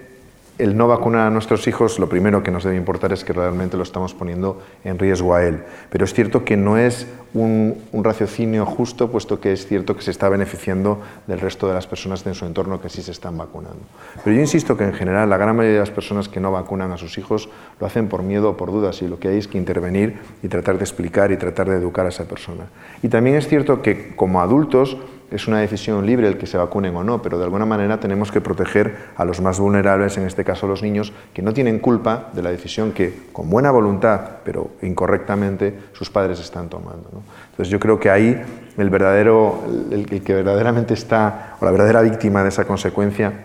el 0.58 0.76
no 0.76 0.88
vacunar 0.88 1.28
a 1.28 1.30
nuestros 1.30 1.66
hijos, 1.68 1.98
lo 1.98 2.08
primero 2.08 2.42
que 2.42 2.50
nos 2.50 2.64
debe 2.64 2.76
importar 2.76 3.12
es 3.12 3.24
que 3.24 3.32
realmente 3.32 3.76
lo 3.76 3.84
estamos 3.84 4.12
poniendo 4.12 4.60
en 4.84 4.98
riesgo 4.98 5.34
a 5.34 5.44
él. 5.44 5.62
Pero 5.90 6.04
es 6.04 6.12
cierto 6.12 6.44
que 6.44 6.56
no 6.56 6.76
es 6.76 7.06
un, 7.34 7.76
raciocinio 7.92 8.66
justo, 8.66 9.10
puesto 9.10 9.40
que 9.40 9.52
es 9.52 9.66
cierto 9.66 9.94
que 9.94 10.02
se 10.02 10.10
está 10.10 10.28
beneficiando 10.28 11.00
del 11.26 11.40
resto 11.40 11.68
de 11.68 11.74
las 11.74 11.86
personas 11.86 12.24
de 12.24 12.34
su 12.34 12.44
entorno 12.44 12.80
que 12.80 12.88
sí 12.88 13.02
se 13.02 13.12
están 13.12 13.36
vacunando. 13.36 13.80
Pero 14.24 14.34
yo 14.34 14.40
insisto 14.40 14.76
que 14.76 14.84
en 14.84 14.94
general 14.94 15.30
la 15.30 15.36
gran 15.36 15.54
mayoría 15.54 15.74
de 15.74 15.80
las 15.80 15.90
personas 15.90 16.28
que 16.28 16.40
no 16.40 16.50
vacunan 16.50 16.90
a 16.90 16.96
sus 16.96 17.18
hijos 17.18 17.48
lo 17.80 17.86
hacen 17.86 18.08
por 18.08 18.22
miedo 18.22 18.50
o 18.50 18.56
por 18.56 18.72
dudas 18.72 19.00
y 19.02 19.08
lo 19.08 19.18
que 19.18 19.28
hay 19.28 19.38
es 19.38 19.46
que 19.48 19.58
intervenir 19.58 20.18
y 20.42 20.48
tratar 20.48 20.78
de 20.78 20.84
explicar 20.84 21.30
y 21.30 21.36
tratar 21.36 21.68
de 21.68 21.76
educar 21.76 22.06
a 22.06 22.08
esa 22.08 22.24
persona. 22.24 22.64
Y 23.02 23.08
también 23.08 23.36
es 23.36 23.46
cierto 23.46 23.82
que 23.82 24.16
como 24.16 24.40
adultos, 24.40 24.96
es 25.30 25.46
una 25.46 25.60
decisión 25.60 26.06
libre 26.06 26.26
el 26.26 26.38
que 26.38 26.46
se 26.46 26.56
vacunen 26.56 26.96
o 26.96 27.04
no, 27.04 27.20
pero 27.20 27.38
de 27.38 27.44
alguna 27.44 27.66
manera 27.66 28.00
tenemos 28.00 28.32
que 28.32 28.40
proteger 28.40 28.96
a 29.16 29.24
los 29.24 29.40
más 29.40 29.58
vulnerables, 29.58 30.16
en 30.16 30.26
este 30.26 30.44
caso 30.44 30.66
los 30.66 30.82
niños, 30.82 31.12
que 31.34 31.42
no 31.42 31.52
tienen 31.52 31.78
culpa 31.78 32.30
de 32.32 32.42
la 32.42 32.50
decisión 32.50 32.92
que, 32.92 33.28
con 33.32 33.50
buena 33.50 33.70
voluntad, 33.70 34.20
pero 34.44 34.70
incorrectamente, 34.82 35.78
sus 35.92 36.10
padres 36.10 36.40
están 36.40 36.68
tomando. 36.68 37.10
Entonces 37.50 37.68
yo 37.68 37.78
creo 37.78 38.00
que 38.00 38.10
ahí 38.10 38.40
el 38.76 38.90
verdadero, 38.90 39.64
el, 39.90 40.06
que 40.06 40.34
verdaderamente 40.34 40.94
está, 40.94 41.56
o 41.60 41.64
la 41.64 41.70
verdadera 41.70 42.00
víctima 42.00 42.42
de 42.42 42.48
esa 42.48 42.64
consecuencia 42.64 43.44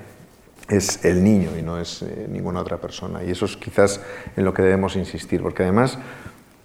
es 0.69 1.03
el 1.03 1.23
niño 1.23 1.49
y 1.59 1.61
no 1.61 1.79
es 1.79 2.01
eh, 2.03 2.27
ninguna 2.29 2.61
otra 2.61 2.77
persona. 2.77 3.23
Y 3.23 3.31
eso 3.31 3.45
es 3.45 3.57
quizás 3.57 3.99
en 4.37 4.45
lo 4.45 4.53
que 4.53 4.61
debemos 4.61 4.95
insistir, 4.95 5.41
porque 5.41 5.63
además 5.63 5.97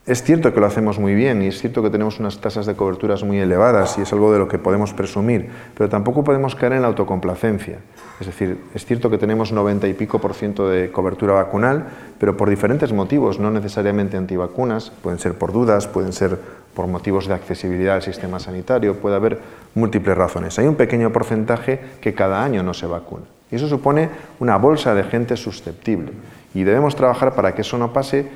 es 0.09 0.23
cierto 0.23 0.55
que 0.55 0.61
lo 0.61 0.67
hacemos 0.67 0.99
muy 0.99 1.15
bien 1.15 1.43
y 1.43 1.49
es 1.49 1.61
cierto 1.61 1.83
que 1.83 1.91
tenemos 1.91 2.19
unas 2.19 2.41
tasas 2.41 2.65
de 2.65 2.75
coberturas 2.75 3.23
muy 3.25 3.39
elevadas 3.39 3.99
y 3.99 4.03
es 4.03 4.13
algo 4.15 4.33
de 4.33 4.39
lo 4.39 4.49
que 4.49 4.59
podemos 4.59 4.95
presumir, 4.95 5.51
pero 5.77 5.91
tampoco 5.91 6.25
podemos 6.25 6.55
caer 6.55 6.73
en 6.73 6.83
la 6.83 6.89
autocomplacencia. 6.89 7.81
Es 8.19 8.27
decir, 8.27 8.59
es 8.75 8.87
cierto 8.87 9.11
que 9.11 9.19
tenemos 9.19 9.53
90 9.53 9.87
y 9.87 9.93
pico 9.93 10.19
por 10.19 10.33
ciento 10.33 10.67
de 10.69 10.91
cobertura 10.91 11.35
vacunal, 11.35 11.89
pero 12.19 12.39
por 12.39 12.49
diferentes 12.49 12.91
motivos, 12.93 13.39
no 13.39 13.51
necesariamente 13.51 14.17
antivacunas, 14.17 14.91
pueden 15.03 15.19
ser 15.19 15.35
por 15.35 15.53
dudas, 15.53 15.87
pueden 15.87 16.15
ser 16.15 16.39
por 16.73 16.87
motivos 16.87 17.29
de 17.29 17.35
accesibilidad 17.35 17.97
al 17.97 18.03
sistema 18.03 18.41
sanitario, 18.41 18.97
puede 18.97 19.17
haber 19.17 19.39
múltiples 19.75 20.17
razones. 20.17 20.59
Hay 20.59 20.67
un 20.67 20.77
pequeño 20.77 21.13
porcentaje 21.13 21.81
que 22.01 22.15
cada 22.15 22.43
año 22.43 22.63
no 22.63 22.73
se 22.73 22.87
vacuna 22.87 23.25
y 23.51 23.57
eso 23.57 23.69
supone 23.69 24.11
una 24.41 24.57
bolsa 24.57 24.95
de 24.95 25.05
gente 25.05 25.37
susceptible 25.37 26.13
y 26.55 26.65
debemos 26.65 26.97
trabajar 26.97 27.35
para 27.35 27.55
que 27.55 27.63
eso 27.63 27.79
no 27.79 27.93
pase 27.93 28.27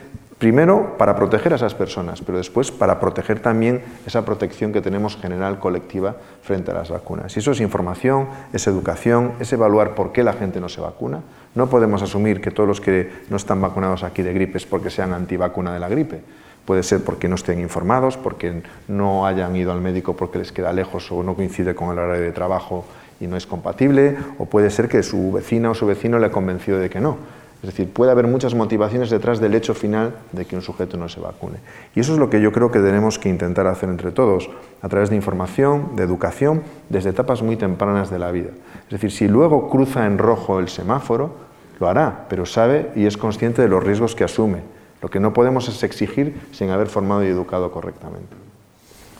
Primero, 0.42 0.98
para 0.98 1.14
proteger 1.14 1.52
a 1.52 1.54
esas 1.54 1.76
personas, 1.76 2.20
pero 2.20 2.36
después 2.36 2.72
para 2.72 2.98
proteger 2.98 3.38
también 3.38 3.80
esa 4.08 4.24
protección 4.24 4.72
que 4.72 4.80
tenemos 4.80 5.16
general 5.16 5.60
colectiva 5.60 6.16
frente 6.42 6.72
a 6.72 6.74
las 6.74 6.90
vacunas. 6.90 7.36
Y 7.36 7.38
eso 7.38 7.52
es 7.52 7.60
información, 7.60 8.26
es 8.52 8.66
educación, 8.66 9.34
es 9.38 9.52
evaluar 9.52 9.94
por 9.94 10.10
qué 10.10 10.24
la 10.24 10.32
gente 10.32 10.60
no 10.60 10.68
se 10.68 10.80
vacuna. 10.80 11.20
No 11.54 11.70
podemos 11.70 12.02
asumir 12.02 12.40
que 12.40 12.50
todos 12.50 12.68
los 12.68 12.80
que 12.80 13.08
no 13.30 13.36
están 13.36 13.60
vacunados 13.60 14.02
aquí 14.02 14.22
de 14.22 14.32
gripe 14.32 14.58
es 14.58 14.66
porque 14.66 14.90
sean 14.90 15.12
antivacuna 15.12 15.72
de 15.74 15.78
la 15.78 15.88
gripe. 15.88 16.22
Puede 16.64 16.82
ser 16.82 17.04
porque 17.04 17.28
no 17.28 17.36
estén 17.36 17.60
informados, 17.60 18.16
porque 18.16 18.64
no 18.88 19.26
hayan 19.26 19.54
ido 19.54 19.70
al 19.70 19.80
médico 19.80 20.16
porque 20.16 20.38
les 20.38 20.50
queda 20.50 20.72
lejos 20.72 21.12
o 21.12 21.22
no 21.22 21.36
coincide 21.36 21.76
con 21.76 21.92
el 21.92 22.00
horario 22.00 22.24
de 22.24 22.32
trabajo 22.32 22.84
y 23.20 23.28
no 23.28 23.36
es 23.36 23.46
compatible, 23.46 24.16
o 24.38 24.46
puede 24.46 24.70
ser 24.70 24.88
que 24.88 25.04
su 25.04 25.30
vecina 25.30 25.70
o 25.70 25.74
su 25.74 25.86
vecino 25.86 26.18
le 26.18 26.26
ha 26.26 26.30
convencido 26.32 26.80
de 26.80 26.90
que 26.90 26.98
no. 27.00 27.41
Es 27.62 27.68
decir, 27.68 27.92
puede 27.92 28.10
haber 28.10 28.26
muchas 28.26 28.54
motivaciones 28.54 29.08
detrás 29.08 29.38
del 29.38 29.54
hecho 29.54 29.72
final 29.72 30.16
de 30.32 30.44
que 30.46 30.56
un 30.56 30.62
sujeto 30.62 30.96
no 30.96 31.08
se 31.08 31.20
vacune. 31.20 31.58
Y 31.94 32.00
eso 32.00 32.12
es 32.12 32.18
lo 32.18 32.28
que 32.28 32.40
yo 32.40 32.50
creo 32.50 32.72
que 32.72 32.80
tenemos 32.80 33.20
que 33.20 33.28
intentar 33.28 33.68
hacer 33.68 33.88
entre 33.88 34.10
todos, 34.10 34.50
a 34.80 34.88
través 34.88 35.10
de 35.10 35.16
información, 35.16 35.94
de 35.94 36.02
educación, 36.02 36.62
desde 36.88 37.10
etapas 37.10 37.40
muy 37.40 37.56
tempranas 37.56 38.10
de 38.10 38.18
la 38.18 38.32
vida. 38.32 38.50
Es 38.86 38.90
decir, 38.90 39.12
si 39.12 39.28
luego 39.28 39.70
cruza 39.70 40.06
en 40.06 40.18
rojo 40.18 40.58
el 40.58 40.68
semáforo, 40.68 41.36
lo 41.78 41.88
hará, 41.88 42.26
pero 42.28 42.46
sabe 42.46 42.90
y 42.96 43.06
es 43.06 43.16
consciente 43.16 43.62
de 43.62 43.68
los 43.68 43.82
riesgos 43.82 44.16
que 44.16 44.24
asume. 44.24 44.62
Lo 45.00 45.08
que 45.08 45.20
no 45.20 45.32
podemos 45.32 45.68
es 45.68 45.84
exigir 45.84 46.40
sin 46.50 46.70
haber 46.70 46.88
formado 46.88 47.24
y 47.24 47.28
educado 47.28 47.70
correctamente. 47.70 48.34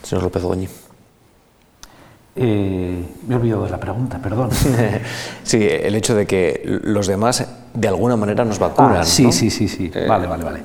Señor 0.03 0.25
López 0.25 0.43
Goñi. 0.43 0.69
Eh, 2.35 3.05
me 3.29 3.35
he 3.35 3.37
olvidado 3.37 3.65
de 3.65 3.71
la 3.71 3.79
pregunta, 3.79 4.19
perdón. 4.19 4.51
sí, 5.43 5.59
el 5.61 5.95
hecho 5.95 6.15
de 6.15 6.27
que 6.27 6.63
los 6.65 7.07
demás 7.07 7.47
de 7.75 7.89
alguna 7.89 8.17
manera 8.17 8.45
nos 8.45 8.59
vacunan. 8.59 8.99
Ah, 8.99 9.05
sí, 9.05 9.31
sí, 9.33 9.51
sí, 9.51 9.69
sí. 9.69 9.91
Eh. 9.95 10.07
Vale, 10.09 10.27
vale, 10.27 10.45
vale. 10.45 10.61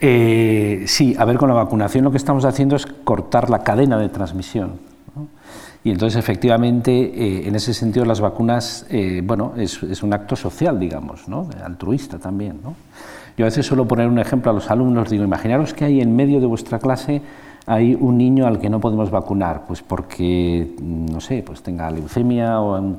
Eh, 0.00 0.84
sí, 0.86 1.14
a 1.18 1.24
ver, 1.26 1.36
con 1.36 1.48
la 1.48 1.54
vacunación 1.54 2.04
lo 2.04 2.10
que 2.10 2.16
estamos 2.16 2.44
haciendo 2.46 2.76
es 2.76 2.86
cortar 2.86 3.50
la 3.50 3.62
cadena 3.62 3.98
de 3.98 4.08
transmisión. 4.08 4.92
Y 5.84 5.90
entonces, 5.90 6.16
efectivamente, 6.16 7.48
en 7.48 7.56
ese 7.56 7.74
sentido, 7.74 8.04
las 8.04 8.20
vacunas, 8.20 8.86
bueno, 9.24 9.52
es, 9.56 9.82
es, 9.82 10.04
un 10.04 10.12
acto 10.12 10.36
social, 10.36 10.78
digamos, 10.78 11.26
¿no? 11.26 11.50
altruista 11.64 12.18
también. 12.18 12.60
¿no? 12.62 12.76
Yo 13.36 13.44
a 13.44 13.48
veces 13.48 13.66
suelo 13.66 13.88
poner 13.88 14.06
un 14.06 14.20
ejemplo 14.20 14.52
a 14.52 14.54
los 14.54 14.70
alumnos, 14.70 15.10
digo, 15.10 15.24
imaginaros 15.24 15.74
que 15.74 15.84
hay 15.84 16.00
en 16.00 16.14
medio 16.14 16.40
de 16.40 16.46
vuestra 16.46 16.78
clase 16.78 17.20
hay 17.66 17.94
un 17.94 18.18
niño 18.18 18.46
al 18.46 18.58
que 18.58 18.68
no 18.68 18.80
podemos 18.80 19.10
vacunar, 19.10 19.62
pues 19.66 19.82
porque, 19.82 20.74
no 20.80 21.20
sé, 21.20 21.44
pues 21.46 21.62
tenga 21.62 21.90
leucemia 21.90 22.60
o 22.60 22.78
un 22.78 22.98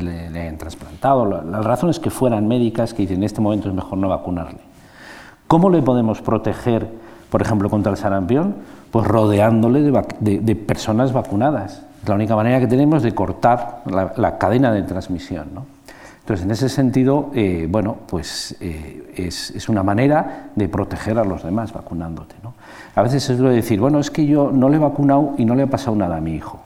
le, 0.00 0.40
hayan 0.40 0.56
trasplantado. 0.56 1.42
Las 1.42 1.64
razones 1.64 1.98
que 1.98 2.08
fueran 2.10 2.48
médicas 2.48 2.94
que 2.94 3.02
dicen 3.02 3.18
en 3.18 3.24
este 3.24 3.40
momento 3.40 3.68
es 3.68 3.74
mejor 3.74 3.98
no 3.98 4.08
vacunarle. 4.08 4.60
¿Cómo 5.46 5.68
le 5.68 5.82
podemos 5.82 6.22
proteger, 6.22 6.88
por 7.28 7.42
ejemplo, 7.42 7.68
contra 7.68 7.92
el 7.92 7.98
sarampión? 7.98 8.56
Pues 8.90 9.06
rodeándole 9.06 9.82
de, 9.82 10.56
personas 10.56 11.12
vacunadas. 11.12 11.82
Es 12.02 12.08
la 12.08 12.14
única 12.14 12.34
manera 12.34 12.60
que 12.60 12.66
tenemos 12.66 13.02
de 13.02 13.14
cortar 13.14 13.82
la, 13.84 14.38
cadena 14.38 14.72
de 14.72 14.82
transmisión. 14.84 15.48
¿no? 15.52 15.66
Entonces, 16.20 16.46
en 16.46 16.50
ese 16.50 16.70
sentido, 16.70 17.30
eh, 17.34 17.66
bueno, 17.68 17.96
pues 18.06 18.56
eh, 18.60 19.12
es, 19.16 19.50
es, 19.50 19.68
una 19.68 19.82
manera 19.82 20.50
de 20.56 20.68
proteger 20.68 21.18
a 21.18 21.24
los 21.24 21.42
demás 21.42 21.72
vacunándote. 21.74 22.34
¿no? 22.42 22.54
A 22.94 23.02
veces 23.02 23.22
se 23.22 23.36
suele 23.36 23.54
decir, 23.54 23.80
bueno, 23.80 23.98
es 23.98 24.10
que 24.10 24.26
yo 24.26 24.50
no 24.52 24.68
le 24.68 24.76
he 24.76 24.80
vacunado 24.80 25.34
y 25.38 25.44
no 25.44 25.54
le 25.54 25.62
ha 25.62 25.66
pasado 25.66 25.96
nada 25.96 26.16
a 26.16 26.20
mi 26.20 26.34
hijo. 26.34 26.60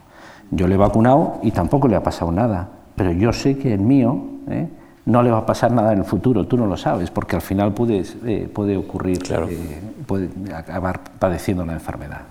Yo 0.50 0.66
le 0.66 0.74
he 0.74 0.78
vacunado 0.78 1.38
y 1.42 1.52
tampoco 1.52 1.88
le 1.88 1.96
ha 1.96 2.02
pasado 2.02 2.32
nada, 2.32 2.68
pero 2.96 3.12
yo 3.12 3.32
sé 3.32 3.58
que 3.58 3.72
el 3.72 3.80
mío 3.80 4.24
¿eh? 4.48 4.68
no 5.04 5.22
le 5.22 5.30
va 5.30 5.38
a 5.38 5.46
pasar 5.46 5.70
nada 5.70 5.92
en 5.92 6.00
el 6.00 6.04
futuro, 6.04 6.46
tú 6.46 6.56
no 6.56 6.66
lo 6.66 6.76
sabes, 6.76 7.10
porque 7.10 7.36
al 7.36 7.42
final 7.42 7.72
puede, 7.72 8.04
eh, 8.24 8.48
puede 8.52 8.76
ocurrir, 8.76 9.18
eh, 9.30 9.80
puede 10.06 10.28
acabar 10.52 11.00
padeciendo 11.18 11.64
la 11.64 11.74
enfermedad. 11.74 12.22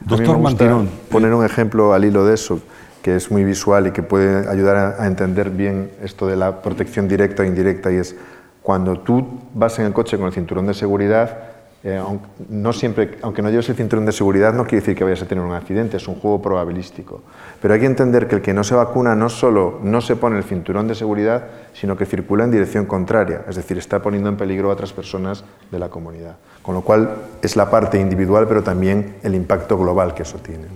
Doctor 0.00 0.38
Mantirón. 0.38 0.88
Poner 1.10 1.34
un 1.34 1.44
ejemplo 1.44 1.92
al 1.92 2.04
hilo 2.04 2.24
de 2.24 2.34
eso, 2.34 2.60
que 3.02 3.16
es 3.16 3.30
muy 3.30 3.44
visual 3.44 3.88
y 3.88 3.90
que 3.90 4.02
puede 4.02 4.48
ayudar 4.48 4.96
a 4.98 5.06
entender 5.06 5.50
bien 5.50 5.90
esto 6.02 6.26
de 6.26 6.36
la 6.36 6.62
protección 6.62 7.08
directa 7.08 7.42
e 7.42 7.46
indirecta, 7.46 7.90
y 7.92 7.96
es 7.96 8.16
cuando 8.62 9.00
tú 9.00 9.26
vas 9.54 9.78
en 9.78 9.86
el 9.86 9.92
coche 9.92 10.16
con 10.16 10.26
el 10.26 10.32
cinturón 10.32 10.66
de 10.66 10.74
seguridad, 10.74 11.36
eh, 11.82 11.96
aunque, 11.96 12.26
no 12.50 12.72
siempre, 12.72 13.18
aunque 13.22 13.40
no 13.40 13.48
lleves 13.48 13.68
el 13.70 13.76
cinturón 13.76 14.04
de 14.04 14.12
seguridad, 14.12 14.52
no 14.52 14.64
quiere 14.64 14.80
decir 14.80 14.94
que 14.94 15.04
vayas 15.04 15.22
a 15.22 15.26
tener 15.26 15.42
un 15.42 15.52
accidente, 15.52 15.96
es 15.96 16.08
un 16.08 16.16
juego 16.16 16.42
probabilístico. 16.42 17.22
Pero 17.62 17.72
hay 17.72 17.80
que 17.80 17.86
entender 17.86 18.28
que 18.28 18.34
el 18.36 18.42
que 18.42 18.52
no 18.52 18.64
se 18.64 18.74
vacuna 18.74 19.14
no 19.14 19.28
solo 19.28 19.80
no 19.82 20.00
se 20.00 20.16
pone 20.16 20.36
el 20.36 20.44
cinturón 20.44 20.88
de 20.88 20.94
seguridad, 20.94 21.48
sino 21.72 21.96
que 21.96 22.04
circula 22.04 22.44
en 22.44 22.50
dirección 22.50 22.84
contraria, 22.84 23.44
es 23.48 23.56
decir, 23.56 23.78
está 23.78 24.02
poniendo 24.02 24.28
en 24.28 24.36
peligro 24.36 24.70
a 24.70 24.74
otras 24.74 24.92
personas 24.92 25.44
de 25.70 25.78
la 25.78 25.88
comunidad. 25.88 26.36
Con 26.62 26.74
lo 26.74 26.82
cual 26.82 27.16
es 27.40 27.56
la 27.56 27.70
parte 27.70 27.98
individual, 27.98 28.46
pero 28.46 28.62
también 28.62 29.16
el 29.22 29.34
impacto 29.34 29.78
global 29.78 30.12
que 30.12 30.24
eso 30.24 30.38
tiene. 30.38 30.66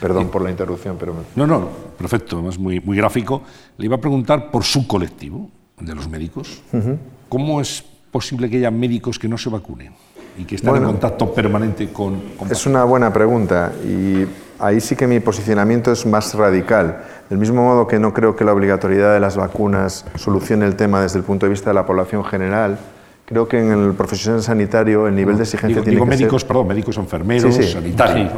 Perdón 0.00 0.28
por 0.28 0.42
la 0.42 0.50
interrupción, 0.50 0.96
pero... 1.00 1.14
No, 1.36 1.46
no, 1.46 1.68
perfecto, 1.96 2.46
es 2.48 2.58
muy, 2.58 2.80
muy 2.80 2.96
gráfico. 2.96 3.42
Le 3.78 3.86
iba 3.86 3.96
a 3.96 4.00
preguntar 4.00 4.50
por 4.50 4.64
su 4.64 4.86
colectivo, 4.86 5.48
de 5.80 5.94
los 5.94 6.08
médicos, 6.08 6.62
¿cómo 7.28 7.60
es 7.60 7.84
posible 8.10 8.50
que 8.50 8.58
haya 8.58 8.70
médicos 8.70 9.18
que 9.18 9.28
no 9.28 9.38
se 9.38 9.48
vacunen? 9.48 9.92
Y 10.38 10.44
que 10.44 10.56
están 10.56 10.76
en 10.76 10.84
contacto 10.84 11.32
permanente 11.32 11.88
con, 11.92 12.20
Es 12.50 12.66
una 12.66 12.84
buena 12.84 13.12
pregunta 13.12 13.72
y 13.84 14.26
ahí 14.58 14.80
sí 14.80 14.96
que 14.96 15.06
mi 15.06 15.20
posicionamiento 15.20 15.92
es 15.92 16.06
más 16.06 16.34
radical. 16.34 17.02
Del 17.28 17.38
mismo 17.38 17.62
modo 17.62 17.86
que 17.86 17.98
no 17.98 18.12
creo 18.12 18.36
que 18.36 18.44
la 18.44 18.52
obligatoriedad 18.52 19.14
de 19.14 19.20
las 19.20 19.36
vacunas 19.36 20.04
solucione 20.16 20.66
el 20.66 20.76
tema 20.76 21.00
desde 21.00 21.18
el 21.18 21.24
punto 21.24 21.46
de 21.46 21.50
vista 21.50 21.70
de 21.70 21.74
la 21.74 21.86
población 21.86 22.24
general, 22.24 22.78
creo 23.24 23.46
que 23.46 23.58
en 23.58 23.72
el 23.72 23.94
profesional 23.94 24.42
sanitario 24.42 25.06
el 25.06 25.14
nivel 25.14 25.36
de 25.36 25.44
exigencia 25.44 25.82
tiene 25.82 25.98
que 26.00 26.06
médicos, 26.06 26.44
perdón, 26.44 26.68
médicos, 26.68 26.96
enfermeros, 26.96 27.54
sanitarios. 27.54 28.32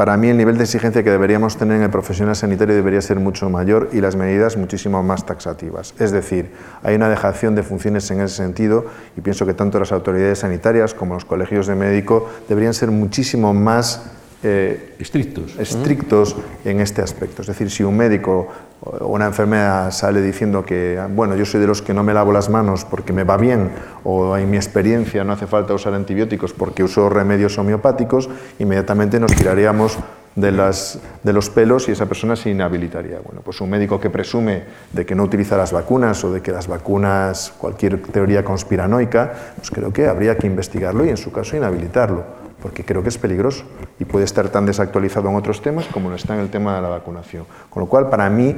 Para 0.00 0.16
mí 0.16 0.28
el 0.28 0.38
nivel 0.38 0.56
de 0.56 0.64
exigencia 0.64 1.02
que 1.02 1.10
deberíamos 1.10 1.58
tener 1.58 1.76
en 1.76 1.82
el 1.82 1.90
profesional 1.90 2.34
sanitario 2.34 2.74
debería 2.74 3.02
ser 3.02 3.20
mucho 3.20 3.50
mayor 3.50 3.90
y 3.92 4.00
las 4.00 4.16
medidas 4.16 4.56
muchísimo 4.56 5.02
más 5.02 5.26
taxativas. 5.26 5.92
Es 5.98 6.10
decir, 6.10 6.52
hay 6.82 6.94
una 6.94 7.10
dejación 7.10 7.54
de 7.54 7.62
funciones 7.62 8.10
en 8.10 8.22
ese 8.22 8.36
sentido 8.36 8.86
y 9.14 9.20
pienso 9.20 9.44
que 9.44 9.52
tanto 9.52 9.78
las 9.78 9.92
autoridades 9.92 10.38
sanitarias 10.38 10.94
como 10.94 11.12
los 11.12 11.26
colegios 11.26 11.66
de 11.66 11.74
médico 11.74 12.30
deberían 12.48 12.72
ser 12.72 12.90
muchísimo 12.90 13.52
más 13.52 14.10
eh, 14.42 14.94
estrictos, 14.98 15.58
estrictos 15.58 16.34
en 16.64 16.80
este 16.80 17.02
aspecto. 17.02 17.42
Es 17.42 17.48
decir, 17.48 17.70
si 17.70 17.82
un 17.82 17.96
médico 17.96 18.48
o 18.80 19.08
una 19.08 19.26
enfermera 19.26 19.90
sale 19.90 20.22
diciendo 20.22 20.64
que, 20.64 20.98
bueno, 21.14 21.36
yo 21.36 21.44
soy 21.44 21.60
de 21.60 21.66
los 21.66 21.82
que 21.82 21.92
no 21.92 22.02
me 22.02 22.14
lavo 22.14 22.32
las 22.32 22.48
manos 22.48 22.86
porque 22.86 23.12
me 23.12 23.24
va 23.24 23.36
bien, 23.36 23.70
o 24.02 24.38
en 24.38 24.50
mi 24.50 24.56
experiencia 24.56 25.24
no 25.24 25.34
hace 25.34 25.46
falta 25.46 25.74
usar 25.74 25.92
antibióticos 25.92 26.54
porque 26.54 26.82
uso 26.82 27.10
remedios 27.10 27.58
homeopáticos, 27.58 28.30
inmediatamente 28.58 29.20
nos 29.20 29.34
tiraríamos 29.34 29.98
de, 30.36 30.52
las, 30.52 30.98
de 31.22 31.32
los 31.34 31.50
pelos 31.50 31.90
y 31.90 31.92
esa 31.92 32.06
persona 32.06 32.34
se 32.34 32.48
inhabilitaría. 32.48 33.18
Bueno, 33.22 33.42
pues 33.44 33.60
un 33.60 33.68
médico 33.68 34.00
que 34.00 34.08
presume 34.08 34.62
de 34.90 35.04
que 35.04 35.14
no 35.14 35.24
utiliza 35.24 35.58
las 35.58 35.72
vacunas 35.72 36.24
o 36.24 36.32
de 36.32 36.40
que 36.40 36.52
las 36.52 36.66
vacunas, 36.66 37.52
cualquier 37.58 38.00
teoría 38.00 38.42
conspiranoica, 38.42 39.32
pues 39.56 39.70
creo 39.70 39.92
que 39.92 40.06
habría 40.06 40.38
que 40.38 40.46
investigarlo 40.46 41.04
y 41.04 41.10
en 41.10 41.18
su 41.18 41.30
caso 41.30 41.58
inhabilitarlo 41.58 42.39
porque 42.60 42.84
creo 42.84 43.02
que 43.02 43.08
es 43.08 43.18
peligroso 43.18 43.64
y 43.98 44.04
puede 44.04 44.24
estar 44.24 44.48
tan 44.48 44.66
desactualizado 44.66 45.28
en 45.28 45.36
otros 45.36 45.62
temas 45.62 45.86
como 45.86 46.10
lo 46.10 46.16
está 46.16 46.34
en 46.34 46.40
el 46.40 46.50
tema 46.50 46.76
de 46.76 46.82
la 46.82 46.88
vacunación. 46.88 47.44
Con 47.68 47.82
lo 47.82 47.88
cual, 47.88 48.08
para 48.08 48.28
mí, 48.30 48.54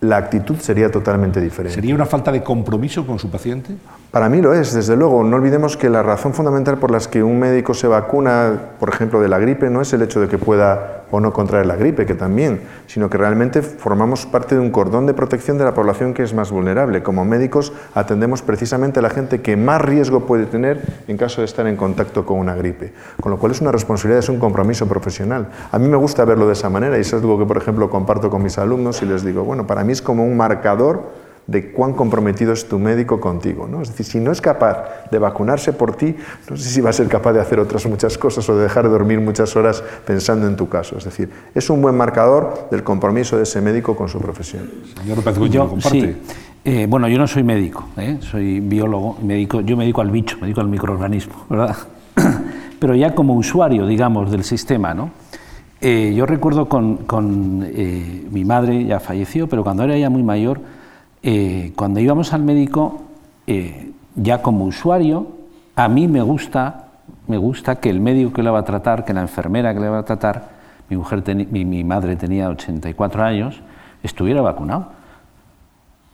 la 0.00 0.16
actitud 0.16 0.56
sería 0.58 0.90
totalmente 0.90 1.40
diferente. 1.40 1.74
¿Sería 1.74 1.94
una 1.94 2.06
falta 2.06 2.30
de 2.30 2.42
compromiso 2.42 3.06
con 3.06 3.18
su 3.18 3.30
paciente? 3.30 3.74
Para 4.10 4.30
mí 4.30 4.40
lo 4.40 4.54
es, 4.54 4.72
desde 4.72 4.96
luego. 4.96 5.22
No 5.22 5.36
olvidemos 5.36 5.76
que 5.76 5.90
la 5.90 6.02
razón 6.02 6.32
fundamental 6.32 6.78
por 6.78 6.90
la 6.90 6.98
que 6.98 7.22
un 7.22 7.38
médico 7.38 7.74
se 7.74 7.86
vacuna, 7.88 8.72
por 8.80 8.88
ejemplo, 8.88 9.20
de 9.20 9.28
la 9.28 9.38
gripe, 9.38 9.68
no 9.68 9.82
es 9.82 9.92
el 9.92 10.00
hecho 10.00 10.18
de 10.18 10.28
que 10.28 10.38
pueda 10.38 11.04
o 11.10 11.20
no 11.20 11.32
contraer 11.34 11.66
la 11.66 11.76
gripe, 11.76 12.06
que 12.06 12.14
también, 12.14 12.62
sino 12.86 13.10
que 13.10 13.18
realmente 13.18 13.60
formamos 13.60 14.24
parte 14.24 14.54
de 14.54 14.62
un 14.62 14.70
cordón 14.70 15.04
de 15.04 15.12
protección 15.12 15.58
de 15.58 15.64
la 15.64 15.74
población 15.74 16.14
que 16.14 16.22
es 16.22 16.32
más 16.32 16.50
vulnerable. 16.50 17.02
Como 17.02 17.26
médicos 17.26 17.74
atendemos 17.94 18.40
precisamente 18.40 19.00
a 19.00 19.02
la 19.02 19.10
gente 19.10 19.42
que 19.42 19.58
más 19.58 19.82
riesgo 19.82 20.26
puede 20.26 20.46
tener 20.46 20.82
en 21.06 21.18
caso 21.18 21.42
de 21.42 21.44
estar 21.44 21.66
en 21.66 21.76
contacto 21.76 22.24
con 22.24 22.38
una 22.38 22.54
gripe. 22.54 22.94
Con 23.20 23.30
lo 23.30 23.38
cual 23.38 23.52
es 23.52 23.60
una 23.60 23.72
responsabilidad, 23.72 24.20
es 24.20 24.30
un 24.30 24.38
compromiso 24.38 24.86
profesional. 24.86 25.48
A 25.70 25.78
mí 25.78 25.86
me 25.86 25.98
gusta 25.98 26.24
verlo 26.24 26.46
de 26.46 26.54
esa 26.54 26.70
manera 26.70 26.96
y 26.96 27.02
eso 27.02 27.18
es 27.18 27.22
algo 27.22 27.38
que, 27.38 27.44
por 27.44 27.58
ejemplo, 27.58 27.90
comparto 27.90 28.30
con 28.30 28.42
mis 28.42 28.56
alumnos 28.56 29.02
y 29.02 29.06
les 29.06 29.22
digo, 29.22 29.44
bueno, 29.44 29.66
para 29.66 29.84
mí 29.84 29.92
es 29.92 30.00
como 30.00 30.24
un 30.24 30.36
marcador 30.36 31.27
de 31.48 31.72
cuán 31.72 31.94
comprometido 31.94 32.52
es 32.52 32.68
tu 32.68 32.78
médico 32.78 33.20
contigo. 33.20 33.66
¿no? 33.66 33.80
Es 33.80 33.88
decir, 33.88 34.04
si 34.04 34.20
no 34.20 34.30
es 34.30 34.40
capaz 34.40 35.08
de 35.10 35.18
vacunarse 35.18 35.72
por 35.72 35.96
ti, 35.96 36.14
no 36.48 36.56
sé 36.58 36.68
si 36.68 36.80
va 36.82 36.90
a 36.90 36.92
ser 36.92 37.08
capaz 37.08 37.32
de 37.32 37.40
hacer 37.40 37.58
otras 37.58 37.86
muchas 37.86 38.18
cosas 38.18 38.46
o 38.50 38.56
de 38.56 38.64
dejar 38.64 38.84
de 38.84 38.90
dormir 38.90 39.18
muchas 39.18 39.56
horas 39.56 39.82
pensando 40.06 40.46
en 40.46 40.56
tu 40.56 40.68
caso. 40.68 40.98
Es 40.98 41.04
decir, 41.04 41.30
es 41.54 41.70
un 41.70 41.80
buen 41.80 41.96
marcador 41.96 42.68
del 42.70 42.84
compromiso 42.84 43.38
de 43.38 43.44
ese 43.44 43.62
médico 43.62 43.96
con 43.96 44.08
su 44.08 44.20
profesión. 44.20 44.70
Señor 45.02 45.50
yo, 45.50 45.68
comparte. 45.68 46.16
Eh, 46.66 46.86
bueno, 46.86 47.08
yo 47.08 47.16
no 47.16 47.26
soy 47.26 47.42
médico, 47.42 47.88
¿eh? 47.96 48.18
soy 48.20 48.60
biólogo, 48.60 49.16
médico, 49.22 49.62
yo 49.62 49.74
me 49.74 49.84
dedico 49.84 50.02
al 50.02 50.10
bicho, 50.10 50.36
me 50.36 50.42
dedico 50.42 50.60
al 50.60 50.68
microorganismo, 50.68 51.46
¿verdad? 51.48 51.74
Pero 52.78 52.94
ya 52.94 53.14
como 53.14 53.34
usuario, 53.34 53.86
digamos, 53.86 54.30
del 54.30 54.44
sistema, 54.44 54.92
¿no? 54.92 55.10
Eh, 55.80 56.12
yo 56.14 56.26
recuerdo 56.26 56.68
con, 56.68 56.98
con 56.98 57.60
mi 57.60 58.44
madre, 58.44 58.84
ya 58.84 58.98
falleció, 58.98 59.46
pero 59.46 59.62
cuando 59.62 59.84
era 59.84 59.96
ya 59.96 60.10
muy 60.10 60.24
mayor, 60.24 60.60
eh, 61.22 61.72
cuando 61.76 62.00
íbamos 62.00 62.32
al 62.32 62.42
médico, 62.42 63.02
eh, 63.46 63.92
ya 64.14 64.42
como 64.42 64.64
usuario, 64.64 65.26
a 65.76 65.88
mí 65.88 66.08
me 66.08 66.22
gusta, 66.22 66.88
me 67.26 67.38
gusta 67.38 67.76
que 67.76 67.90
el 67.90 68.00
médico 68.00 68.32
que 68.32 68.42
le 68.42 68.50
va 68.50 68.60
a 68.60 68.64
tratar, 68.64 69.04
que 69.04 69.14
la 69.14 69.22
enfermera 69.22 69.74
que 69.74 69.80
le 69.80 69.88
va 69.88 69.98
a 69.98 70.04
tratar, 70.04 70.50
mi, 70.88 70.96
mujer 70.96 71.22
mi, 71.50 71.84
madre 71.84 72.16
tenía 72.16 72.48
84 72.48 73.22
años, 73.22 73.60
estuviera 74.02 74.40
vacunado. 74.40 74.88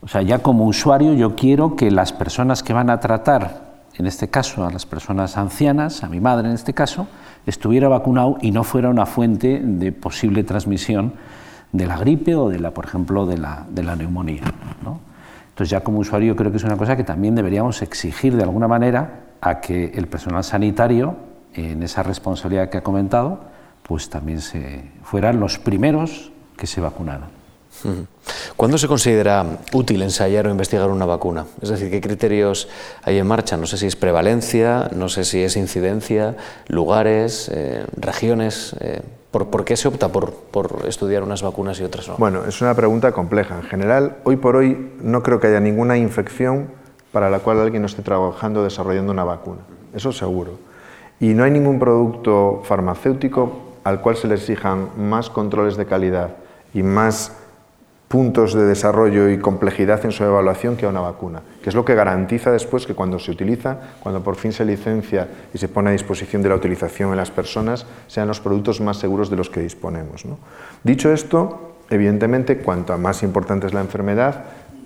O 0.02 0.08
sea, 0.08 0.22
ya 0.22 0.40
como 0.40 0.66
usuario 0.66 1.14
yo 1.14 1.34
quiero 1.34 1.76
que 1.76 1.90
las 1.90 2.12
personas 2.12 2.62
que 2.62 2.72
van 2.72 2.90
a 2.90 3.00
tratar 3.00 3.64
en 3.96 4.06
este 4.06 4.28
caso 4.28 4.66
a 4.66 4.70
las 4.70 4.86
personas 4.86 5.36
ancianas, 5.36 6.02
a 6.02 6.08
mi 6.08 6.20
madre 6.20 6.48
en 6.48 6.54
este 6.54 6.74
caso, 6.74 7.06
estuviera 7.46 7.88
vacunado 7.88 8.38
y 8.40 8.50
no 8.50 8.64
fuera 8.64 8.88
una 8.88 9.06
fuente 9.06 9.60
de 9.62 9.92
posible 9.92 10.42
transmisión 10.42 11.12
de 11.74 11.86
la 11.86 11.96
gripe 11.98 12.36
o 12.36 12.48
de 12.48 12.60
la, 12.60 12.70
por 12.70 12.84
ejemplo, 12.84 13.26
de 13.26 13.36
la, 13.36 13.66
de 13.68 13.82
la 13.82 13.96
neumonía. 13.96 14.44
Entonces 15.48 15.70
ya 15.70 15.80
como 15.80 15.98
usuario 15.98 16.36
creo 16.36 16.50
que 16.52 16.58
es 16.58 16.64
una 16.64 16.76
cosa 16.76 16.96
que 16.96 17.02
también 17.02 17.34
deberíamos 17.34 17.82
exigir 17.82 18.36
de 18.36 18.44
alguna 18.44 18.68
manera 18.68 19.24
a 19.40 19.60
que 19.60 19.86
el 19.94 20.06
personal 20.06 20.44
sanitario, 20.44 21.16
en 21.52 21.82
esa 21.82 22.04
responsabilidad 22.04 22.70
que 22.70 22.78
ha 22.78 22.82
comentado, 22.82 23.40
pues 23.82 24.08
también 24.08 24.40
se 24.40 24.84
fueran 25.02 25.40
los 25.40 25.58
primeros 25.58 26.32
que 26.56 26.68
se 26.68 26.80
vacunaran. 26.80 27.43
¿Cuándo 28.56 28.78
se 28.78 28.88
considera 28.88 29.44
útil 29.72 30.02
ensayar 30.02 30.46
o 30.46 30.50
investigar 30.50 30.88
una 30.90 31.06
vacuna? 31.06 31.44
Es 31.60 31.68
decir, 31.68 31.90
¿qué 31.90 32.00
criterios 32.00 32.68
hay 33.02 33.18
en 33.18 33.26
marcha? 33.26 33.56
No 33.56 33.66
sé 33.66 33.76
si 33.76 33.86
es 33.86 33.96
prevalencia, 33.96 34.90
no 34.94 35.08
sé 35.08 35.24
si 35.24 35.42
es 35.42 35.56
incidencia, 35.56 36.36
lugares, 36.68 37.50
eh, 37.52 37.84
regiones. 37.96 38.74
Eh, 38.80 39.02
¿por, 39.30 39.64
qué 39.64 39.76
se 39.76 39.88
opta 39.88 40.08
por, 40.08 40.32
por, 40.32 40.84
estudiar 40.86 41.22
unas 41.22 41.42
vacunas 41.42 41.80
y 41.80 41.84
otras 41.84 42.08
no? 42.08 42.16
Bueno, 42.16 42.44
es 42.46 42.60
una 42.62 42.74
pregunta 42.74 43.12
compleja. 43.12 43.56
En 43.56 43.64
general, 43.64 44.16
hoy 44.24 44.36
por 44.36 44.56
hoy 44.56 44.92
no 45.02 45.22
creo 45.22 45.40
que 45.40 45.48
haya 45.48 45.60
ninguna 45.60 45.98
infección 45.98 46.68
para 47.12 47.30
la 47.30 47.40
cual 47.40 47.60
alguien 47.60 47.82
no 47.82 47.86
esté 47.86 48.02
trabajando 48.02 48.64
desarrollando 48.64 49.12
una 49.12 49.24
vacuna. 49.24 49.60
Eso 49.94 50.12
seguro. 50.12 50.58
Y 51.20 51.34
no 51.34 51.44
hay 51.44 51.50
ningún 51.50 51.78
producto 51.78 52.62
farmacéutico 52.64 53.74
al 53.84 54.00
cual 54.00 54.16
se 54.16 54.26
le 54.26 54.34
exijan 54.34 54.88
más 54.96 55.30
controles 55.30 55.76
de 55.76 55.86
calidad 55.86 56.36
y 56.72 56.82
más 56.82 57.32
puntos 58.08 58.54
de 58.54 58.64
desarrollo 58.64 59.28
y 59.28 59.38
complejidad 59.38 60.04
en 60.04 60.12
su 60.12 60.24
evaluación 60.24 60.76
que 60.76 60.86
a 60.86 60.88
una 60.88 61.00
vacuna, 61.00 61.42
que 61.62 61.70
es 61.70 61.74
lo 61.74 61.84
que 61.84 61.94
garantiza 61.94 62.52
después 62.52 62.86
que 62.86 62.94
cuando 62.94 63.18
se 63.18 63.30
utiliza, 63.30 63.78
cuando 64.00 64.22
por 64.22 64.36
fin 64.36 64.52
se 64.52 64.64
licencia 64.64 65.28
y 65.52 65.58
se 65.58 65.68
pone 65.68 65.90
a 65.90 65.92
disposición 65.92 66.42
de 66.42 66.48
la 66.48 66.54
utilización 66.54 67.10
en 67.10 67.16
las 67.16 67.30
personas, 67.30 67.86
sean 68.06 68.28
los 68.28 68.40
productos 68.40 68.80
más 68.80 68.98
seguros 68.98 69.30
de 69.30 69.36
los 69.36 69.50
que 69.50 69.60
disponemos. 69.60 70.24
Dicho 70.82 71.12
esto, 71.12 71.76
evidentemente, 71.90 72.58
cuanto 72.58 72.96
más 72.98 73.22
importante 73.22 73.66
es 73.66 73.74
la 73.74 73.80
enfermedad, 73.80 74.44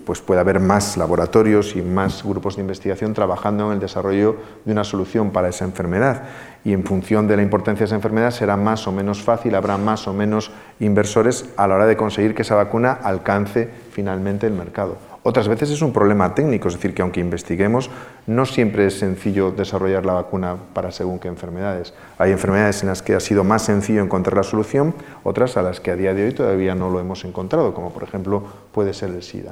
pues 0.09 0.21
puede 0.21 0.39
haber 0.39 0.59
más 0.59 0.97
laboratorios 0.97 1.75
y 1.75 1.83
más 1.83 2.23
grupos 2.23 2.55
de 2.55 2.63
investigación 2.63 3.13
trabajando 3.13 3.67
en 3.67 3.73
el 3.73 3.79
desarrollo 3.79 4.37
de 4.65 4.71
una 4.71 4.83
solución 4.83 5.29
para 5.29 5.49
esa 5.49 5.65
enfermedad. 5.65 6.23
Y 6.63 6.73
en 6.73 6.83
función 6.83 7.27
de 7.27 7.37
la 7.37 7.43
importancia 7.43 7.81
de 7.81 7.85
esa 7.85 7.95
enfermedad 7.95 8.31
será 8.31 8.57
más 8.57 8.87
o 8.87 8.91
menos 8.91 9.21
fácil, 9.21 9.55
habrá 9.55 9.77
más 9.77 10.07
o 10.07 10.13
menos 10.13 10.51
inversores 10.79 11.45
a 11.57 11.67
la 11.67 11.75
hora 11.75 11.85
de 11.85 11.97
conseguir 11.97 12.35
que 12.35 12.41
esa 12.41 12.55
vacuna 12.55 12.91
alcance 12.91 13.69
finalmente 13.91 14.47
el 14.47 14.53
mercado. 14.53 15.08
Otras 15.21 15.49
veces 15.49 15.69
es 15.69 15.81
un 15.81 15.91
problema 15.91 16.33
técnico, 16.33 16.69
es 16.69 16.75
decir, 16.75 16.93
que 16.93 17.01
aunque 17.01 17.19
investiguemos, 17.19 17.89
no 18.25 18.45
siempre 18.45 18.85
es 18.85 18.99
sencillo 18.99 19.51
desarrollar 19.51 20.05
la 20.05 20.13
vacuna 20.13 20.55
para 20.73 20.91
según 20.91 21.19
qué 21.19 21.27
enfermedades. 21.27 21.93
Hay 22.17 22.31
enfermedades 22.31 22.83
en 22.83 22.89
las 22.89 23.01
que 23.01 23.15
ha 23.15 23.19
sido 23.19 23.43
más 23.43 23.63
sencillo 23.63 24.01
encontrar 24.01 24.37
la 24.37 24.43
solución, 24.43 24.93
otras 25.23 25.57
a 25.57 25.61
las 25.61 25.81
que 25.81 25.91
a 25.91 25.97
día 25.97 26.13
de 26.13 26.25
hoy 26.25 26.33
todavía 26.33 26.73
no 26.73 26.89
lo 26.89 27.01
hemos 27.01 27.25
encontrado, 27.25 27.73
como 27.73 27.91
por 27.91 28.03
ejemplo 28.03 28.43
puede 28.71 28.93
ser 28.93 29.09
el 29.09 29.21
SIDA. 29.21 29.51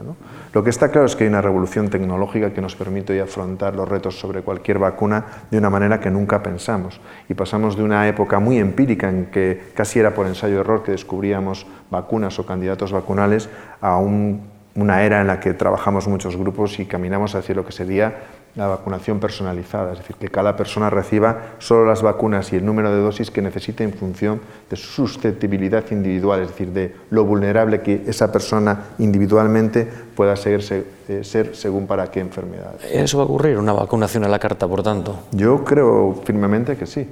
Lo 0.53 0.63
que 0.63 0.69
está 0.69 0.89
claro 0.89 1.05
es 1.05 1.17
que 1.17 1.25
hay 1.25 1.29
una 1.29 1.41
revolución 1.41 1.89
tecnológica 1.89 2.53
que 2.53 2.61
nos 2.61 2.75
permite 2.75 3.19
afrontar 3.19 3.75
los 3.75 3.89
retos 3.89 4.17
sobre 4.17 4.43
cualquier 4.43 4.79
vacuna 4.79 5.25
de 5.51 5.57
una 5.57 5.69
manera 5.69 5.99
que 5.99 6.09
nunca 6.09 6.41
pensamos. 6.41 7.01
Y 7.27 7.33
pasamos 7.33 7.75
de 7.75 7.83
una 7.83 8.07
época 8.07 8.39
muy 8.39 8.57
empírica 8.57 9.09
en 9.09 9.25
que 9.25 9.71
casi 9.73 9.99
era 9.99 10.13
por 10.13 10.27
ensayo-error 10.27 10.83
que 10.83 10.91
descubríamos 10.91 11.67
vacunas 11.91 12.39
o 12.39 12.45
candidatos 12.45 12.93
vacunales 12.93 13.49
a 13.81 13.97
un 13.97 14.56
una 14.77 15.03
era 15.03 15.21
en 15.21 15.27
la 15.27 15.39
que 15.39 15.53
trabajamos 15.53 16.07
muchos 16.07 16.37
grupos 16.37 16.79
y 16.79 16.85
caminamos 16.85 17.33
hacia 17.33 17.55
lo 17.55 17.65
que 17.65 17.71
sería 17.71 18.13
la 18.55 18.67
vacunación 18.67 19.19
personalizada, 19.19 19.91
es 19.93 19.99
decir, 19.99 20.15
que 20.15 20.29
cada 20.29 20.55
persona 20.55 20.89
reciba 20.89 21.55
solo 21.57 21.85
las 21.85 22.01
vacunas 22.01 22.53
y 22.53 22.57
el 22.57 22.65
número 22.65 22.91
de 22.91 23.01
dosis 23.01 23.29
que 23.29 23.41
necesite 23.41 23.83
en 23.83 23.93
función 23.93 24.39
de 24.69 24.75
su 24.75 25.07
susceptibilidad 25.07 25.83
individual, 25.91 26.41
es 26.41 26.49
decir, 26.49 26.71
de 26.71 26.95
lo 27.09 27.25
vulnerable 27.25 27.81
que 27.81 28.03
esa 28.07 28.31
persona 28.31 28.85
individualmente 28.99 29.87
pueda 30.15 30.35
ser, 30.35 30.61
eh, 31.07 31.23
ser 31.23 31.55
según 31.55 31.85
para 31.85 32.09
qué 32.09 32.19
enfermedad. 32.19 32.75
¿Eso 32.91 33.17
va 33.17 33.23
a 33.23 33.27
ocurrir, 33.27 33.57
una 33.57 33.73
vacunación 33.73 34.23
a 34.23 34.27
la 34.27 34.39
carta, 34.39 34.67
por 34.67 34.83
tanto? 34.83 35.19
Yo 35.31 35.63
creo 35.63 36.21
firmemente 36.23 36.77
que 36.77 36.85
sí. 36.85 37.07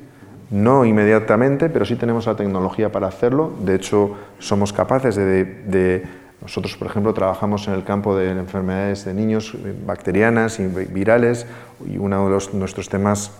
No 0.52 0.86
inmediatamente, 0.86 1.70
pero 1.70 1.86
sí 1.86 1.96
tenemos 1.96 2.28
la 2.28 2.36
tecnología 2.36 2.92
para 2.92 3.08
hacerlo. 3.08 3.54
De 3.60 3.76
hecho, 3.76 4.12
somos 4.38 4.72
capaces 4.72 5.16
de 5.16 6.04
nosotros, 6.42 6.76
por 6.78 6.88
ejemplo, 6.88 7.14
trabajamos 7.14 7.68
en 7.68 7.74
el 7.74 7.84
campo 7.84 8.16
de 8.16 8.32
enfermedades 8.32 9.06
de 9.06 9.14
niños 9.14 9.54
eh, 9.56 9.74
bacterianas 9.86 10.60
y 10.60 10.68
virales 10.68 11.48
y 11.86 11.98
uno 11.98 12.30
de 12.30 12.40
nuestros 12.54 12.90
temas 12.90 13.32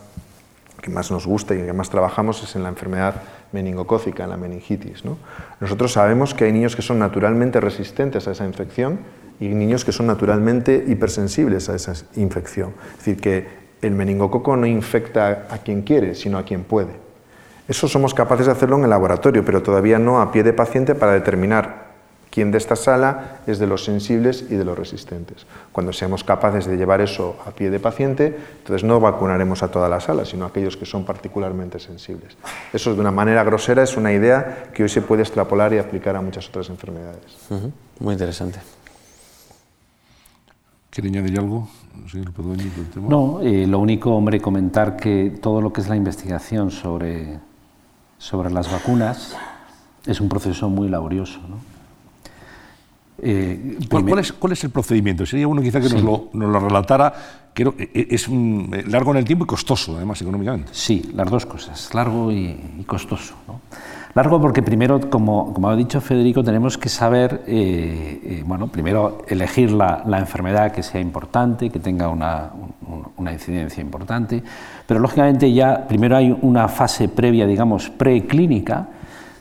que 0.82 0.92
más 0.92 1.12
nos 1.12 1.26
gusta 1.26 1.56
y 1.56 1.64
que 1.64 1.74
más 1.74 1.90
trabajamos 1.90 2.44
es 2.44 2.56
en 2.56 2.64
la 2.64 2.70
enfermedad 2.70 3.22
meningocócica, 3.52 4.24
en 4.24 4.30
la 4.30 4.38
meningitis. 4.38 5.04
Nosotros 5.60 5.94
sabemos 5.94 6.34
que 6.34 6.46
hay 6.46 6.52
niños 6.52 6.76
que 6.76 6.82
son 6.82 7.00
naturalmente 7.00 7.60
resistentes 7.60 8.28
a 8.28 8.32
esa 8.32 8.46
infección 8.46 9.00
y 9.40 9.48
niños 9.48 9.84
que 9.84 9.92
son 9.92 10.08
naturalmente 10.08 10.84
hipersensibles 10.88 11.70
a 11.70 11.76
esa 11.76 11.94
infección. 12.16 12.74
Es 12.92 12.98
decir, 12.98 13.20
que 13.20 13.48
el 13.82 13.94
meningococo 13.94 14.56
no 14.56 14.66
infecta 14.66 15.48
a 15.50 15.58
quien 15.60 15.82
quiere, 15.82 16.16
sino 16.16 16.38
a 16.38 16.44
quien 16.44 16.64
puede. 16.64 16.94
Eso 17.68 17.88
somos 17.88 18.14
capaces 18.14 18.46
de 18.46 18.52
hacerlo 18.52 18.78
en 18.78 18.84
el 18.84 18.90
laboratorio, 18.90 19.44
pero 19.44 19.64
todavía 19.64 19.98
no 19.98 20.22
a 20.22 20.32
pie 20.32 20.44
de 20.44 20.54
paciente 20.54 20.94
para 20.94 21.14
determinar 21.14 21.85
quién 22.36 22.52
de 22.52 22.58
esta 22.58 22.76
sala 22.76 23.40
es 23.48 23.60
de 23.60 23.66
los 23.66 23.86
sensibles 23.86 24.44
y 24.50 24.56
de 24.56 24.66
los 24.66 24.78
resistentes. 24.78 25.48
Cuando 25.72 25.94
seamos 25.94 26.26
capaces 26.26 26.66
de 26.66 26.76
llevar 26.76 27.00
eso 27.00 27.38
a 27.46 27.52
pie 27.52 27.70
de 27.70 27.80
paciente, 27.80 28.38
entonces 28.58 28.84
no 28.84 29.00
vacunaremos 29.00 29.64
a 29.64 29.72
toda 29.72 29.88
la 29.88 30.02
sala, 30.02 30.26
sino 30.26 30.44
a 30.44 30.50
aquellos 30.50 30.76
que 30.76 30.86
son 30.86 31.06
particularmente 31.06 31.80
sensibles. 31.80 32.36
Eso 32.74 32.94
de 32.94 33.00
una 33.00 33.12
manera 33.12 33.42
grosera 33.46 33.84
es 33.84 33.96
una 33.96 34.12
idea 34.12 34.66
que 34.74 34.84
hoy 34.84 34.90
se 34.90 35.02
puede 35.02 35.22
extrapolar 35.22 35.72
y 35.74 35.78
aplicar 35.78 36.18
a 36.18 36.22
muchas 36.22 36.50
otras 36.50 36.68
enfermedades. 36.68 37.38
Muy 38.02 38.12
interesante. 38.12 38.60
¿Quiere 40.90 41.08
añadir 41.08 41.40
algo? 41.40 41.70
No, 43.08 43.40
eh, 43.40 43.66
lo 43.66 43.80
único, 43.80 44.14
hombre, 44.14 44.42
comentar 44.42 44.98
que 44.98 45.38
todo 45.42 45.62
lo 45.62 45.72
que 45.72 45.80
es 45.80 45.88
la 45.88 45.96
investigación 45.96 46.70
sobre, 46.70 47.40
sobre 48.18 48.52
las 48.52 48.70
vacunas 48.70 49.38
es 50.06 50.20
un 50.20 50.28
proceso 50.28 50.68
muy 50.68 50.90
laborioso. 50.90 51.40
¿no? 51.48 51.75
Eh, 53.22 53.78
¿Cuál, 53.90 54.52
es, 54.52 54.64
el 54.64 54.70
procedimiento? 54.72 55.26
Sería 55.26 55.48
uno 55.48 55.62
quizá 55.62 55.80
que 55.80 55.90
nos, 55.90 56.04
lo, 56.04 56.60
relatara, 56.60 57.14
que 57.54 57.64
e, 57.94 58.08
es 58.12 58.28
eh, 58.28 58.84
largo 58.88 59.12
en 59.12 59.18
el 59.18 59.26
tiempo 59.26 59.46
y 59.46 59.48
costoso, 59.48 59.96
además, 59.96 60.22
económicamente. 60.22 60.70
Sí, 60.74 61.12
las 61.14 61.30
dos 61.30 61.46
cosas, 61.46 61.94
largo 61.94 62.32
y, 62.32 62.84
costoso. 62.86 63.36
Largo 64.14 64.40
porque 64.40 64.62
primero, 64.62 65.10
como, 65.10 65.54
como, 65.54 65.70
ha 65.70 65.76
dicho 65.76 66.00
Federico, 66.02 66.44
tenemos 66.44 66.78
que 66.78 66.88
saber, 66.88 67.44
eh, 67.48 68.44
bueno, 68.46 68.68
primero 68.68 69.24
elegir 69.28 69.72
la, 69.72 70.04
enfermedad 70.18 70.72
que 70.72 70.84
sea 70.84 71.02
importante, 71.02 71.70
que 71.70 71.80
tenga 71.80 72.10
una, 72.10 72.52
una, 73.18 73.34
incidencia 73.34 73.82
importante, 73.82 74.42
pero 74.88 75.02
lógicamente 75.02 75.52
ya 75.52 75.86
primero 75.88 76.16
hay 76.16 76.38
una 76.42 76.70
fase 76.70 77.10
previa, 77.10 77.46
digamos, 77.46 77.90
preclínica, 77.90 78.88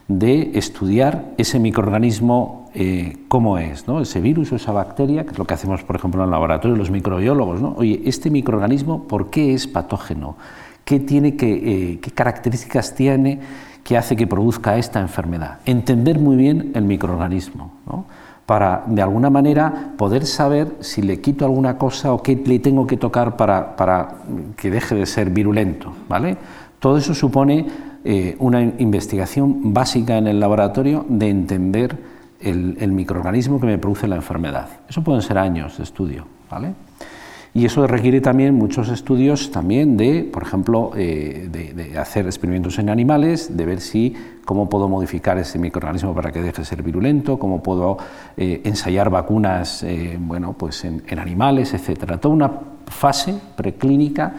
de 0.09 0.51
estudiar 0.55 1.33
ese 1.39 1.59
microorganismo 1.59 2.64
eh, 2.77 3.19
cómo 3.29 3.57
es, 3.59 3.87
¿no? 3.87 4.01
ese 4.01 4.21
virus 4.21 4.51
o 4.51 4.57
esa 4.57 4.73
bacteria, 4.73 5.25
que 5.25 5.31
es 5.31 5.39
lo 5.39 5.45
que 5.45 5.55
hacemos, 5.55 5.85
por 5.85 5.95
ejemplo, 5.95 6.21
en 6.21 6.25
el 6.25 6.33
laboratorio, 6.33 6.77
los 6.77 6.91
microbiólogos. 6.91 7.61
¿no? 7.61 7.75
Oye, 7.77 8.03
este 8.05 8.31
microorganismo, 8.31 9.05
¿por 9.05 9.31
qué 9.31 9.55
es 9.55 9.69
patógeno? 9.69 10.37
¿Qué, 10.85 10.99
tiene 10.99 11.37
que, 11.37 11.53
eh, 11.93 12.01
¿Qué 12.01 12.11
características 12.11 12.97
tiene 12.97 13.39
que 13.85 13.97
hace 13.97 14.17
que 14.17 14.27
produzca 14.27 14.77
esta 14.77 15.01
enfermedad? 15.01 15.61
Entender 15.67 16.19
muy 16.19 16.35
bien 16.37 16.73
el 16.75 16.85
microorganismo. 16.85 17.73
para 18.45 18.83
de 18.87 19.01
alguna 19.01 19.31
manera 19.31 19.93
poder 19.97 20.27
saber 20.27 20.77
si 20.81 21.01
le 21.01 21.21
quito 21.21 21.47
alguna 21.47 21.79
cosa 21.79 22.13
o 22.13 22.23
qué 22.23 22.37
le 22.45 22.59
tengo 22.59 22.87
que 22.87 22.97
tocar 22.97 23.37
para, 23.37 23.77
para 23.77 24.17
que 24.57 24.71
deje 24.71 24.97
de 24.97 25.07
ser 25.07 25.31
virulento. 25.31 25.93
¿vale? 26.09 26.37
Todo 26.81 26.99
eso 26.99 27.15
supone 27.15 27.67
eh, 28.05 28.37
una 28.41 28.61
investigación 28.63 29.73
básica 29.73 30.19
en 30.19 30.27
el 30.27 30.41
laboratorio 30.41 31.07
de 31.09 31.31
entender 31.31 32.14
el, 32.45 32.93
microorganismo 32.93 33.61
que 33.61 33.67
me 33.67 33.79
produce 33.79 34.09
la 34.09 34.17
enfermedad. 34.17 34.69
Eso 34.89 35.03
pueden 35.03 35.23
ser 35.23 35.39
años 35.39 35.79
de 35.79 35.85
estudio, 35.85 36.27
¿vale? 36.51 36.75
Y 37.53 37.65
eso 37.65 37.87
requiere 37.87 38.21
también 38.21 38.55
muchos 38.55 38.89
estudios 38.89 39.53
también 39.53 39.97
de, 39.97 40.25
por 40.25 40.43
ejemplo, 40.43 40.91
eh, 40.97 41.49
de, 41.51 41.99
hacer 41.99 42.27
experimentos 42.27 42.79
en 42.81 42.91
animales, 42.91 43.57
de 43.57 43.65
ver 43.65 43.81
si 43.81 44.15
cómo 44.45 44.69
puedo 44.69 44.89
modificar 44.89 45.39
ese 45.39 45.59
microorganismo 45.59 46.15
para 46.15 46.33
que 46.33 46.43
deje 46.43 46.63
de 46.63 46.65
ser 46.65 46.83
virulento, 46.83 47.39
cómo 47.39 47.63
puedo 47.63 47.97
eh, 48.37 48.61
ensayar 48.65 49.09
vacunas, 49.09 49.87
bueno, 50.19 50.55
pues 50.55 50.85
en, 50.85 51.03
en 51.07 51.19
animales, 51.21 51.75
etcétera. 51.75 52.19
Toda 52.19 52.35
una 52.35 52.51
fase 52.87 53.35
preclínica 53.57 54.35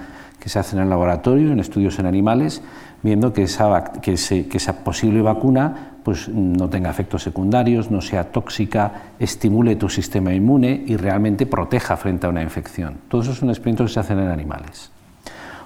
que 0.45 0.49
se 0.49 0.59
hace 0.59 0.75
en 0.75 0.83
el 0.83 0.89
laboratorio, 0.89 1.51
en 1.51 1.59
estudios 1.59 1.97
en 1.97 2.05
animales, 2.05 2.61
viendo 3.01 3.33
que 3.33 3.43
esa, 3.43 3.93
que, 4.01 4.13
esa 4.13 4.83
posible 4.83 5.21
vacuna 5.21 5.94
pues, 6.05 6.29
no 6.29 6.69
tenga 6.69 6.91
efectos 6.91 7.23
secundarios, 7.23 7.89
no 7.89 7.99
sea 7.99 8.25
tóxica, 8.25 8.91
estimule 9.17 9.75
tu 9.75 9.89
sistema 9.89 10.35
inmune 10.35 10.83
y 10.85 10.97
realmente 10.97 11.47
proteja 11.47 11.97
frente 11.97 12.27
a 12.27 12.29
una 12.29 12.43
infección. 12.43 12.97
Todos 13.09 13.25
esos 13.25 13.39
son 13.39 13.49
experimentos 13.49 13.89
que 13.89 13.93
se 13.95 13.99
hacen 14.01 14.19
en 14.19 14.27
animales. 14.27 14.91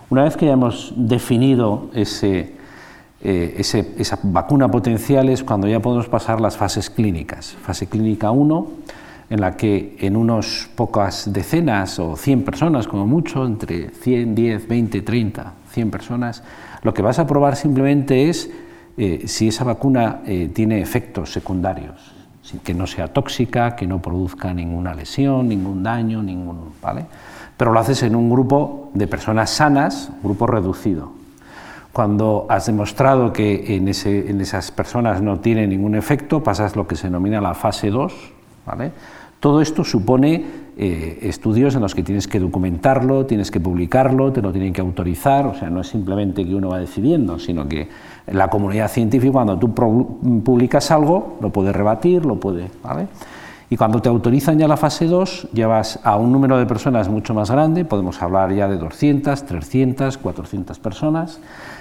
Una 0.09 0.23
vez 0.23 0.37
que 0.37 0.45
ya 0.45 0.53
hemos 0.53 0.93
definido 0.95 1.89
ese, 1.93 2.53
eh, 3.21 3.55
esa 3.59 4.17
vacuna 4.23 4.69
potencial 4.71 5.27
es 5.27 5.43
cuando 5.43 5.67
ya 5.67 5.81
podemos 5.81 6.07
pasar 6.07 6.39
las 6.39 6.55
fases 6.55 6.89
clínicas. 6.89 7.57
Fase 7.61 7.87
clínica 7.87 8.31
1, 8.31 8.67
en 9.31 9.41
la 9.41 9.57
que 9.57 9.97
en 9.99 10.15
unas 10.15 10.69
pocas 10.73 11.33
decenas 11.33 11.99
o 11.99 12.15
100 12.15 12.45
personas, 12.45 12.87
como 12.87 13.05
mucho, 13.05 13.45
entre 13.45 13.89
100, 13.89 14.35
10, 14.35 14.67
20, 14.69 15.01
30, 15.01 15.53
100 15.69 15.91
personas, 15.91 16.43
lo 16.81 16.93
que 16.93 17.01
vas 17.01 17.19
a 17.19 17.27
probar 17.27 17.57
simplemente 17.57 18.29
es 18.29 18.49
eh, 19.01 19.27
si 19.29 19.47
esa 19.47 19.63
vacuna 19.63 20.19
eh, 20.25 20.51
tiene 20.53 20.81
efectos 20.81 21.31
secundarios, 21.31 22.11
que 22.63 22.73
no 22.73 22.85
sea 22.85 23.07
tóxica, 23.07 23.73
que 23.73 23.87
no 23.87 24.01
produzca 24.01 24.53
ninguna 24.53 24.93
lesión, 24.93 25.47
ningún 25.47 25.83
daño, 25.83 26.21
ningún, 26.21 26.73
¿vale? 26.81 27.05
Pero 27.55 27.71
lo 27.71 27.79
haces 27.79 28.03
en 28.03 28.13
un 28.13 28.29
grupo 28.29 28.91
de 28.93 29.07
personas 29.07 29.51
sanas, 29.51 30.11
grupo 30.21 30.47
reducido. 30.47 31.13
Cuando 31.93 32.45
has 32.49 32.65
demostrado 32.65 33.31
que 33.31 33.77
en, 33.77 33.87
esas 33.87 34.71
personas 34.71 35.21
no 35.21 35.39
tiene 35.39 35.65
ningún 35.65 35.95
efecto, 35.95 36.43
pasas 36.43 36.75
lo 36.75 36.85
que 36.85 36.97
se 36.97 37.07
denomina 37.07 37.39
la 37.39 37.53
fase 37.53 37.89
2. 37.89 38.13
¿vale? 38.65 38.91
Todo 39.39 39.61
esto 39.61 39.85
supone 39.85 40.43
eh, 40.77 41.19
estudios 41.23 41.75
en 41.75 41.81
los 41.81 41.95
que 41.95 42.03
tienes 42.03 42.27
que 42.27 42.39
documentarlo, 42.39 43.25
tienes 43.25 43.51
que 43.51 43.59
publicarlo, 43.59 44.33
te 44.33 44.41
lo 44.41 44.51
tienen 44.51 44.73
que 44.73 44.81
autorizar, 44.81 45.45
o 45.45 45.53
sea, 45.53 45.69
no 45.69 45.81
es 45.81 45.87
simplemente 45.87 46.45
que 46.45 46.55
uno 46.55 46.69
va 46.69 46.79
decidiendo, 46.79 47.39
sino 47.39 47.67
que 47.67 47.87
la 48.27 48.49
comunidad 48.49 48.89
científica, 48.89 49.31
cuando 49.31 49.57
tú 49.57 49.73
publicas 49.73 50.91
algo, 50.91 51.37
lo 51.41 51.51
puede 51.51 51.71
rebatir, 51.71 52.25
lo 52.25 52.35
puede. 52.35 52.67
Y 53.69 53.77
cuando 53.77 54.01
te 54.01 54.09
autorizan 54.09 54.57
ya 54.57 54.67
la 54.67 54.77
fase 54.77 55.05
2, 55.05 55.49
ya 55.53 55.67
vas 55.67 55.99
a 56.03 56.17
un 56.17 56.31
número 56.31 56.57
de 56.57 56.65
personas 56.65 57.07
mucho 57.07 57.33
más 57.33 57.51
grande, 57.51 57.85
podemos 57.85 58.21
hablar 58.21 58.53
ya 58.53 58.67
de 58.67 58.77
200, 58.77 59.45
300, 59.45 60.17
400 60.17 60.79
personas, 60.79 61.39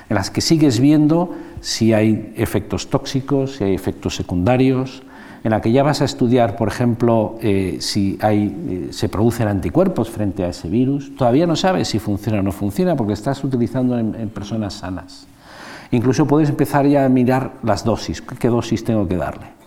en 0.08 0.14
las 0.14 0.30
que 0.30 0.40
sigues 0.40 0.80
viendo 0.80 1.34
si 1.60 1.92
hay 1.92 2.32
efectos 2.36 2.88
tóxicos, 2.88 3.56
si 3.56 3.64
hay 3.64 3.74
efectos 3.74 4.14
secundarios, 4.14 5.02
en 5.44 5.50
la 5.50 5.60
que 5.60 5.72
ya 5.72 5.82
vas 5.82 6.00
a 6.02 6.04
estudiar, 6.04 6.56
por 6.56 6.68
ejemplo, 6.68 7.36
eh, 7.40 7.78
si 7.80 8.18
hay, 8.20 8.88
eh, 8.88 8.92
se 8.92 9.08
producen 9.08 9.48
anticuerpos 9.48 10.10
frente 10.10 10.44
a 10.44 10.48
ese 10.48 10.68
virus. 10.68 11.14
Todavía 11.16 11.46
no 11.46 11.56
sabes 11.56 11.88
si 11.88 11.98
funciona 11.98 12.40
o 12.40 12.42
no 12.42 12.52
funciona 12.52 12.96
porque 12.96 13.12
estás 13.12 13.42
utilizando 13.44 13.98
en, 13.98 14.14
en 14.14 14.28
personas 14.30 14.74
sanas. 14.74 15.26
Incluso 15.90 16.26
puedes 16.26 16.50
empezar 16.50 16.86
ya 16.86 17.04
a 17.04 17.08
mirar 17.08 17.52
las 17.62 17.84
dosis, 17.84 18.20
qué 18.20 18.48
dosis 18.48 18.84
tengo 18.84 19.08
que 19.08 19.16
darle. 19.16 19.58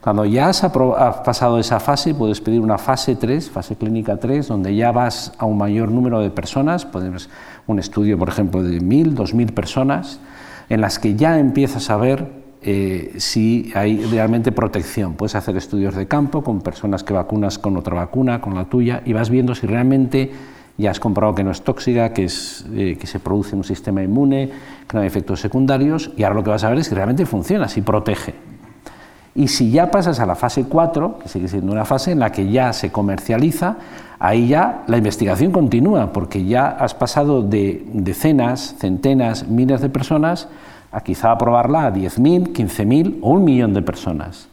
Cuando 0.00 0.24
ya 0.24 0.48
has, 0.48 0.62
pasado 0.62 1.58
esa 1.58 1.78
fase, 1.78 2.14
puedes 2.14 2.40
pedir 2.40 2.60
una 2.60 2.78
fase 2.78 3.16
3, 3.16 3.50
fase 3.50 3.76
clínica 3.76 4.16
3, 4.16 4.48
donde 4.48 4.74
ya 4.74 4.92
vas 4.92 5.34
a 5.36 5.44
un 5.44 5.58
mayor 5.58 5.90
número 5.90 6.20
de 6.20 6.30
personas, 6.30 6.86
podemos 6.86 7.28
un 7.66 7.78
estudio, 7.78 8.18
por 8.18 8.30
ejemplo, 8.30 8.62
de 8.62 8.80
1.000, 8.80 9.14
2.000 9.14 9.52
personas, 9.52 10.18
en 10.70 10.80
las 10.80 10.98
que 10.98 11.16
ya 11.16 11.38
empiezas 11.38 11.90
a 11.90 11.98
ver 11.98 12.39
eh, 12.62 13.14
si 13.16 13.72
hay 13.74 14.04
realmente 14.04 14.52
protección. 14.52 15.14
Puedes 15.14 15.34
hacer 15.34 15.56
estudios 15.56 15.94
de 15.94 16.06
campo 16.06 16.42
con 16.42 16.60
personas 16.60 17.02
que 17.02 17.14
vacunas 17.14 17.58
con 17.58 17.76
otra 17.76 17.94
vacuna, 17.94 18.40
con 18.40 18.54
la 18.54 18.66
tuya, 18.66 19.02
y 19.04 19.12
vas 19.12 19.30
viendo 19.30 19.54
si 19.54 19.66
realmente 19.66 20.30
ya 20.76 20.90
has 20.90 21.00
comprobado 21.00 21.34
que 21.34 21.44
no 21.44 21.50
es 21.50 21.62
tóxica, 21.62 22.12
que, 22.12 22.24
es, 22.24 22.66
eh, 22.74 22.96
que 22.98 23.06
se 23.06 23.18
produce 23.18 23.56
un 23.56 23.64
sistema 23.64 24.02
inmune, 24.02 24.50
que 24.86 24.96
no 24.96 25.00
hay 25.00 25.06
efectos 25.06 25.40
secundarios, 25.40 26.10
y 26.16 26.22
ahora 26.22 26.36
lo 26.36 26.44
que 26.44 26.50
vas 26.50 26.64
a 26.64 26.70
ver 26.70 26.78
es 26.78 26.88
que 26.88 26.94
realmente 26.94 27.26
funciona, 27.26 27.68
si 27.68 27.82
protege. 27.82 28.34
Y 29.34 29.48
si 29.48 29.70
ya 29.70 29.90
pasas 29.90 30.20
a 30.20 30.26
la 30.26 30.34
fase 30.34 30.64
4, 30.64 31.18
que 31.22 31.28
sigue 31.28 31.48
siendo 31.48 31.72
una 31.72 31.84
fase 31.84 32.12
en 32.12 32.18
la 32.18 32.32
que 32.32 32.50
ya 32.50 32.72
se 32.72 32.90
comercializa, 32.90 33.76
ahí 34.18 34.48
ya 34.48 34.84
la 34.86 34.98
investigación 34.98 35.52
continúa, 35.52 36.12
porque 36.12 36.44
ya 36.44 36.68
has 36.68 36.94
pasado 36.94 37.42
de 37.42 37.86
decenas, 37.92 38.74
centenas, 38.78 39.48
miles 39.48 39.80
de 39.80 39.88
personas 39.88 40.48
a 40.92 41.00
quizá 41.00 41.32
aprobarla 41.32 41.86
a 41.86 41.92
10.000, 41.92 42.52
15.000 42.52 43.18
o 43.22 43.30
un 43.30 43.44
millón 43.44 43.74
de 43.74 43.82
personas. 43.82 44.48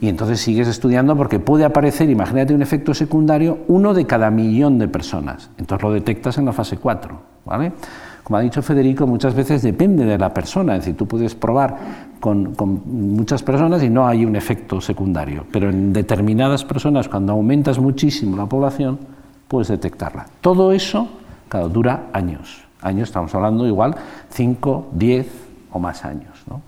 Y 0.00 0.08
entonces 0.08 0.40
sigues 0.40 0.66
estudiando 0.66 1.14
porque 1.14 1.38
puede 1.38 1.64
aparecer, 1.64 2.08
imagínate 2.08 2.54
un 2.54 2.62
efecto 2.62 2.94
secundario, 2.94 3.58
uno 3.68 3.92
de 3.92 4.06
cada 4.06 4.30
millón 4.30 4.78
de 4.78 4.88
personas. 4.88 5.50
Entonces 5.58 5.82
lo 5.82 5.92
detectas 5.92 6.38
en 6.38 6.46
la 6.46 6.52
fase 6.52 6.78
4. 6.78 7.20
¿vale? 7.44 7.72
Como 8.24 8.38
ha 8.38 8.40
dicho 8.40 8.62
Federico, 8.62 9.06
muchas 9.06 9.34
veces 9.34 9.60
depende 9.60 10.04
de 10.04 10.16
la 10.16 10.32
persona, 10.32 10.74
es 10.74 10.80
decir, 10.80 10.96
tú 10.96 11.06
puedes 11.06 11.34
probar 11.34 11.76
con, 12.20 12.54
muchas 12.86 13.42
personas 13.42 13.82
y 13.82 13.90
no 13.90 14.06
hay 14.06 14.24
un 14.24 14.36
efecto 14.36 14.80
secundario, 14.80 15.44
pero 15.50 15.68
en 15.68 15.92
determinadas 15.92 16.64
personas, 16.64 17.08
cuando 17.08 17.32
aumentas 17.32 17.78
muchísimo 17.78 18.36
la 18.36 18.46
población, 18.46 18.98
puedes 19.48 19.68
detectarla. 19.68 20.26
Todo 20.40 20.72
eso, 20.72 21.08
dura 21.72 22.04
años. 22.12 22.62
Años, 22.82 23.08
estamos 23.08 23.34
hablando 23.34 23.66
igual 23.66 23.96
5, 24.30 24.90
10 24.92 25.49
o 25.72 25.78
más 25.78 26.04
años. 26.04 26.38
¿no? 26.46 26.62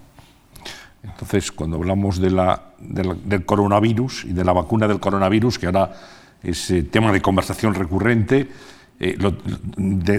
Entonces, 1.03 1.51
cuando 1.53 1.77
hablamos 1.77 2.21
de 2.21 2.31
la, 2.31 2.63
del 2.79 3.45
coronavirus 3.45 4.25
y 4.27 4.33
de 4.33 4.45
la 4.45 4.53
vacuna 4.53 4.87
del 4.87 5.01
coronavirus, 5.01 5.59
que 5.59 5.67
ahora 5.67 5.93
es 6.43 6.71
eh, 6.71 6.83
tema 6.85 7.13
de 7.13 7.21
conversación 7.21 7.75
recurrente, 7.75 8.49
eh, 9.01 9.19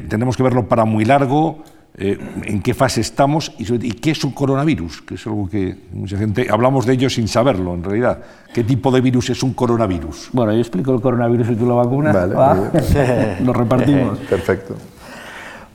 tenemos 0.09 0.35
que 0.35 0.43
verlo 0.43 0.67
para 0.67 0.85
muy 0.85 1.05
largo, 1.05 1.63
eh, 1.95 2.17
en 2.45 2.63
qué 2.63 2.73
fase 2.73 3.01
estamos 3.01 3.53
y, 3.59 3.91
qué 3.93 4.11
es 4.11 4.23
un 4.23 4.31
coronavirus, 4.31 5.03
que 5.03 5.13
es 5.13 5.27
algo 5.27 5.47
que 5.47 5.77
mucha 5.93 6.17
gente 6.17 6.47
hablamos 6.49 6.87
de 6.87 6.93
ello 6.93 7.07
sin 7.07 7.27
saberlo 7.27 7.75
en 7.75 7.83
realidad. 7.83 8.19
¿Qué 8.51 8.63
tipo 8.63 8.89
de 8.89 8.99
virus 8.99 9.29
es 9.29 9.43
un 9.43 9.53
coronavirus? 9.53 10.29
Bueno, 10.33 10.53
yo 10.53 10.59
explico 10.59 10.91
el 10.91 11.01
coronavirus 11.01 11.51
y 11.51 11.55
tú 11.55 11.67
la 11.67 11.75
vacuna. 11.75 12.11
Vale, 12.11 13.37
Lo 13.41 13.53
repartimos. 13.53 14.17
Perfecto. 14.29 14.75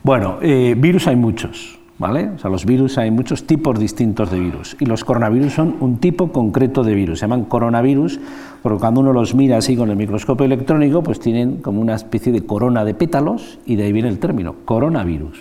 Bueno, 0.03 0.39
eh, 0.43 0.75
virus 0.77 1.07
hay 1.07 1.15
muchos. 1.15 1.78
Los 1.99 2.65
virus 2.65 2.97
hay 2.97 3.11
muchos 3.11 3.45
tipos 3.45 3.77
distintos 3.79 4.31
de 4.31 4.39
virus 4.39 4.77
y 4.79 4.87
los 4.87 5.05
coronavirus 5.05 5.53
son 5.53 5.77
un 5.81 5.99
tipo 5.99 6.31
concreto 6.31 6.85
de 6.85 6.95
virus. 6.95 7.19
Se 7.19 7.25
llaman 7.25 7.45
coronavirus 7.45 8.21
porque 8.63 8.79
cuando 8.79 9.01
uno 9.01 9.13
los 9.13 9.35
mira 9.35 9.57
así 9.57 9.77
con 9.77 9.91
el 9.91 9.97
microscopio 9.97 10.47
electrónico, 10.47 11.03
pues 11.03 11.19
tienen 11.19 11.57
como 11.57 11.81
una 11.81 11.97
especie 11.97 12.33
de 12.33 12.47
corona 12.47 12.85
de 12.85 12.95
pétalos 12.95 13.59
y 13.67 13.75
de 13.75 13.85
ahí 13.85 13.93
viene 13.93 14.09
el 14.09 14.21
término 14.21 14.55
coronavirus. 14.65 15.41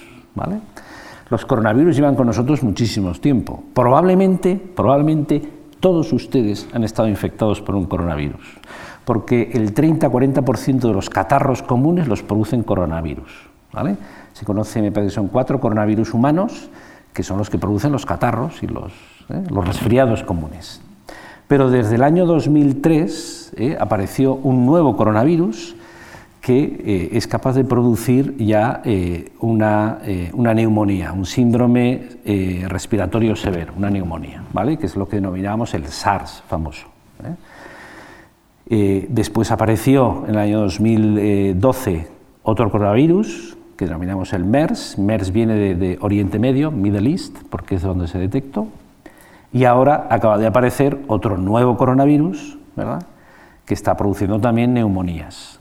Los 1.30 1.46
coronavirus 1.46 1.96
llevan 1.96 2.16
con 2.16 2.26
nosotros 2.26 2.64
muchísimo 2.64 3.12
tiempo. 3.14 3.64
Probablemente, 3.74 4.56
probablemente 4.56 5.42
todos 5.80 6.12
ustedes 6.12 6.68
han 6.74 6.84
estado 6.84 7.08
infectados 7.08 7.62
por 7.62 7.76
un 7.76 7.86
coronavirus, 7.86 8.42
porque 9.06 9.52
el 9.54 9.76
30-40% 9.76 10.80
de 10.80 10.94
los 10.94 11.10
catarros 11.10 11.62
comunes 11.62 12.08
los 12.08 12.24
producen 12.24 12.64
coronavirus. 12.64 13.30
Se 14.38 14.46
conoce, 14.46 14.84
me 14.84 14.92
parece, 14.92 15.16
son 15.16 15.30
cuatro 15.30 15.60
coronavirus 15.60 16.14
humanos, 16.14 16.70
que 17.12 17.24
son 17.24 17.40
los 17.40 17.50
que 17.50 17.58
producen 17.58 17.92
los 17.92 18.06
catarros 18.06 18.62
y 18.62 18.68
los, 18.68 18.94
¿eh? 19.30 19.42
resfriados 19.50 20.22
comunes. 20.22 20.80
Pero 21.48 21.72
desde 21.72 21.96
el 21.96 22.04
año 22.04 22.28
2003 22.28 23.54
¿eh? 23.58 23.78
apareció 23.80 24.36
un 24.36 24.68
nuevo 24.68 24.96
coronavirus 24.96 25.76
que 26.40 26.60
eh, 26.86 27.10
es 27.14 27.26
capaz 27.26 27.56
de 27.56 27.64
producir 27.64 28.38
ya 28.38 28.84
una, 29.40 30.02
una, 30.34 30.54
neumonía, 30.54 31.14
un 31.14 31.26
síndrome 31.26 32.08
respiratorio 32.68 33.36
severo, 33.36 33.74
una 33.76 33.90
neumonía, 33.90 34.44
¿vale? 34.54 34.78
que 34.78 34.86
es 34.86 34.96
lo 34.96 35.10
que 35.10 35.16
denominamos 35.16 35.74
el 35.74 35.88
SARS 35.88 36.44
famoso. 36.48 36.86
después 38.70 39.50
apareció 39.50 40.26
en 40.28 40.36
el 40.36 40.38
año 40.38 40.60
2012 40.60 42.08
otro 42.44 42.70
coronavirus 42.70 43.57
que 43.78 43.86
denominamos 43.86 44.34
el 44.34 44.44
MERS. 44.44 44.98
MERS 44.98 45.32
viene 45.32 45.54
de, 45.56 45.76
de 45.76 45.98
Oriente 46.02 46.40
Medio, 46.40 46.72
Middle 46.72 47.10
East, 47.10 47.38
porque 47.50 47.76
es 47.76 47.84
donde 47.84 48.08
se 48.08 48.18
detectó. 48.18 48.68
Y 49.54 49.64
ahora 49.64 50.08
acaba 50.10 50.38
de 50.38 50.48
aparecer 50.48 51.00
otro 51.08 51.38
nuevo 51.38 51.78
coronavirus, 51.78 52.58
¿verdad? 52.76 53.04
que 53.66 53.74
está 53.74 53.96
produciendo 53.96 54.40
también 54.40 54.74
neumonías. 54.74 55.60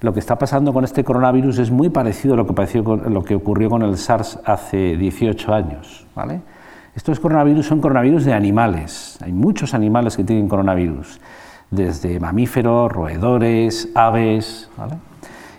Lo 0.00 0.12
que 0.12 0.20
está 0.20 0.38
pasando 0.38 0.72
con 0.72 0.84
este 0.84 1.02
coronavirus 1.02 1.58
es 1.58 1.70
muy 1.70 1.88
parecido 1.88 2.34
a 2.34 2.36
lo 2.36 2.46
que, 2.46 3.10
lo 3.10 3.24
que 3.24 3.34
ocurrió 3.34 3.68
con 3.68 3.82
el 3.82 3.96
SARS 3.96 4.38
hace 4.44 4.96
18 4.96 5.52
años. 5.52 6.06
¿vale? 6.14 6.40
Estos 6.94 7.18
coronavirus 7.18 7.66
son 7.66 7.80
coronavirus 7.80 8.24
de 8.24 8.34
animales. 8.34 9.18
Hay 9.22 9.32
muchos 9.32 9.74
animales 9.74 10.16
que 10.16 10.24
tienen 10.24 10.48
coronavirus, 10.48 11.20
desde 11.70 12.20
mamíferos, 12.20 12.92
roedores, 12.92 13.88
aves. 13.94 14.68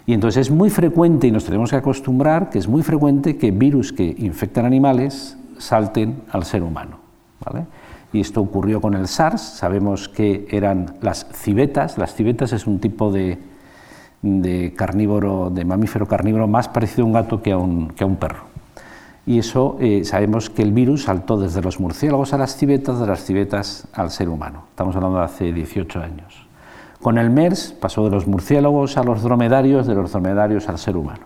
Y 0.10 0.14
entonces 0.14 0.48
es 0.48 0.52
muy 0.52 0.72
frecuente, 0.72 1.28
y 1.28 1.32
nos 1.32 1.46
tenemos 1.46 1.70
que 1.70 1.76
acostumbrar, 1.76 2.50
que 2.50 2.58
es 2.58 2.68
muy 2.68 2.82
frecuente 2.82 3.38
que 3.38 3.52
virus 3.52 3.94
que 3.94 4.16
infectan 4.18 4.66
animales 4.66 5.38
salten 5.60 6.24
al 6.32 6.46
ser 6.46 6.64
humano. 6.64 6.98
¿vale? 7.46 7.68
Y 8.12 8.20
esto 8.20 8.42
ocurrió 8.42 8.82
con 8.82 8.96
el 8.96 9.08
SARS. 9.08 9.40
Sabemos 9.40 10.10
que 10.10 10.48
eran 10.50 10.96
las 11.02 11.28
civetas. 11.32 12.00
Las 12.00 12.16
civetas 12.16 12.54
es 12.54 12.66
un 12.66 12.80
tipo 12.80 13.12
de 13.12 13.38
de 14.24 14.74
carnívoro, 14.76 15.52
de 15.52 15.64
mamífero 15.64 16.08
carnívoro 16.08 16.48
más 16.48 16.68
parecido 16.68 17.04
a 17.04 17.06
un 17.06 17.14
gato 17.14 17.44
que 17.44 17.52
a 17.52 17.60
un, 17.60 17.90
que 17.90 18.04
a 18.04 18.08
un 18.08 18.16
perro. 18.16 18.46
Y 19.28 19.38
eso 19.38 19.78
eh, 19.80 20.04
sabemos 20.06 20.50
que 20.50 20.64
el 20.64 20.72
virus 20.72 21.04
saltó 21.04 21.38
desde 21.38 21.62
los 21.62 21.80
murciélagos 21.80 22.34
a 22.34 22.40
las 22.40 22.56
civetas, 22.56 23.00
de 23.00 23.06
las 23.06 23.24
civetas 23.24 23.88
al 23.94 24.10
ser 24.10 24.28
humano. 24.28 24.64
Estamos 24.72 24.96
hablando 24.96 25.20
de 25.20 25.26
hace 25.26 25.54
18 25.54 26.00
años. 26.00 26.49
Con 27.02 27.18
el 27.18 27.30
MERS 27.30 27.74
pasó 27.80 28.04
de 28.04 28.12
los 28.12 28.28
murciélagos 28.28 28.98
a 28.98 29.04
los 29.04 29.24
dromedarios, 29.24 29.88
de 29.88 29.96
los 29.96 30.12
dromedarios 30.12 30.68
al 30.68 30.78
ser 30.78 30.98
humano. 30.98 31.22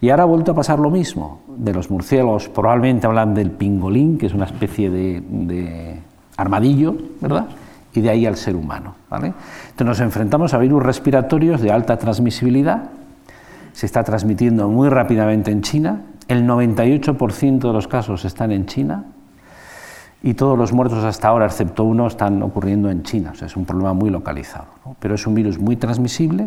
Y 0.00 0.10
ahora 0.10 0.22
ha 0.24 0.26
vuelto 0.26 0.52
a 0.52 0.54
pasar 0.54 0.78
lo 0.78 0.90
mismo. 0.90 1.40
De 1.56 1.72
los 1.72 1.90
murciélagos 1.90 2.48
probablemente 2.48 3.06
hablan 3.06 3.34
del 3.34 3.50
pingolín, 3.50 4.18
que 4.18 4.26
es 4.26 4.34
una 4.34 4.44
especie 4.44 4.90
de, 4.90 5.98
armadillo, 6.36 6.96
¿verdad? 7.20 7.46
Y 7.92 8.00
de 8.00 8.10
ahí 8.10 8.26
al 8.26 8.36
ser 8.36 8.54
humano. 8.54 8.94
¿vale? 9.08 9.32
Entonces 9.70 9.86
nos 9.86 10.00
enfrentamos 10.00 10.54
a 10.54 10.58
virus 10.58 10.82
respiratorios 10.82 11.60
de 11.60 11.72
alta 11.72 11.96
transmisibilidad. 11.96 12.90
Se 13.72 13.86
está 13.86 14.04
transmitiendo 14.04 14.68
muy 14.68 14.88
rápidamente 14.88 15.50
en 15.50 15.62
China. 15.62 16.02
El 16.28 16.46
98% 16.46 17.58
de 17.58 17.72
los 17.72 17.88
casos 17.88 18.24
están 18.24 18.52
en 18.52 18.66
China 18.66 19.04
y 20.26 20.32
todos 20.32 20.56
los 20.56 20.72
muertos 20.72 21.04
hasta 21.04 21.28
ahora, 21.28 21.44
excepto 21.44 21.84
uno, 21.84 22.06
están 22.06 22.42
ocurriendo 22.42 22.90
en 22.90 23.02
China. 23.02 23.32
O 23.34 23.36
sea, 23.36 23.46
es 23.46 23.56
un 23.56 23.66
problema 23.66 23.92
muy 23.92 24.08
localizado. 24.08 24.64
Pero 24.98 25.16
es 25.16 25.26
un 25.26 25.34
virus 25.34 25.58
muy 25.58 25.76
transmisible, 25.76 26.46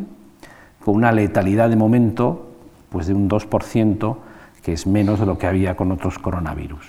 con 0.84 0.96
una 0.96 1.12
letalidad 1.12 1.70
de 1.70 1.76
momento 1.76 2.50
pues 2.90 3.06
de 3.06 3.14
un 3.14 3.30
2%, 3.30 4.18
que 4.64 4.74
es 4.74 4.88
menos 4.88 5.20
de 5.20 5.28
lo 5.28 5.38
que 5.38 5.46
había 5.46 5.76
con 5.76 5.92
otros 5.92 6.18
coronavirus. 6.18 6.88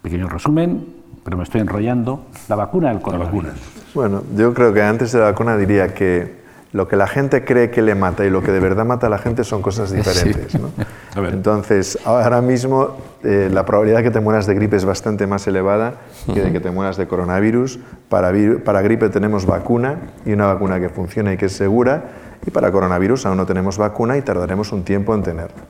Pequeño 0.00 0.28
resumen, 0.28 0.86
pero 1.24 1.36
me 1.36 1.42
estoy 1.42 1.60
enrollando. 1.60 2.26
La 2.48 2.54
vacuna 2.54 2.90
del 2.90 3.00
coronavirus. 3.00 3.54
Bueno, 3.94 4.22
yo 4.36 4.54
creo 4.54 4.72
que 4.72 4.82
antes 4.82 5.10
de 5.10 5.18
la 5.18 5.24
vacuna 5.24 5.56
diría 5.56 5.92
que 5.92 6.37
lo 6.72 6.86
que 6.86 6.96
la 6.96 7.06
gente 7.06 7.44
cree 7.44 7.70
que 7.70 7.82
le 7.82 7.94
mata 7.94 8.24
y 8.24 8.30
lo 8.30 8.42
que 8.42 8.52
de 8.52 8.60
verdad 8.60 8.84
mata 8.84 9.06
a 9.06 9.10
la 9.10 9.18
gente 9.18 9.44
son 9.44 9.62
cosas 9.62 9.90
diferentes. 9.90 10.56
Entonces, 11.16 11.98
ahora 12.04 12.40
mismo 12.42 12.96
eh, 13.24 13.48
la 13.50 13.64
probabilidad 13.64 13.98
de 13.98 14.04
que 14.04 14.10
te 14.10 14.20
mueras 14.20 14.46
de 14.46 14.54
gripe 14.54 14.76
es 14.76 14.84
bastante 14.84 15.26
más 15.26 15.46
elevada 15.46 15.94
que 16.32 16.40
de 16.42 16.52
que 16.52 16.60
te 16.60 16.70
mueras 16.70 16.96
de 16.96 17.08
coronavirus. 17.08 17.78
Para, 18.08 18.32
para 18.64 18.82
gripe 18.82 19.08
tenemos 19.08 19.46
vacuna 19.46 19.98
y 20.26 20.32
una 20.32 20.46
vacuna 20.46 20.78
que 20.78 20.88
funciona 20.88 21.32
y 21.32 21.36
que 21.36 21.46
es 21.46 21.52
segura. 21.52 22.04
Y 22.46 22.50
para 22.50 22.70
coronavirus 22.70 23.26
aún 23.26 23.38
no 23.38 23.46
tenemos 23.46 23.78
vacuna 23.78 24.16
y 24.16 24.22
tardaremos 24.22 24.72
un 24.72 24.84
tiempo 24.84 25.14
en 25.14 25.22
tenerla. 25.22 25.62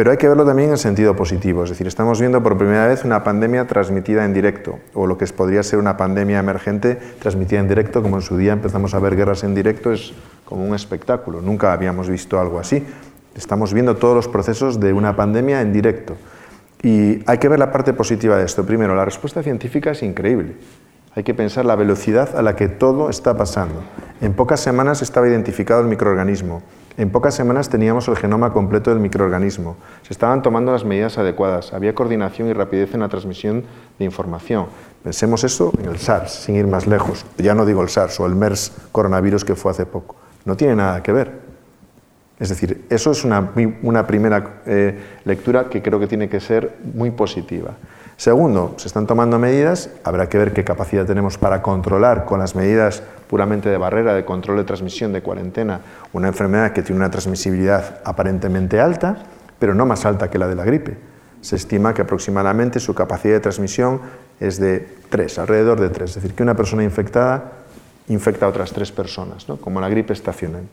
Pero 0.00 0.12
hay 0.12 0.16
que 0.16 0.28
verlo 0.28 0.46
también 0.46 0.70
en 0.70 0.78
sentido 0.78 1.14
positivo, 1.14 1.64
es 1.64 1.68
decir, 1.68 1.86
estamos 1.86 2.18
viendo 2.20 2.42
por 2.42 2.56
primera 2.56 2.86
vez 2.86 3.04
una 3.04 3.22
pandemia 3.22 3.66
transmitida 3.66 4.24
en 4.24 4.32
directo, 4.32 4.78
o 4.94 5.06
lo 5.06 5.18
que 5.18 5.26
podría 5.26 5.62
ser 5.62 5.78
una 5.78 5.98
pandemia 5.98 6.38
emergente 6.38 6.96
transmitida 7.18 7.60
en 7.60 7.68
directo, 7.68 8.00
como 8.00 8.16
en 8.16 8.22
su 8.22 8.38
día 8.38 8.54
empezamos 8.54 8.94
a 8.94 8.98
ver 8.98 9.14
guerras 9.14 9.44
en 9.44 9.54
directo, 9.54 9.92
es 9.92 10.14
como 10.46 10.64
un 10.64 10.74
espectáculo, 10.74 11.42
nunca 11.42 11.74
habíamos 11.74 12.08
visto 12.08 12.40
algo 12.40 12.58
así. 12.58 12.82
Estamos 13.34 13.74
viendo 13.74 13.94
todos 13.96 14.14
los 14.16 14.26
procesos 14.26 14.80
de 14.80 14.94
una 14.94 15.14
pandemia 15.16 15.60
en 15.60 15.70
directo. 15.70 16.16
Y 16.82 17.22
hay 17.26 17.36
que 17.36 17.50
ver 17.50 17.58
la 17.58 17.70
parte 17.70 17.92
positiva 17.92 18.38
de 18.38 18.46
esto. 18.46 18.64
Primero, 18.64 18.94
la 18.94 19.04
respuesta 19.04 19.42
científica 19.42 19.90
es 19.90 20.02
increíble. 20.02 20.54
Hay 21.14 21.24
que 21.24 21.34
pensar 21.34 21.66
la 21.66 21.76
velocidad 21.76 22.34
a 22.36 22.40
la 22.40 22.56
que 22.56 22.68
todo 22.68 23.10
está 23.10 23.36
pasando. 23.36 23.82
En 24.22 24.32
pocas 24.32 24.60
semanas 24.60 25.02
estaba 25.02 25.28
identificado 25.28 25.82
el 25.82 25.88
microorganismo. 25.88 26.62
En 27.00 27.08
pocas 27.08 27.34
semanas 27.34 27.70
teníamos 27.70 28.08
el 28.08 28.16
genoma 28.18 28.52
completo 28.52 28.90
del 28.90 29.00
microorganismo. 29.00 29.78
Se 30.02 30.12
estaban 30.12 30.42
tomando 30.42 30.70
las 30.70 30.84
medidas 30.84 31.16
adecuadas. 31.16 31.72
Había 31.72 31.94
coordinación 31.94 32.50
y 32.50 32.52
rapidez 32.52 32.92
en 32.92 33.00
la 33.00 33.08
transmisión 33.08 33.64
de 33.98 34.04
información. 34.04 34.66
Pensemos 35.02 35.42
eso 35.42 35.72
en 35.82 35.88
el 35.88 35.96
SARS, 35.98 36.30
sin 36.30 36.56
ir 36.56 36.66
más 36.66 36.86
lejos. 36.86 37.24
Ya 37.38 37.54
no 37.54 37.64
digo 37.64 37.80
el 37.80 37.88
SARS 37.88 38.20
o 38.20 38.26
el 38.26 38.34
MERS 38.34 38.72
coronavirus 38.92 39.46
que 39.46 39.54
fue 39.54 39.70
hace 39.70 39.86
poco. 39.86 40.16
No 40.44 40.58
tiene 40.58 40.76
nada 40.76 41.02
que 41.02 41.10
ver. 41.12 41.40
Es 42.38 42.50
decir, 42.50 42.84
eso 42.90 43.12
es 43.12 43.24
una, 43.24 43.50
primera 44.06 44.60
eh, 44.66 44.98
lectura 45.24 45.70
que 45.70 45.80
creo 45.80 46.00
que 46.00 46.06
tiene 46.06 46.28
que 46.28 46.38
ser 46.38 46.76
muy 46.92 47.12
positiva. 47.12 47.76
Segundo, 48.20 48.74
se 48.76 48.86
están 48.86 49.06
tomando 49.06 49.38
medidas, 49.38 49.88
habrá 50.04 50.28
que 50.28 50.36
ver 50.36 50.52
qué 50.52 50.62
capacidad 50.62 51.06
tenemos 51.06 51.38
para 51.38 51.62
controlar 51.62 52.26
con 52.26 52.38
las 52.38 52.54
medidas 52.54 53.02
puramente 53.30 53.70
de 53.70 53.78
barrera, 53.78 54.12
de 54.12 54.26
control 54.26 54.58
de 54.58 54.64
transmisión, 54.64 55.14
de 55.14 55.22
cuarentena, 55.22 55.80
una 56.12 56.28
enfermedad 56.28 56.74
que 56.74 56.82
tiene 56.82 56.98
una 56.98 57.10
transmisibilidad 57.10 58.02
aparentemente 58.04 58.78
alta, 58.78 59.24
pero 59.58 59.74
no 59.74 59.86
más 59.86 60.04
alta 60.04 60.28
que 60.28 60.36
la 60.36 60.48
de 60.48 60.54
la 60.54 60.66
gripe. 60.66 60.98
Se 61.40 61.56
estima 61.56 61.94
que 61.94 62.02
aproximadamente 62.02 62.78
su 62.78 62.94
capacidad 62.94 63.32
de 63.32 63.40
transmisión 63.40 64.02
es 64.38 64.60
de 64.60 64.86
3, 65.08 65.38
alrededor 65.38 65.80
de 65.80 65.88
3, 65.88 66.10
es 66.10 66.14
decir, 66.16 66.34
que 66.34 66.42
una 66.42 66.54
persona 66.54 66.84
infectada 66.84 67.52
infecta 68.08 68.44
a 68.44 68.50
otras 68.50 68.70
tres 68.70 68.92
personas, 68.92 69.48
¿no? 69.48 69.56
como 69.56 69.80
la 69.80 69.88
gripe 69.88 70.12
estacional. 70.12 70.64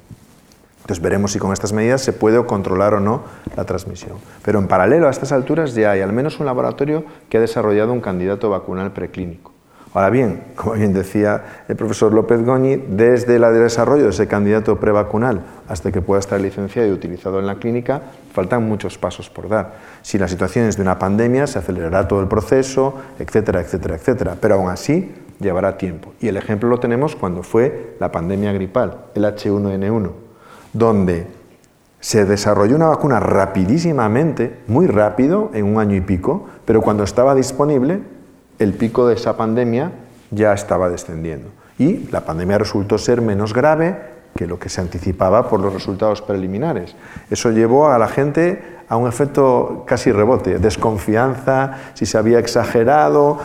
Entonces 0.88 1.04
veremos 1.04 1.34
si 1.34 1.40
con 1.40 1.52
estas 1.52 1.74
medidas 1.74 2.00
se 2.00 2.14
puede 2.14 2.42
controlar 2.46 2.94
o 2.94 3.02
no 3.02 3.24
la 3.58 3.66
transmisión. 3.66 4.14
Pero 4.42 4.60
en 4.60 4.70
paralelo 4.70 5.08
a 5.08 5.10
estas 5.10 5.34
alturas 5.34 5.76
ya 5.76 5.92
hay 5.92 6.00
al 6.00 6.14
menos 6.14 6.40
un 6.40 6.46
laboratorio 6.46 7.04
que 7.28 7.38
ha 7.38 7.42
desarrollado 7.42 7.92
un 7.92 8.00
candidato 8.00 8.50
vacunal 8.50 8.94
preclínico. 8.94 9.52
Ahora 9.94 10.10
bien, 10.10 10.46
como 10.56 10.76
bien 10.76 10.94
decía 10.94 11.64
el 11.68 11.76
profesor 11.76 12.14
López 12.14 12.42
Goñi, 12.42 12.78
desde 12.78 13.36
el 13.36 13.42
desarrollo 13.42 14.06
de 14.06 14.12
ese 14.12 14.30
candidato 14.30 14.80
prevacunal 14.80 15.42
hasta 15.68 15.92
que 15.92 16.02
pueda 16.02 16.22
estar 16.22 16.40
licenciado 16.40 16.88
y 16.88 16.94
utilizado 16.94 17.40
en 17.40 17.48
la 17.48 17.56
clínica, 17.56 18.04
faltan 18.32 18.64
muchos 18.64 18.98
pasos 18.98 19.30
por 19.30 19.50
dar. 19.50 19.74
Si 20.04 20.18
la 20.18 20.30
situación 20.30 20.68
es 20.68 20.78
de 20.78 20.84
una 20.84 20.98
pandemia, 20.98 21.48
se 21.48 21.60
acelerará 21.60 22.08
todo 22.08 22.22
el 22.22 22.30
proceso, 22.30 22.94
etcétera, 23.20 23.60
etcétera, 23.60 23.96
etcétera. 23.96 24.38
Pero 24.40 24.56
aún 24.56 24.70
así, 24.70 25.14
llevará 25.42 25.78
tiempo. 25.78 26.14
Y 26.22 26.30
el 26.30 26.38
ejemplo 26.38 26.70
lo 26.70 26.80
tenemos 26.80 27.18
cuando 27.18 27.44
fue 27.44 27.98
la 28.00 28.10
pandemia 28.10 28.54
gripal, 28.54 29.00
el 29.16 29.26
H1N1 29.26 30.27
donde 30.78 31.28
se 32.00 32.26
desarrolló 32.26 32.76
una 32.76 32.88
vacuna 32.88 33.20
rapidísimamente, 33.20 34.60
muy 34.68 34.88
rápido, 34.88 35.50
en 35.54 35.66
un 35.66 35.80
año 35.80 35.96
y 35.96 36.02
pico, 36.02 36.46
pero 36.66 36.82
cuando 36.82 37.04
estaba 37.04 37.34
disponible, 37.34 38.02
el 38.60 38.74
pico 38.74 39.08
de 39.08 39.16
esa 39.16 39.36
pandemia 39.36 39.92
ya 40.32 40.54
estaba 40.54 40.90
descendiendo. 40.90 41.50
Y 41.80 42.08
la 42.12 42.26
pandemia 42.26 42.58
resultó 42.58 42.98
ser 42.98 43.22
menos 43.22 43.54
grave 43.54 44.18
que 44.36 44.48
lo 44.48 44.60
que 44.60 44.70
se 44.70 44.82
anticipaba 44.82 45.50
por 45.50 45.60
los 45.60 45.74
resultados 45.74 46.22
preliminares. 46.22 46.96
Eso 47.30 47.52
llevó 47.52 47.90
a 47.90 47.98
la 47.98 48.08
gente 48.08 48.62
a 48.88 48.96
un 48.96 49.08
efecto 49.08 49.84
casi 49.86 50.12
rebote, 50.12 50.60
desconfianza, 50.60 51.92
si 51.94 52.06
se 52.06 52.18
había 52.18 52.40
exagerado, 52.40 53.40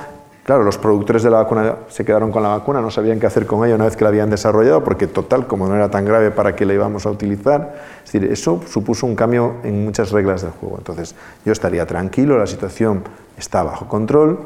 Claro, 0.45 0.65
los 0.65 0.77
productores 0.77 1.23
de 1.23 1.31
la 1.31 1.37
vacuna 1.39 1.77
se 1.89 2.05
quedaron 2.05 2.33
con 2.33 2.43
la 2.43 2.49
vacuna, 2.49 2.81
no 2.81 2.91
sabían 2.91 3.21
qué 3.21 3.27
hacer 3.27 3.47
con 3.47 3.65
ella 3.65 3.77
una 3.77 3.85
vez 3.85 3.97
que 3.97 4.03
la 4.03 4.09
habían 4.09 4.29
desarrollado, 4.29 4.83
porque 4.83 5.07
total, 5.07 5.47
como 5.47 5.69
no 5.69 5.77
era 5.77 5.89
tan 5.89 6.05
grave, 6.05 6.33
¿para 6.33 6.57
qué 6.57 6.67
la 6.67 6.75
íbamos 6.75 7.07
a 7.07 7.11
utilizar? 7.11 7.75
Es 8.05 8.13
decir, 8.13 8.31
eso 8.31 8.61
supuso 8.67 9.07
un 9.07 9.15
cambio 9.15 9.55
en 9.63 9.85
muchas 9.85 10.11
reglas 10.11 10.43
del 10.43 10.51
juego. 10.51 10.79
Entonces, 10.79 11.15
yo 11.45 11.53
estaría 11.53 11.87
tranquilo, 11.87 12.39
la 12.39 12.49
situación 12.49 13.05
está 13.39 13.63
bajo 13.63 13.87
control, 13.87 14.41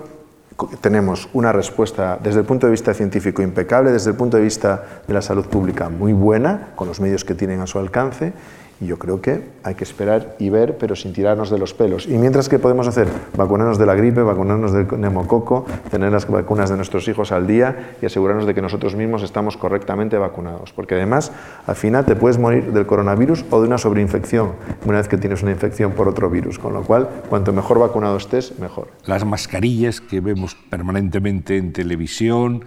tenemos 0.82 1.30
una 1.32 1.53
respuesta 1.53 2.18
desde 2.22 2.40
el 2.40 2.47
punto 2.47 2.66
de 2.66 2.72
vista 2.72 2.92
científico 2.92 3.40
impecable, 3.40 3.90
desde 3.90 4.11
el 4.11 4.16
punto 4.16 4.36
de 4.36 4.42
vista 4.42 4.84
de 5.07 5.14
la 5.14 5.22
salud 5.22 5.47
pública 5.47 5.88
muy 5.88 6.12
buena, 6.12 6.68
con 6.76 6.88
los 6.88 7.01
medios 7.01 7.24
que 7.24 7.34
tienen 7.34 7.61
a 7.61 7.66
su 7.66 7.78
alcance, 7.78 8.34
yo 8.81 8.99
creo 8.99 9.22
que 9.22 9.43
hay 9.62 9.74
que 9.74 9.85
esperar 9.85 10.37
y 10.39 10.51
ver, 10.51 10.77
pero 10.77 10.95
sin 10.97 11.12
tirarnos 11.12 11.51
de 11.51 11.59
los 11.59 11.72
pelos. 11.72 12.07
Y 12.07 12.18
mientras 12.18 12.49
que 12.49 12.59
podemos 12.59 12.87
hacer, 12.87 13.09
vacunarnos 13.37 13.79
de 13.79 13.87
la 13.87 13.95
gripe, 13.95 14.20
vacunarnos 14.20 14.72
del 14.72 14.87
neumococo, 14.99 15.64
tener 15.91 16.12
las 16.12 16.29
vacunas 16.29 16.68
de 16.68 16.77
nuestros 16.77 17.09
hijos 17.09 17.33
al 17.33 17.47
día 17.47 17.95
y 18.03 18.07
asegurarnos 18.07 18.47
de 18.47 18.55
que 18.55 18.61
nosotros 18.61 18.95
mismos 18.95 19.22
estamos 19.22 19.57
correctamente 19.57 20.18
vacunados. 20.18 20.72
Porque 20.72 20.95
además, 20.95 21.33
al 21.66 21.77
final 21.77 22.05
te 22.05 22.16
puedes 22.16 22.39
morir 22.39 22.72
del 22.72 22.87
coronavirus 22.87 23.47
o 23.51 23.61
de 23.61 23.66
una 23.66 23.79
sobreinfección 23.79 24.53
una 24.85 24.99
vez 24.99 25.09
que 25.09 25.16
tienes 25.16 25.43
una 25.43 25.53
infección 25.53 25.93
por 25.93 26.09
otro 26.09 26.29
virus. 26.29 26.59
Con 26.59 26.74
lo 26.74 26.83
cual, 26.83 27.09
cuanto 27.31 27.53
mejor 27.53 27.79
vacunado 27.79 28.16
estés, 28.16 28.59
mejor. 28.59 28.89
Las 29.07 29.24
mascarillas 29.24 30.01
que 30.01 30.20
vemos 30.20 30.55
permanentemente 30.68 31.57
en 31.57 31.72
televisión, 31.72 32.64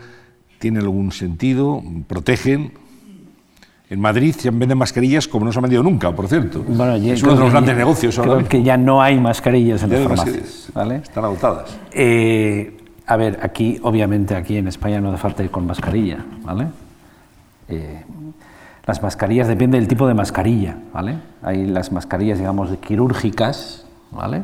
¿tienen 0.58 0.82
algún 0.82 1.12
sentido? 1.12 1.84
¿Protegen? 2.08 2.74
En 3.90 4.00
Madrid 4.00 4.36
se 4.36 4.52
venden 4.52 4.78
mascarillas 4.78 5.28
como 5.28 5.46
no 5.46 5.52
se 5.52 5.58
han 5.58 5.64
vendido 5.64 5.82
nunca, 5.82 6.12
por 6.12 6.28
cierto. 6.28 6.64
es 6.64 7.24
uno 7.24 7.34
de 7.34 7.40
los 7.40 7.52
grandes 7.52 7.76
negocios 7.76 8.20
ahora. 8.20 8.36
Creo 8.36 8.48
que 8.48 8.64
ya 8.64 8.78
no 8.78 9.02
hay 9.02 9.20
mascarillas 9.20 9.82
en 9.82 9.90
las 9.90 10.04
farmacias. 10.04 10.70
¿vale? 10.76 10.98
Están 10.98 11.26
agotadas. 11.26 11.76
Eh, 11.92 12.78
a 13.08 13.18
ver, 13.18 13.40
aquí, 13.42 13.80
obviamente, 13.82 14.36
aquí 14.36 14.58
en 14.58 14.68
España 14.68 15.02
no 15.02 15.10
hace 15.10 15.18
falta 15.18 15.44
ir 15.44 15.50
con 15.50 15.66
mascarilla, 15.66 16.24
¿vale? 16.44 16.68
Eh, 17.68 18.04
las 18.86 19.02
mascarillas 19.02 19.48
depende 19.48 19.80
del 19.80 19.88
tipo 19.88 20.08
de 20.08 20.14
mascarilla, 20.14 20.78
¿vale? 20.94 21.16
Hay 21.42 21.66
las 21.66 21.92
mascarillas, 21.92 22.38
digamos, 22.38 22.70
quirúrgicas, 22.78 23.88
¿vale? 24.12 24.44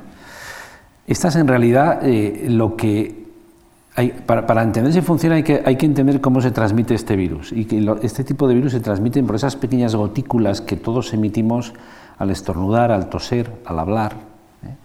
Estas 1.05 1.35
en 1.35 1.47
realidad 1.47 1.99
eh, 2.01 2.47
lo 2.49 2.75
que 2.75 3.24
para, 4.25 4.61
entender 4.61 4.91
si 4.91 5.01
funciona 5.01 5.35
hay 5.35 5.43
que, 5.43 5.63
hay 5.65 5.77
que 5.77 5.85
entender 5.85 6.19
cómo 6.19 6.41
se 6.41 6.51
transmite 6.51 6.93
este 6.93 7.15
virus. 7.15 7.53
Y 7.53 7.65
que 7.65 7.97
este 8.01 8.25
tipo 8.25 8.47
de 8.47 8.55
virus 8.55 8.73
se 8.73 8.81
transmiten 8.81 9.25
por 9.25 9.37
esas 9.37 9.55
pequeñas 9.55 9.95
gotículas 9.95 10.59
que 10.59 10.75
todos 10.75 11.13
emitimos 11.13 11.73
al 12.17 12.29
estornudar, 12.29 12.91
al 12.91 13.09
toser, 13.09 13.51
al 13.65 13.79
hablar. 13.79 14.13
¿eh? 14.63 14.75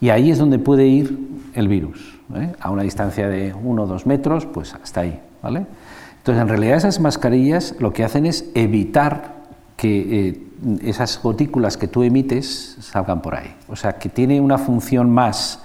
Y 0.00 0.10
ahí 0.10 0.30
es 0.30 0.38
donde 0.38 0.58
puede 0.58 0.86
ir 0.86 1.18
el 1.54 1.66
virus. 1.66 2.18
¿eh? 2.34 2.52
A 2.60 2.70
una 2.70 2.82
distancia 2.82 3.28
de 3.28 3.54
uno 3.54 3.84
o 3.84 3.86
dos 3.86 4.04
metros, 4.04 4.44
pues 4.44 4.74
hasta 4.74 5.00
ahí. 5.00 5.18
¿vale? 5.42 5.66
Entonces, 6.18 6.42
en 6.42 6.48
realidad 6.48 6.76
esas 6.76 7.00
mascarillas 7.00 7.74
lo 7.78 7.94
que 7.94 8.04
hacen 8.04 8.26
es 8.26 8.50
evitar 8.54 9.38
que 9.78 10.28
eh, 10.28 10.42
esas 10.82 11.22
gotículas 11.22 11.78
que 11.78 11.88
tú 11.88 12.02
emites 12.02 12.76
salgan 12.80 13.22
por 13.22 13.34
ahí. 13.34 13.54
O 13.68 13.76
sea, 13.76 13.94
que 13.94 14.10
tiene 14.10 14.42
una 14.42 14.58
función 14.58 15.08
más 15.08 15.62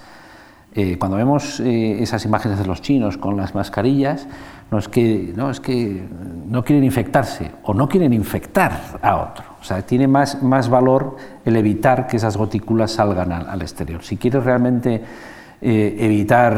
Eh, 0.76 0.98
cuando 0.98 1.16
vemos 1.16 1.60
eh, 1.60 2.02
esas 2.02 2.24
imágenes 2.24 2.58
de 2.58 2.66
los 2.66 2.82
chinos 2.82 3.16
con 3.16 3.36
las 3.36 3.54
mascarillas, 3.54 4.26
no 4.72 4.78
es, 4.78 4.88
que, 4.88 5.32
no 5.36 5.48
es 5.50 5.60
que 5.60 6.02
no 6.48 6.64
quieren 6.64 6.82
infectarse 6.82 7.52
o 7.62 7.74
no 7.74 7.88
quieren 7.88 8.12
infectar 8.12 8.98
a 9.00 9.16
otro. 9.16 9.44
O 9.60 9.64
sea, 9.64 9.82
tiene 9.82 10.08
más, 10.08 10.42
más 10.42 10.68
valor 10.68 11.16
el 11.44 11.54
evitar 11.56 12.08
que 12.08 12.16
esas 12.16 12.36
gotículas 12.36 12.90
salgan 12.90 13.30
al, 13.30 13.62
exterior. 13.62 14.02
Si 14.02 14.16
quieres 14.16 14.42
realmente 14.42 15.00
eh, 15.62 15.96
evitar, 16.00 16.54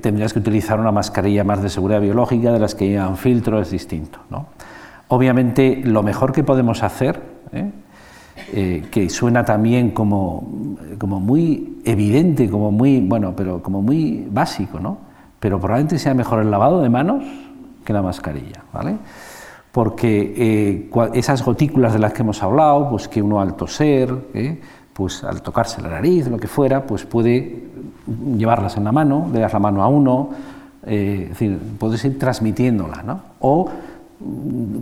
tendrías 0.00 0.32
que 0.32 0.40
utilizar 0.40 0.80
una 0.80 0.90
mascarilla 0.90 1.44
más 1.44 1.62
de 1.62 1.70
seguridad 1.70 2.00
biológica, 2.00 2.52
de 2.52 2.58
las 2.58 2.74
que 2.74 2.88
llevan 2.88 3.16
filtro, 3.16 3.60
es 3.60 3.70
distinto. 3.70 4.18
Obviamente, 5.08 5.80
lo 5.84 6.02
mejor 6.02 6.32
que 6.32 6.42
podemos 6.42 6.82
hacer, 6.82 7.20
eh, 8.52 8.84
que 8.90 9.08
suena 9.10 9.44
también 9.44 9.92
como, 9.92 10.44
como 10.98 11.20
muy 11.20 11.78
evidente, 11.84 12.50
como 12.50 12.72
muy, 12.72 13.00
bueno, 13.00 13.34
pero 13.36 13.62
como 13.62 13.80
muy 13.80 14.26
básico, 14.30 14.80
¿no? 14.80 14.98
Pero 15.38 15.60
probablemente 15.60 15.98
sea 15.98 16.14
mejor 16.14 16.40
el 16.40 16.50
lavado 16.50 16.80
de 16.82 16.88
manos 16.88 17.24
que 17.84 17.92
la 17.92 18.02
mascarilla, 18.02 18.64
¿vale? 18.72 18.96
Porque 19.70 20.34
eh, 20.36 20.90
esas 21.14 21.44
gotículas 21.44 21.92
de 21.92 22.00
las 22.00 22.12
que 22.12 22.22
hemos 22.22 22.42
hablado, 22.42 22.90
pues 22.90 23.06
que 23.08 23.22
uno 23.22 23.40
al 23.40 23.54
toser, 23.54 24.12
¿eh? 24.34 24.60
pues 24.92 25.22
al 25.24 25.42
tocarse 25.42 25.80
la 25.80 25.90
nariz, 25.90 26.28
lo 26.28 26.38
que 26.38 26.48
fuera, 26.48 26.86
pues 26.86 27.04
puede 27.04 27.64
llevarlas 28.36 28.76
en 28.76 28.84
la 28.84 28.92
mano, 28.92 29.28
le 29.32 29.40
das 29.40 29.52
la 29.52 29.58
mano 29.58 29.82
a 29.82 29.88
uno, 29.88 30.30
es 30.86 31.30
decir, 31.30 31.58
puedes 31.78 32.04
ir 32.04 32.18
transmitiéndola, 32.18 33.02
¿no? 33.02 33.20
O 33.40 33.68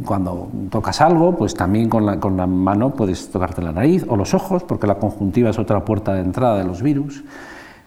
cuando 0.04 0.48
tocas 0.70 1.00
algo, 1.00 1.36
pues 1.36 1.54
también 1.54 1.88
con 1.88 2.06
la, 2.06 2.18
con 2.18 2.36
la, 2.36 2.46
mano 2.46 2.90
puedes 2.90 3.30
tocarte 3.30 3.62
la 3.62 3.72
nariz 3.72 4.04
o 4.08 4.16
los 4.16 4.34
ojos, 4.34 4.62
porque 4.64 4.86
la 4.86 4.96
conjuntiva 4.96 5.50
es 5.50 5.58
otra 5.58 5.84
puerta 5.84 6.14
de 6.14 6.20
entrada 6.20 6.58
de 6.58 6.64
los 6.64 6.82
virus. 6.82 7.24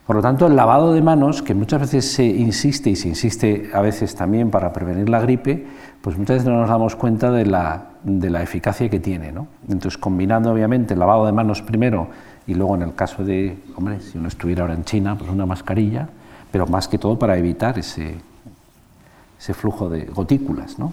Por 0.06 0.16
lo 0.16 0.22
tanto, 0.22 0.46
el 0.46 0.54
lavado 0.54 0.92
de 0.92 1.02
manos, 1.02 1.42
que 1.42 1.52
muchas 1.52 1.80
veces 1.80 2.12
se 2.12 2.24
insiste 2.24 2.90
y 2.90 2.96
se 2.96 3.08
insiste 3.08 3.70
a 3.74 3.80
veces 3.80 4.14
también 4.14 4.50
para 4.50 4.72
prevenir 4.72 5.08
la 5.08 5.20
gripe, 5.20 5.66
pues 6.00 6.16
muchas 6.16 6.36
veces 6.36 6.48
no 6.48 6.60
nos 6.60 6.68
damos 6.68 6.94
cuenta 6.94 7.32
de 7.32 7.44
la, 7.44 7.88
de 8.04 8.30
la 8.30 8.40
eficacia 8.40 8.88
que 8.88 9.00
tiene. 9.00 9.32
¿no? 9.32 9.48
Entonces, 9.68 9.98
combinando 9.98 10.52
obviamente 10.52 10.94
el 10.94 11.00
lavado 11.00 11.26
de 11.26 11.32
manos 11.32 11.60
primero 11.60 12.06
y 12.46 12.54
luego 12.54 12.76
en 12.76 12.82
el 12.82 12.94
caso 12.94 13.24
de, 13.24 13.58
hombre, 13.74 14.00
si 14.00 14.16
uno 14.16 14.28
estuviera 14.28 14.62
ahora 14.62 14.74
en 14.74 14.84
China, 14.84 15.16
pues 15.18 15.28
una 15.28 15.44
mascarilla, 15.44 16.08
pero 16.52 16.68
más 16.68 16.86
que 16.86 16.98
todo 16.98 17.18
para 17.18 17.36
evitar 17.36 17.76
ese, 17.76 18.14
ese 19.38 19.54
flujo 19.54 19.88
de 19.88 20.04
gotículas. 20.06 20.78
¿no? 20.78 20.92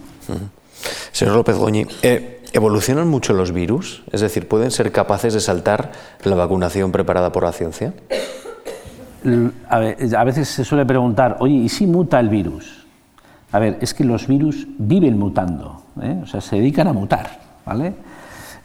Señor 1.12 1.34
López 1.36 1.56
Goñi, 1.56 1.86
eh, 2.02 2.42
¿evolucionan 2.52 3.08
mucho 3.08 3.32
los 3.32 3.52
virus? 3.52 4.04
Es 4.12 4.20
decir, 4.20 4.48
¿pueden 4.48 4.70
ser 4.70 4.92
capaces 4.92 5.34
de 5.34 5.40
saltar 5.40 5.92
la 6.24 6.34
vacunación 6.34 6.92
preparada 6.92 7.32
por 7.32 7.44
la 7.44 7.52
ciencia? 7.52 7.94
A 9.68 10.24
veces 10.24 10.48
se 10.48 10.64
suele 10.64 10.84
preguntar, 10.84 11.38
oye, 11.40 11.54
¿y 11.54 11.68
si 11.68 11.86
muta 11.86 12.20
el 12.20 12.28
virus? 12.28 12.84
A 13.52 13.58
ver, 13.58 13.78
es 13.80 13.94
que 13.94 14.04
los 14.04 14.26
virus 14.26 14.66
viven 14.78 15.18
mutando, 15.18 15.82
¿eh? 16.02 16.20
o 16.22 16.26
sea, 16.26 16.40
se 16.40 16.56
dedican 16.56 16.88
a 16.88 16.92
mutar, 16.92 17.40
¿vale? 17.64 17.94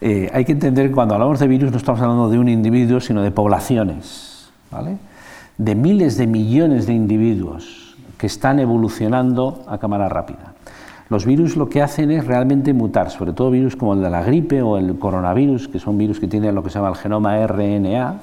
Eh, 0.02 0.30
hay 0.34 0.46
que 0.46 0.54
entender 0.54 0.88
que 0.88 0.96
cuando 0.96 1.14
hablamos 1.14 1.40
de 1.40 1.48
virus 1.48 1.72
no 1.72 1.78
estamos 1.78 2.02
hablando 2.02 2.30
de 2.30 2.40
un 2.40 2.50
individuo, 2.50 3.00
sino 3.00 3.22
de 3.22 3.32
poblaciones, 3.32 4.50
¿vale? 4.72 4.98
De 5.58 5.76
miles 5.76 6.18
de 6.18 6.26
millones 6.26 6.88
de 6.88 6.94
individuos 6.94 7.89
que 8.20 8.28
están 8.28 8.60
evolucionando 8.60 9.64
a 9.66 9.80
cámara 9.80 10.10
rápida. 10.10 10.54
Los 11.10 11.26
virus 11.26 11.56
lo 11.56 11.70
que 11.70 11.82
hacen 11.82 12.12
es 12.12 12.28
realmente 12.28 12.74
mutar, 12.74 13.10
sobre 13.10 13.34
todo 13.34 13.50
virus 13.50 13.76
como 13.76 13.94
el 13.94 14.02
de 14.02 14.10
la 14.12 14.22
gripe 14.22 14.62
o 14.62 14.78
el 14.78 15.00
coronavirus, 15.00 15.70
que 15.70 15.80
son 15.80 15.98
virus 15.98 16.20
que 16.20 16.28
tienen 16.28 16.54
lo 16.54 16.62
que 16.62 16.70
se 16.70 16.78
llama 16.78 16.90
el 16.90 16.98
genoma 16.98 17.48
RNA. 17.48 18.20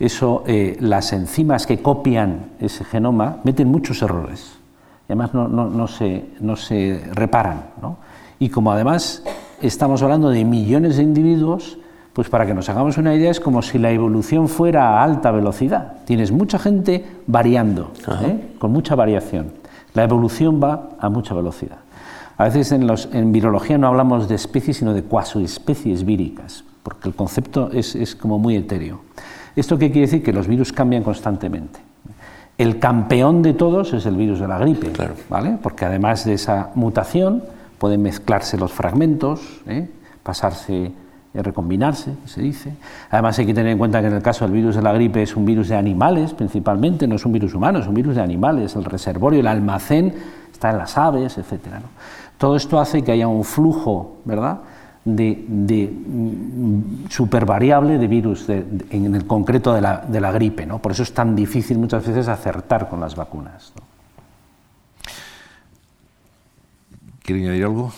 Eso, 0.00 0.42
eh, 0.46 0.76
las 0.80 1.12
enzimas 1.12 1.66
que 1.66 1.78
copian 1.78 2.50
ese 2.58 2.84
genoma 2.84 3.38
meten 3.44 3.68
muchos 3.68 4.02
errores. 4.02 4.58
Y 5.08 5.12
además 5.12 5.32
no, 5.32 5.88
se, 5.88 6.26
no 6.40 6.56
se, 6.56 7.00
reparan. 7.12 7.62
Y 8.38 8.48
como 8.48 8.72
además 8.72 9.22
estamos 9.62 10.02
hablando 10.02 10.28
de 10.30 10.44
millones 10.44 10.96
de 10.96 11.04
individuos, 11.04 11.78
pues 12.14 12.28
para 12.28 12.46
que 12.46 12.54
nos 12.54 12.68
hagamos 12.68 12.96
una 12.96 13.14
idea 13.14 13.30
es 13.30 13.40
como 13.40 13.60
si 13.60 13.78
la 13.78 13.90
evolución 13.90 14.48
fuera 14.48 14.88
a 14.88 15.02
alta 15.04 15.32
velocidad. 15.32 15.94
Tienes 16.06 16.30
mucha 16.30 16.60
gente 16.60 17.04
variando, 17.26 17.90
¿eh? 18.22 18.54
con 18.58 18.72
mucha 18.72 18.94
variación. 18.94 19.52
La 19.94 20.04
evolución 20.04 20.60
va 20.62 20.90
a 21.00 21.08
mucha 21.08 21.34
velocidad. 21.34 21.78
A 22.36 22.44
veces 22.44 22.70
en, 22.70 22.86
los, 22.86 23.08
en 23.12 23.32
virología 23.32 23.78
no 23.78 23.88
hablamos 23.88 24.28
de 24.28 24.36
especies, 24.36 24.78
sino 24.78 24.94
de 24.94 25.02
cuasoespecies 25.02 26.04
víricas, 26.04 26.64
porque 26.84 27.08
el 27.08 27.16
concepto 27.16 27.70
es, 27.72 27.96
es 27.96 28.14
como 28.14 28.38
muy 28.38 28.56
etéreo. 28.56 29.00
¿Esto 29.56 29.76
qué 29.76 29.90
quiere 29.90 30.06
decir? 30.06 30.22
Que 30.22 30.32
los 30.32 30.46
virus 30.46 30.72
cambian 30.72 31.02
constantemente. 31.02 31.80
El 32.58 32.78
campeón 32.78 33.42
de 33.42 33.54
todos 33.54 33.92
es 33.92 34.06
el 34.06 34.16
virus 34.16 34.38
de 34.38 34.46
la 34.46 34.58
gripe, 34.58 34.92
¿vale? 35.28 35.58
porque 35.60 35.84
además 35.84 36.24
de 36.24 36.34
esa 36.34 36.70
mutación 36.76 37.42
pueden 37.78 38.02
mezclarse 38.02 38.56
los 38.56 38.72
fragmentos, 38.72 39.60
¿eh? 39.66 39.88
pasarse 40.22 40.92
recombinarse, 41.42 42.12
se 42.26 42.40
dice. 42.40 42.74
Además 43.10 43.38
hay 43.38 43.46
que 43.46 43.54
tener 43.54 43.72
en 43.72 43.78
cuenta 43.78 44.00
que 44.00 44.06
en 44.06 44.14
el 44.14 44.22
caso 44.22 44.44
del 44.44 44.54
virus 44.54 44.76
de 44.76 44.82
la 44.82 44.92
gripe 44.92 45.22
es 45.22 45.34
un 45.36 45.44
virus 45.44 45.68
de 45.68 45.76
animales 45.76 46.32
principalmente, 46.32 47.06
no 47.06 47.16
es 47.16 47.26
un 47.26 47.32
virus 47.32 47.54
humano, 47.54 47.80
es 47.80 47.86
un 47.86 47.94
virus 47.94 48.14
de 48.14 48.22
animales. 48.22 48.76
El 48.76 48.84
reservorio, 48.84 49.40
el 49.40 49.46
almacén 49.46 50.14
está 50.52 50.70
en 50.70 50.78
las 50.78 50.96
aves, 50.96 51.36
etc. 51.38 51.58
Todo 52.38 52.56
esto 52.56 52.78
hace 52.78 53.02
que 53.02 53.12
haya 53.12 53.26
un 53.26 53.44
flujo, 53.44 54.18
¿verdad?, 54.24 54.60
de, 55.04 55.44
de 55.46 55.86
mm, 55.86 57.08
supervariable 57.10 57.98
de 57.98 58.06
virus, 58.06 58.48
en 58.48 59.14
el 59.14 59.26
concreto 59.26 59.74
de 59.74 59.80
la, 59.80 59.98
de 59.98 60.20
la 60.20 60.32
gripe. 60.32 60.64
¿no? 60.66 60.78
Por 60.78 60.92
eso 60.92 61.02
es 61.02 61.12
tan 61.12 61.36
difícil 61.36 61.78
muchas 61.78 62.06
veces 62.06 62.28
acertar 62.28 62.88
con 62.88 63.00
las 63.00 63.14
vacunas. 63.14 63.72
¿no? 63.76 63.82
¿Quieren 67.22 67.44
añadir 67.44 67.64
algo? 67.64 67.92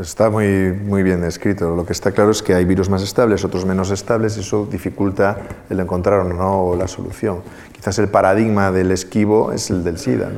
Está 0.00 0.28
muy, 0.28 0.72
muy 0.72 1.02
bien 1.02 1.24
escrito. 1.24 1.74
Lo 1.74 1.86
que 1.86 1.92
está 1.92 2.12
claro 2.12 2.30
es 2.30 2.42
que 2.42 2.54
hay 2.54 2.64
virus 2.64 2.90
más 2.90 3.02
estables, 3.02 3.44
otros 3.44 3.64
menos 3.64 3.90
estables, 3.90 4.36
y 4.36 4.40
eso 4.40 4.68
dificulta 4.70 5.38
el 5.70 5.80
encontrar 5.80 6.20
o 6.20 6.24
no 6.24 6.76
la 6.76 6.88
solución. 6.88 7.40
Quizás 7.72 7.98
el 7.98 8.08
paradigma 8.08 8.70
del 8.70 8.90
esquivo 8.90 9.52
es 9.52 9.70
el 9.70 9.82
del 9.82 9.98
SIDA, 9.98 10.30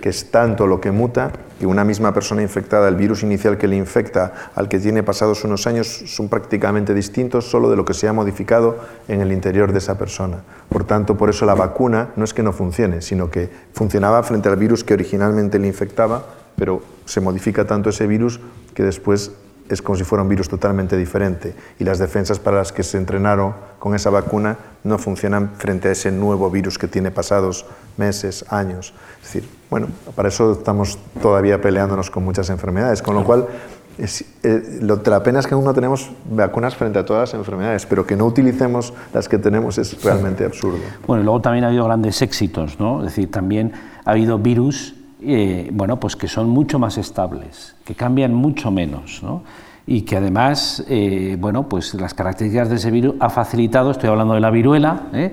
que 0.00 0.08
es 0.08 0.30
tanto 0.30 0.66
lo 0.66 0.80
que 0.80 0.90
muta 0.90 1.32
que 1.58 1.66
una 1.66 1.84
misma 1.84 2.12
persona 2.14 2.42
infectada, 2.42 2.88
el 2.88 2.96
virus 2.96 3.22
inicial 3.22 3.58
que 3.58 3.68
le 3.68 3.76
infecta 3.76 4.50
al 4.54 4.68
que 4.68 4.78
tiene 4.78 5.02
pasados 5.02 5.44
unos 5.44 5.66
años, 5.66 6.04
son 6.06 6.28
prácticamente 6.28 6.94
distintos 6.94 7.50
solo 7.50 7.70
de 7.70 7.76
lo 7.76 7.84
que 7.84 7.92
se 7.92 8.08
ha 8.08 8.12
modificado 8.12 8.78
en 9.08 9.20
el 9.20 9.30
interior 9.30 9.70
de 9.72 9.78
esa 9.78 9.98
persona. 9.98 10.38
Por 10.68 10.84
tanto, 10.84 11.16
por 11.16 11.28
eso 11.28 11.44
la 11.44 11.54
vacuna 11.54 12.10
no 12.16 12.24
es 12.24 12.32
que 12.32 12.42
no 12.42 12.52
funcione, 12.52 13.02
sino 13.02 13.30
que 13.30 13.50
funcionaba 13.74 14.22
frente 14.22 14.48
al 14.48 14.56
virus 14.56 14.84
que 14.84 14.94
originalmente 14.94 15.58
le 15.58 15.66
infectaba, 15.68 16.24
pero 16.56 16.82
se 17.10 17.20
modifica 17.20 17.66
tanto 17.66 17.90
ese 17.90 18.06
virus 18.06 18.38
que 18.72 18.84
después 18.84 19.32
es 19.68 19.82
como 19.82 19.96
si 19.96 20.04
fuera 20.04 20.22
un 20.22 20.28
virus 20.28 20.48
totalmente 20.48 20.96
diferente 20.96 21.54
y 21.80 21.84
las 21.84 21.98
defensas 21.98 22.38
para 22.38 22.58
las 22.58 22.72
que 22.72 22.84
se 22.84 22.98
entrenaron 22.98 23.54
con 23.80 23.96
esa 23.96 24.10
vacuna 24.10 24.56
no 24.84 24.96
funcionan 24.96 25.50
frente 25.56 25.88
a 25.88 25.92
ese 25.92 26.12
nuevo 26.12 26.50
virus 26.50 26.78
que 26.78 26.86
tiene 26.86 27.10
pasados 27.10 27.66
meses, 27.96 28.44
años. 28.48 28.94
Es 29.22 29.32
decir, 29.32 29.48
bueno, 29.70 29.88
para 30.14 30.28
eso 30.28 30.52
estamos 30.52 30.98
todavía 31.20 31.60
peleándonos 31.60 32.10
con 32.10 32.24
muchas 32.24 32.48
enfermedades, 32.48 33.02
con 33.02 33.16
lo 33.16 33.24
cual 33.24 33.46
eh, 33.98 34.78
lo, 34.80 35.00
la 35.04 35.22
pena 35.24 35.40
es 35.40 35.48
que 35.48 35.54
aún 35.54 35.64
no 35.64 35.74
tenemos 35.74 36.10
vacunas 36.30 36.76
frente 36.76 37.00
a 37.00 37.04
todas 37.04 37.30
las 37.30 37.38
enfermedades, 37.38 37.86
pero 37.86 38.06
que 38.06 38.14
no 38.14 38.26
utilicemos 38.26 38.92
las 39.12 39.28
que 39.28 39.38
tenemos 39.38 39.78
es 39.78 40.00
realmente 40.02 40.44
absurdo. 40.44 40.78
Bueno, 41.08 41.24
luego 41.24 41.40
también 41.40 41.64
ha 41.64 41.68
habido 41.68 41.84
grandes 41.86 42.22
éxitos, 42.22 42.78
¿no? 42.78 43.00
Es 43.00 43.06
decir, 43.06 43.30
también 43.32 43.72
ha 44.04 44.12
habido 44.12 44.38
virus 44.38 44.94
bueno, 45.72 46.00
pues 46.00 46.16
que 46.16 46.28
son 46.28 46.48
mucho 46.48 46.78
más 46.78 46.98
estables, 46.98 47.76
que 47.84 47.94
cambian 47.94 48.34
mucho 48.34 48.70
menos, 48.70 49.22
y 49.86 50.02
que 50.02 50.16
además, 50.16 50.84
eh, 50.88 51.36
bueno, 51.40 51.68
pues 51.68 51.94
las 51.94 52.14
características 52.14 52.68
de 52.68 52.76
ese 52.76 52.90
virus 52.90 53.14
ha 53.18 53.28
facilitado, 53.28 53.90
estoy 53.90 54.08
hablando 54.08 54.34
de 54.34 54.40
la 54.40 54.50
viruela, 54.50 55.08
¿eh? 55.12 55.32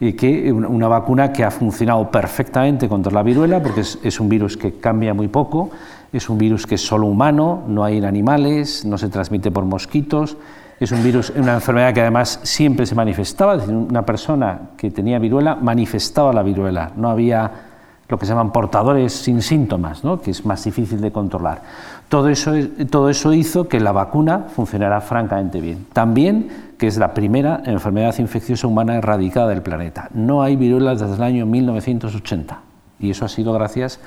y 0.00 0.12
que 0.12 0.52
una 0.52 0.88
vacuna 0.88 1.32
que 1.32 1.44
ha 1.44 1.50
funcionado 1.50 2.10
perfectamente 2.10 2.88
contra 2.88 3.12
la 3.12 3.22
viruela, 3.22 3.62
porque 3.62 3.80
es, 3.80 4.20
un 4.20 4.28
virus 4.28 4.56
que 4.56 4.74
cambia 4.74 5.12
muy 5.12 5.28
poco, 5.28 5.70
es 6.12 6.30
un 6.30 6.38
virus 6.38 6.66
que 6.66 6.76
es 6.76 6.80
solo 6.80 7.06
humano, 7.06 7.64
no 7.66 7.84
hay 7.84 7.98
en 7.98 8.04
animales, 8.04 8.84
no 8.84 8.96
se 8.96 9.08
transmite 9.08 9.50
por 9.50 9.64
mosquitos, 9.64 10.36
es 10.78 10.92
un 10.92 11.02
virus, 11.02 11.30
una 11.36 11.54
enfermedad 11.54 11.92
que 11.92 12.00
además 12.00 12.40
siempre 12.44 12.86
se 12.86 12.94
manifestaba, 12.94 13.56
es 13.56 13.60
decir, 13.62 13.74
una 13.74 14.06
persona 14.06 14.70
que 14.76 14.92
tenía 14.92 15.18
viruela 15.18 15.56
manifestaba 15.56 16.32
la 16.32 16.44
viruela, 16.44 16.92
no 16.96 17.10
había 17.10 17.67
lo 18.08 18.18
que 18.18 18.26
se 18.26 18.32
llaman 18.32 18.52
portadores 18.52 19.12
sin 19.12 19.42
síntomas, 19.42 20.02
¿no? 20.02 20.20
que 20.20 20.30
es 20.30 20.44
más 20.44 20.64
difícil 20.64 21.00
de 21.00 21.12
controlar. 21.12 21.62
Todo 22.08 22.28
eso, 22.28 22.52
todo 22.90 23.10
eso 23.10 23.32
hizo 23.34 23.68
que 23.68 23.80
la 23.80 23.92
vacuna 23.92 24.46
funcionara 24.54 25.00
francamente 25.00 25.60
bien. 25.60 25.86
También 25.92 26.68
que 26.78 26.86
es 26.86 26.96
la 26.96 27.12
primera 27.12 27.62
enfermedad 27.66 28.16
infecciosa 28.18 28.66
humana 28.66 28.96
erradicada 28.96 29.48
del 29.48 29.62
planeta. 29.62 30.08
No 30.14 30.42
hay 30.42 30.56
viruelas 30.56 31.00
desde 31.00 31.16
el 31.16 31.22
año 31.22 31.46
1980. 31.46 32.60
Y 33.00 33.10
eso 33.10 33.24
ha 33.24 33.28
sido 33.28 33.52
gracias 33.52 34.00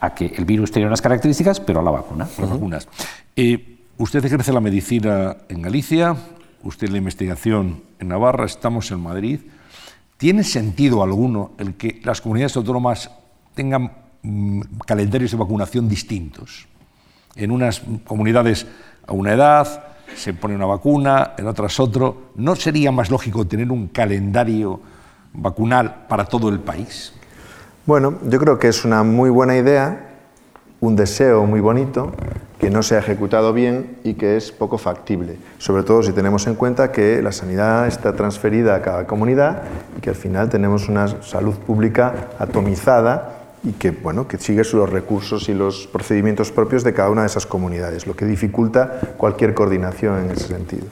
a 0.00 0.14
que 0.14 0.26
el 0.36 0.44
virus 0.44 0.70
tenía 0.70 0.88
unas 0.88 1.00
características, 1.00 1.60
pero 1.60 1.80
a 1.80 1.82
la 1.82 1.90
vacuna. 1.90 2.26
Las 2.38 2.50
vacunas. 2.50 2.88
Eh, 3.36 3.78
usted 3.98 4.24
ejerce 4.24 4.52
la 4.52 4.60
medicina 4.60 5.36
en 5.48 5.62
Galicia, 5.62 6.16
usted 6.62 6.88
la 6.88 6.98
investigación 6.98 7.82
en 7.98 8.08
Navarra, 8.08 8.46
estamos 8.46 8.90
en 8.90 9.00
Madrid. 9.00 9.40
¿tiene 10.16 10.44
sentido 10.44 11.02
alguno 11.02 11.52
el 11.58 11.74
que 11.74 12.00
las 12.04 12.20
comunidades 12.20 12.56
autónomas 12.56 13.10
tengan 13.54 13.92
mm, 14.22 14.60
calendarios 14.86 15.30
de 15.30 15.36
vacunación 15.36 15.88
distintos? 15.88 16.66
En 17.36 17.50
unas 17.50 17.82
comunidades 18.04 18.66
a 19.06 19.12
una 19.12 19.32
edad 19.32 19.94
se 20.14 20.34
pone 20.34 20.54
una 20.54 20.66
vacuna, 20.66 21.32
en 21.38 21.46
otras 21.46 21.80
otro. 21.80 22.30
¿No 22.36 22.54
sería 22.56 22.92
más 22.92 23.10
lógico 23.10 23.46
tener 23.46 23.70
un 23.70 23.88
calendario 23.88 24.80
vacunal 25.32 26.06
para 26.08 26.24
todo 26.24 26.48
el 26.48 26.60
país? 26.60 27.12
Bueno, 27.86 28.18
yo 28.28 28.38
creo 28.38 28.58
que 28.58 28.68
es 28.68 28.84
una 28.84 29.02
muy 29.02 29.30
buena 29.30 29.56
idea, 29.56 30.10
un 30.80 30.96
deseo 30.96 31.44
muy 31.44 31.60
bonito, 31.60 32.12
que 32.58 32.70
no 32.70 32.82
se 32.82 32.96
ha 32.96 32.98
ejecutado 32.98 33.52
bien 33.52 33.98
y 34.04 34.14
que 34.14 34.36
es 34.36 34.52
poco 34.52 34.78
factible, 34.78 35.36
sobre 35.58 35.82
todo 35.82 36.02
si 36.02 36.12
tenemos 36.12 36.46
en 36.46 36.54
cuenta 36.54 36.92
que 36.92 37.20
la 37.20 37.30
sanidad 37.30 37.86
está 37.86 38.14
transferida 38.14 38.74
a 38.74 38.80
cada 38.80 39.06
comunidad 39.06 39.64
y 39.98 40.00
que 40.00 40.10
al 40.10 40.16
final 40.16 40.48
tenemos 40.48 40.88
una 40.88 41.08
salud 41.22 41.54
pública 41.54 42.30
atomizada 42.38 43.43
y 43.64 43.72
que, 43.72 43.90
bueno, 43.90 44.28
que 44.28 44.36
sigue 44.38 44.62
los 44.72 44.90
recursos 44.90 45.48
y 45.48 45.54
los 45.54 45.86
procedimientos 45.86 46.52
propios 46.52 46.84
de 46.84 46.92
cada 46.92 47.10
una 47.10 47.22
de 47.22 47.28
esas 47.28 47.46
comunidades, 47.46 48.06
lo 48.06 48.14
que 48.14 48.26
dificulta 48.26 49.00
cualquier 49.16 49.54
coordinación 49.54 50.24
en 50.24 50.30
ese 50.30 50.48
sentido. 50.48 50.86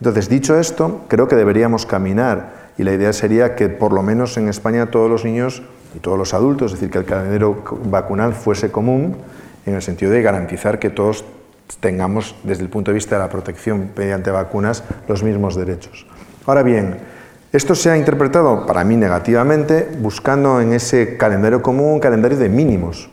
Entonces, 0.00 0.28
dicho 0.28 0.58
esto, 0.58 1.04
creo 1.08 1.28
que 1.28 1.36
deberíamos 1.36 1.86
caminar 1.86 2.68
y 2.76 2.84
la 2.84 2.92
idea 2.92 3.12
sería 3.12 3.54
que 3.54 3.68
por 3.68 3.92
lo 3.92 4.02
menos 4.02 4.36
en 4.36 4.48
España 4.48 4.90
todos 4.90 5.10
los 5.10 5.24
niños 5.24 5.62
y 5.94 6.00
todos 6.00 6.18
los 6.18 6.34
adultos, 6.34 6.72
es 6.72 6.80
decir, 6.80 6.90
que 6.90 6.98
el 6.98 7.04
calendario 7.04 7.62
vacunal 7.84 8.34
fuese 8.34 8.70
común 8.70 9.16
en 9.66 9.74
el 9.74 9.82
sentido 9.82 10.12
de 10.12 10.22
garantizar 10.22 10.78
que 10.78 10.90
todos 10.90 11.24
tengamos, 11.80 12.34
desde 12.42 12.62
el 12.62 12.68
punto 12.68 12.90
de 12.90 12.96
vista 12.96 13.16
de 13.16 13.22
la 13.22 13.28
protección 13.28 13.90
mediante 13.96 14.30
vacunas, 14.30 14.84
los 15.06 15.22
mismos 15.22 15.54
derechos. 15.54 16.06
Ahora 16.46 16.62
bien, 16.62 16.98
esto 17.50 17.74
se 17.74 17.90
ha 17.90 17.96
interpretado 17.96 18.66
para 18.66 18.84
mí 18.84 18.96
negativamente 18.96 19.88
buscando 20.00 20.60
en 20.60 20.74
ese 20.74 21.16
calendario 21.16 21.62
común 21.62 21.94
un 21.94 22.00
calendario 22.00 22.36
de 22.36 22.50
mínimos, 22.50 23.08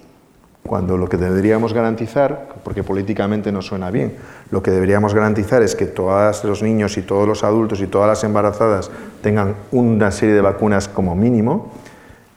cuando 0.62 0.98
lo 0.98 1.08
que 1.08 1.16
deberíamos 1.16 1.74
garantizar, 1.74 2.50
porque 2.64 2.84
políticamente 2.84 3.52
no 3.54 3.62
suena 3.62 3.92
bien, 3.92 4.16
lo 4.52 4.62
que 4.62 4.72
deberíamos 4.72 5.14
garantizar 5.14 5.62
es 5.62 5.74
que 5.74 5.86
todos 5.86 6.44
los 6.44 6.62
niños 6.62 6.98
y 6.98 7.04
todos 7.04 7.26
los 7.26 7.46
adultos 7.46 7.80
y 7.80 7.88
todas 7.88 8.10
las 8.10 8.24
embarazadas 8.26 8.92
tengan 9.22 9.56
una 9.72 10.12
serie 10.12 10.36
de 10.36 10.42
vacunas 10.42 10.90
como 10.90 11.16
mínimo, 11.16 11.72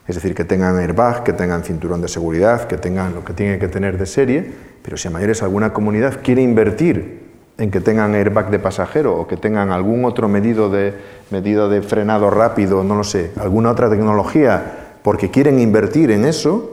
es 0.06 0.14
decir, 0.14 0.36
que 0.36 0.44
tengan 0.44 0.78
airbag, 0.78 1.24
que 1.24 1.32
tengan 1.32 1.64
cinturón 1.64 2.00
de 2.00 2.08
seguridad, 2.08 2.68
que 2.68 2.76
tengan 2.76 3.14
lo 3.14 3.24
que 3.24 3.32
tienen 3.32 3.58
que 3.58 3.68
tener 3.68 3.98
de 3.98 4.06
serie, 4.06 4.52
pero 4.82 4.96
si 4.96 5.08
a 5.08 5.10
mayores 5.10 5.42
alguna 5.42 5.72
comunidad 5.72 6.20
quiere 6.22 6.42
invertir 6.42 7.27
en 7.58 7.72
que 7.72 7.80
tengan 7.80 8.14
airbag 8.14 8.50
de 8.50 8.60
pasajero 8.60 9.16
o 9.16 9.26
que 9.26 9.36
tengan 9.36 9.72
algún 9.72 10.04
otro 10.04 10.28
medido 10.28 10.70
de, 10.70 10.94
medido 11.30 11.68
de 11.68 11.82
frenado 11.82 12.30
rápido, 12.30 12.84
no 12.84 12.94
lo 12.94 13.04
sé, 13.04 13.32
alguna 13.36 13.72
otra 13.72 13.90
tecnología, 13.90 14.96
porque 15.02 15.30
quieren 15.30 15.58
invertir 15.58 16.12
en 16.12 16.24
eso, 16.24 16.70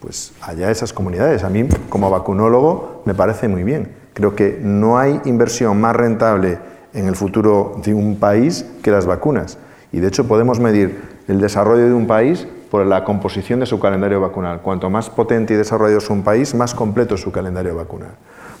pues 0.00 0.32
allá 0.40 0.70
esas 0.70 0.92
comunidades. 0.92 1.42
A 1.42 1.50
mí, 1.50 1.66
como 1.88 2.08
vacunólogo, 2.08 3.02
me 3.04 3.14
parece 3.14 3.48
muy 3.48 3.64
bien. 3.64 3.90
Creo 4.14 4.36
que 4.36 4.58
no 4.62 4.96
hay 4.98 5.20
inversión 5.24 5.80
más 5.80 5.96
rentable 5.96 6.58
en 6.94 7.08
el 7.08 7.16
futuro 7.16 7.80
de 7.84 7.92
un 7.92 8.16
país 8.16 8.64
que 8.82 8.92
las 8.92 9.06
vacunas. 9.06 9.58
Y 9.90 9.98
de 9.98 10.08
hecho 10.08 10.28
podemos 10.28 10.60
medir 10.60 11.02
el 11.26 11.40
desarrollo 11.40 11.86
de 11.86 11.92
un 11.92 12.06
país 12.06 12.46
por 12.70 12.86
la 12.86 13.02
composición 13.04 13.60
de 13.60 13.66
su 13.66 13.80
calendario 13.80 14.20
vacunal. 14.20 14.60
Cuanto 14.60 14.88
más 14.88 15.10
potente 15.10 15.54
y 15.54 15.56
desarrollado 15.56 15.98
es 15.98 16.10
un 16.10 16.22
país, 16.22 16.54
más 16.54 16.74
completo 16.74 17.16
es 17.16 17.20
su 17.20 17.32
calendario 17.32 17.74
vacunal. 17.74 18.12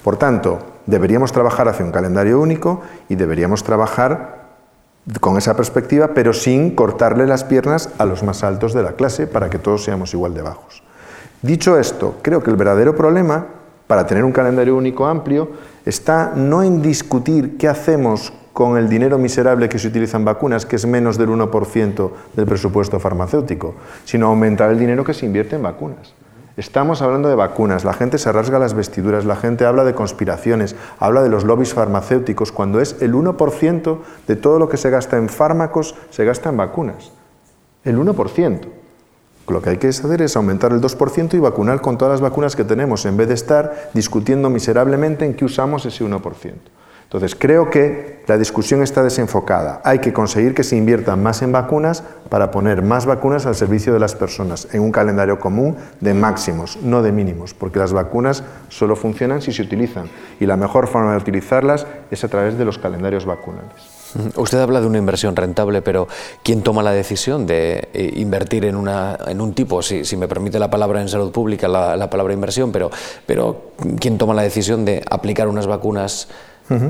Por 0.02 0.16
tanto, 0.16 0.58
deberíamos 0.86 1.32
trabajar 1.32 1.68
hacia 1.68 1.84
un 1.84 1.92
calendario 1.92 2.40
único 2.40 2.82
y 3.08 3.16
deberíamos 3.16 3.62
trabajar 3.64 4.38
con 5.20 5.38
esa 5.38 5.56
perspectiva, 5.56 6.08
pero 6.14 6.32
sin 6.32 6.74
cortarle 6.74 7.26
las 7.26 7.44
piernas 7.44 7.90
a 7.98 8.04
los 8.04 8.22
más 8.22 8.44
altos 8.44 8.74
de 8.74 8.82
la 8.82 8.92
clase 8.92 9.26
para 9.26 9.48
que 9.48 9.58
todos 9.58 9.84
seamos 9.84 10.12
igual 10.14 10.34
de 10.34 10.42
bajos. 10.42 10.82
Dicho 11.42 11.78
esto, 11.78 12.16
creo 12.22 12.42
que 12.42 12.50
el 12.50 12.56
verdadero 12.56 12.94
problema 12.94 13.46
para 13.86 14.06
tener 14.06 14.24
un 14.24 14.32
calendario 14.32 14.76
único 14.76 15.06
amplio 15.06 15.48
está 15.86 16.32
no 16.34 16.62
en 16.62 16.82
discutir 16.82 17.56
qué 17.56 17.68
hacemos 17.68 18.32
con 18.52 18.76
el 18.76 18.88
dinero 18.88 19.18
miserable 19.18 19.68
que 19.68 19.78
se 19.78 19.88
utiliza 19.88 20.16
en 20.16 20.24
vacunas, 20.24 20.66
que 20.66 20.76
es 20.76 20.84
menos 20.84 21.16
del 21.16 21.28
1% 21.30 22.10
del 22.34 22.46
presupuesto 22.46 22.98
farmacéutico, 22.98 23.76
sino 24.04 24.26
aumentar 24.26 24.70
el 24.70 24.78
dinero 24.78 25.04
que 25.04 25.14
se 25.14 25.26
invierte 25.26 25.56
en 25.56 25.62
vacunas. 25.62 26.12
Estamos 26.58 27.02
hablando 27.02 27.28
de 27.28 27.36
vacunas, 27.36 27.84
la 27.84 27.92
gente 27.92 28.18
se 28.18 28.32
rasga 28.32 28.58
las 28.58 28.74
vestiduras, 28.74 29.24
la 29.24 29.36
gente 29.36 29.64
habla 29.64 29.84
de 29.84 29.94
conspiraciones, 29.94 30.74
habla 30.98 31.22
de 31.22 31.28
los 31.28 31.44
lobbies 31.44 31.72
farmacéuticos, 31.72 32.50
cuando 32.50 32.80
es 32.80 32.96
el 33.00 33.14
1% 33.14 33.98
de 34.26 34.34
todo 34.34 34.58
lo 34.58 34.68
que 34.68 34.76
se 34.76 34.90
gasta 34.90 35.18
en 35.18 35.28
fármacos 35.28 35.94
se 36.10 36.24
gasta 36.24 36.48
en 36.48 36.56
vacunas. 36.56 37.12
El 37.84 37.96
1%. 37.96 38.58
Lo 39.46 39.62
que 39.62 39.70
hay 39.70 39.76
que 39.76 39.86
hacer 39.86 40.20
es 40.20 40.36
aumentar 40.36 40.72
el 40.72 40.80
2% 40.80 41.34
y 41.34 41.38
vacunar 41.38 41.80
con 41.80 41.96
todas 41.96 42.14
las 42.14 42.20
vacunas 42.20 42.56
que 42.56 42.64
tenemos, 42.64 43.06
en 43.06 43.16
vez 43.16 43.28
de 43.28 43.34
estar 43.34 43.90
discutiendo 43.94 44.50
miserablemente 44.50 45.24
en 45.24 45.34
qué 45.34 45.44
usamos 45.44 45.86
ese 45.86 46.04
1%. 46.04 46.54
Entonces, 47.08 47.34
creo 47.34 47.70
que 47.70 48.18
la 48.26 48.36
discusión 48.36 48.82
está 48.82 49.02
desenfocada. 49.02 49.80
Hay 49.82 50.00
que 50.00 50.12
conseguir 50.12 50.54
que 50.54 50.62
se 50.62 50.76
inviertan 50.76 51.22
más 51.22 51.40
en 51.40 51.52
vacunas 51.52 52.04
para 52.28 52.50
poner 52.50 52.82
más 52.82 53.06
vacunas 53.06 53.46
al 53.46 53.54
servicio 53.54 53.94
de 53.94 53.98
las 53.98 54.14
personas 54.14 54.68
en 54.72 54.82
un 54.82 54.92
calendario 54.92 55.40
común 55.40 55.78
de 56.00 56.12
máximos, 56.12 56.76
no 56.82 57.00
de 57.00 57.10
mínimos, 57.10 57.54
porque 57.54 57.78
las 57.78 57.94
vacunas 57.94 58.44
solo 58.68 58.94
funcionan 58.94 59.40
si 59.40 59.52
se 59.52 59.62
utilizan 59.62 60.10
y 60.38 60.44
la 60.44 60.58
mejor 60.58 60.86
forma 60.86 61.12
de 61.12 61.16
utilizarlas 61.16 61.86
es 62.10 62.24
a 62.24 62.28
través 62.28 62.58
de 62.58 62.66
los 62.66 62.76
calendarios 62.76 63.24
vacunales. 63.24 63.72
Usted 64.36 64.58
habla 64.58 64.82
de 64.82 64.86
una 64.86 64.98
inversión 64.98 65.34
rentable, 65.34 65.80
pero 65.80 66.08
¿quién 66.42 66.60
toma 66.60 66.82
la 66.82 66.92
decisión 66.92 67.46
de 67.46 67.88
eh, 67.94 68.12
invertir 68.16 68.66
en, 68.66 68.76
una, 68.76 69.18
un 69.38 69.54
tipo, 69.54 69.80
si, 69.80 70.16
me 70.18 70.28
permite 70.28 70.58
la 70.58 70.70
palabra 70.70 71.00
en 71.00 71.08
salud 71.08 71.32
pública, 71.32 71.68
la, 71.68 71.96
la 71.96 72.10
palabra 72.10 72.34
inversión, 72.34 72.72
pero, 72.72 72.90
pero 73.24 73.72
¿quién 73.98 74.18
toma 74.18 74.34
la 74.34 74.42
decisión 74.42 74.84
de 74.84 75.02
aplicar 75.10 75.48
unas 75.48 75.66
vacunas 75.66 76.28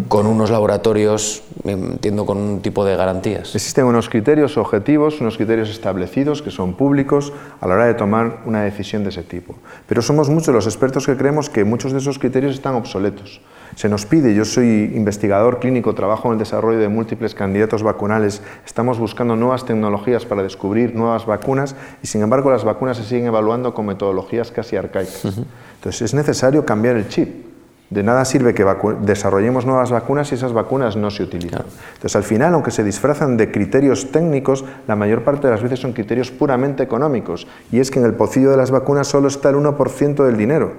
con 0.09 0.27
unos 0.27 0.51
laboratorios, 0.51 1.43
entiendo, 1.65 2.27
con 2.27 2.39
un 2.39 2.61
tipo 2.61 2.85
de 2.85 2.97
garantías. 2.97 3.55
Existen 3.55 3.85
unos 3.85 4.09
criterios 4.09 4.57
objetivos, 4.57 5.21
unos 5.21 5.37
criterios 5.37 5.71
establecidos 5.71 6.43
que 6.43 6.51
son 6.51 6.75
públicos 6.75 7.33
a 7.61 7.69
la 7.69 7.75
hora 7.75 7.87
de 7.87 7.95
tomar 7.95 8.43
una 8.45 8.63
decisión 8.63 9.05
de 9.05 9.11
ese 9.11 9.23
tipo. 9.23 9.55
Pero 9.87 10.03
somos 10.03 10.29
muchos 10.29 10.55
los 10.55 10.67
expertos 10.67 11.07
que 11.07 11.17
creemos 11.17 11.49
que 11.49 11.65
muchos 11.65 11.93
de 11.93 11.99
esos 11.99 12.19
criterios 12.19 12.55
están 12.55 12.75
obsoletos. 12.75 13.41
Se 13.77 13.89
nos 13.89 14.07
pide, 14.07 14.35
yo 14.35 14.45
soy 14.45 14.93
investigador 14.97 15.61
clínico, 15.61 15.95
trabajo 15.95 16.29
en 16.29 16.33
el 16.33 16.39
desarrollo 16.39 16.79
de 16.79 16.89
múltiples 16.89 17.35
candidatos 17.35 17.83
vacunales, 17.83 18.43
estamos 18.67 18.99
buscando 18.99 19.37
nuevas 19.37 19.65
tecnologías 19.65 20.25
para 20.25 20.43
descubrir 20.43 20.97
nuevas 20.97 21.27
vacunas 21.27 21.77
y 22.03 22.09
sin 22.09 22.23
embargo 22.23 22.51
las 22.51 22.65
vacunas 22.65 22.97
se 22.97 23.05
siguen 23.05 23.27
evaluando 23.27 23.75
con 23.75 23.87
metodologías 23.87 24.51
casi 24.51 24.77
arcaicas. 24.77 25.25
Entonces 25.77 26.03
es 26.03 26.15
necesario 26.15 26.65
cambiar 26.65 26.97
el 26.97 27.09
chip. 27.09 27.48
De 27.91 28.03
nada 28.03 28.27
sirve 28.27 28.53
que 28.53 28.67
desarrollemos 29.01 29.65
nuevas 29.65 29.91
vacunas 29.91 30.29
si 30.29 30.35
esas 30.35 30.53
vacunas 30.53 30.97
no 30.97 31.11
se 31.11 31.23
utilizan. 31.23 31.65
Entonces, 31.95 32.17
al 32.17 32.23
final, 32.23 32.53
aunque 32.53 32.71
se 32.71 32.85
disfrazan 32.85 33.39
de 33.39 33.51
criterios 33.51 34.13
técnicos, 34.13 34.65
la 34.87 34.95
mayor 34.95 35.25
parte 35.25 35.47
de 35.47 35.55
las 35.55 35.63
veces 35.63 35.81
son 35.81 35.95
criterios 35.95 36.31
puramente 36.31 36.83
económicos. 36.83 37.47
Y 37.73 37.81
es 37.81 37.91
que 37.91 37.99
en 37.99 38.05
el 38.05 38.13
pocillo 38.13 38.51
de 38.51 38.59
las 38.59 38.71
vacunas 38.71 39.07
solo 39.07 39.29
está 39.29 39.49
el 39.49 39.57
1% 39.57 40.25
del 40.25 40.37
dinero. 40.37 40.73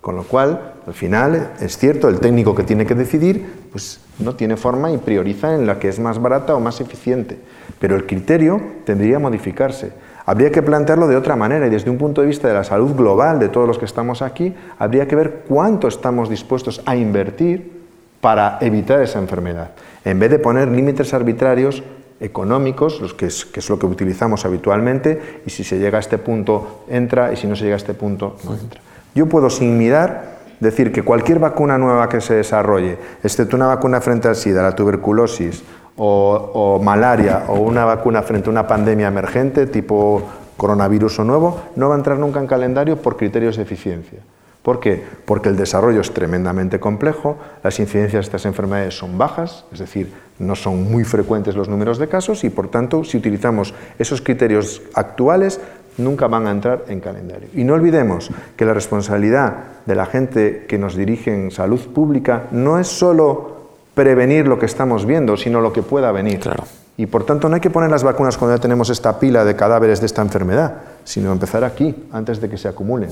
Con 0.00 0.16
lo 0.16 0.22
cual, 0.22 0.76
al 0.86 0.94
final, 0.94 1.52
es 1.60 1.76
cierto, 1.76 2.08
el 2.08 2.20
técnico 2.20 2.54
que 2.54 2.62
tiene 2.62 2.86
que 2.86 2.94
decidir, 2.94 3.46
pues 3.70 4.00
no 4.18 4.34
tiene 4.34 4.56
forma 4.56 4.90
y 4.90 4.96
prioriza 4.96 5.54
en 5.54 5.66
la 5.66 5.78
que 5.78 5.90
es 5.90 5.98
más 5.98 6.22
barata 6.22 6.54
o 6.54 6.60
más 6.60 6.80
eficiente. 6.80 7.38
Pero 7.78 7.96
el 7.96 8.06
criterio 8.06 8.62
tendría 8.86 9.16
que 9.16 9.22
modificarse. 9.22 9.92
Habría 10.26 10.50
que 10.50 10.62
plantearlo 10.62 11.08
de 11.08 11.16
otra 11.16 11.36
manera 11.36 11.66
y 11.66 11.70
desde 11.70 11.90
un 11.90 11.98
punto 11.98 12.20
de 12.20 12.26
vista 12.26 12.48
de 12.48 12.54
la 12.54 12.64
salud 12.64 12.94
global 12.94 13.38
de 13.38 13.48
todos 13.48 13.66
los 13.66 13.78
que 13.78 13.84
estamos 13.84 14.22
aquí, 14.22 14.54
habría 14.78 15.08
que 15.08 15.16
ver 15.16 15.44
cuánto 15.48 15.88
estamos 15.88 16.28
dispuestos 16.28 16.82
a 16.86 16.96
invertir 16.96 17.80
para 18.20 18.58
evitar 18.60 19.00
esa 19.00 19.18
enfermedad, 19.18 19.70
en 20.04 20.18
vez 20.18 20.30
de 20.30 20.38
poner 20.38 20.68
límites 20.68 21.14
arbitrarios 21.14 21.82
económicos, 22.20 23.00
los 23.00 23.14
que 23.14 23.26
es, 23.26 23.46
que 23.46 23.60
es, 23.60 23.70
lo 23.70 23.78
que 23.78 23.86
utilizamos 23.86 24.44
habitualmente, 24.44 25.40
y 25.46 25.50
si 25.50 25.64
se 25.64 25.78
llega 25.78 25.96
a 25.96 26.00
este 26.00 26.18
punto 26.18 26.84
entra 26.88 27.32
y 27.32 27.36
si 27.36 27.46
no 27.46 27.56
se 27.56 27.64
llega 27.64 27.76
a 27.76 27.78
este 27.78 27.94
punto 27.94 28.36
no 28.44 28.54
entra. 28.54 28.80
Yo 29.14 29.26
puedo 29.26 29.48
sin 29.48 29.78
mirar 29.78 30.38
decir 30.60 30.92
que 30.92 31.02
cualquier 31.02 31.38
vacuna 31.38 31.78
nueva 31.78 32.08
que 32.10 32.20
se 32.20 32.34
desarrolle, 32.34 32.98
excepto 33.24 33.56
una 33.56 33.66
vacuna 33.66 34.00
frente 34.02 34.28
al 34.28 34.36
SIDA, 34.36 34.62
la 34.62 34.76
tuberculosis 34.76 35.62
o, 36.02 36.80
malaria 36.82 37.44
o 37.48 37.60
una 37.60 37.84
vacuna 37.84 38.22
frente 38.22 38.48
a 38.48 38.52
una 38.52 38.66
pandemia 38.66 39.08
emergente 39.08 39.66
tipo 39.66 40.22
coronavirus 40.56 41.20
o 41.20 41.24
nuevo, 41.24 41.60
no 41.76 41.88
va 41.88 41.94
a 41.94 41.98
entrar 41.98 42.18
nunca 42.18 42.40
en 42.40 42.46
calendario 42.46 42.96
por 42.96 43.16
criterios 43.16 43.56
de 43.56 43.62
eficiencia. 43.62 44.20
¿Por 44.62 44.78
qué? 44.78 45.02
Porque 45.24 45.48
el 45.48 45.56
desarrollo 45.56 46.00
es 46.00 46.12
tremendamente 46.12 46.80
complejo, 46.80 47.38
las 47.62 47.78
incidencias 47.80 48.24
de 48.24 48.26
estas 48.26 48.44
enfermedades 48.44 48.96
son 48.96 49.16
bajas, 49.16 49.64
es 49.72 49.78
decir, 49.78 50.12
no 50.38 50.54
son 50.54 50.90
muy 50.90 51.04
frecuentes 51.04 51.56
los 51.56 51.68
números 51.68 51.98
de 51.98 52.08
casos 52.08 52.44
y 52.44 52.50
por 52.50 52.68
tanto, 52.68 53.04
si 53.04 53.16
utilizamos 53.16 53.74
esos 53.98 54.20
criterios 54.20 54.82
actuales, 54.94 55.60
nunca 55.96 56.28
van 56.28 56.46
a 56.46 56.50
entrar 56.50 56.84
en 56.88 57.00
calendario. 57.00 57.48
Y 57.54 57.64
no 57.64 57.74
olvidemos 57.74 58.30
que 58.56 58.64
la 58.66 58.74
responsabilidad 58.74 59.54
de 59.86 59.94
la 59.94 60.06
gente 60.06 60.66
que 60.68 60.78
nos 60.78 60.94
dirige 60.94 61.32
en 61.32 61.50
salud 61.50 61.80
pública 61.92 62.44
no 62.52 62.78
es 62.78 62.88
solo 62.88 63.59
prevenir 63.94 64.46
lo 64.46 64.58
que 64.58 64.66
estamos 64.66 65.06
viendo, 65.06 65.36
sino 65.36 65.60
lo 65.60 65.72
que 65.72 65.82
pueda 65.82 66.12
venir. 66.12 66.40
Claro. 66.40 66.64
Y 66.96 67.06
por 67.06 67.24
tanto 67.24 67.48
no 67.48 67.54
hay 67.54 67.60
que 67.62 67.70
poner 67.70 67.90
las 67.90 68.02
vacunas 68.02 68.36
cuando 68.36 68.56
ya 68.56 68.60
tenemos 68.60 68.90
esta 68.90 69.18
pila 69.18 69.44
de 69.44 69.56
cadáveres 69.56 70.00
de 70.00 70.06
esta 70.06 70.20
enfermedad, 70.20 70.74
sino 71.04 71.32
empezar 71.32 71.64
aquí, 71.64 71.94
antes 72.12 72.42
de 72.42 72.50
que 72.50 72.58
se 72.58 72.68
acumulen. 72.68 73.08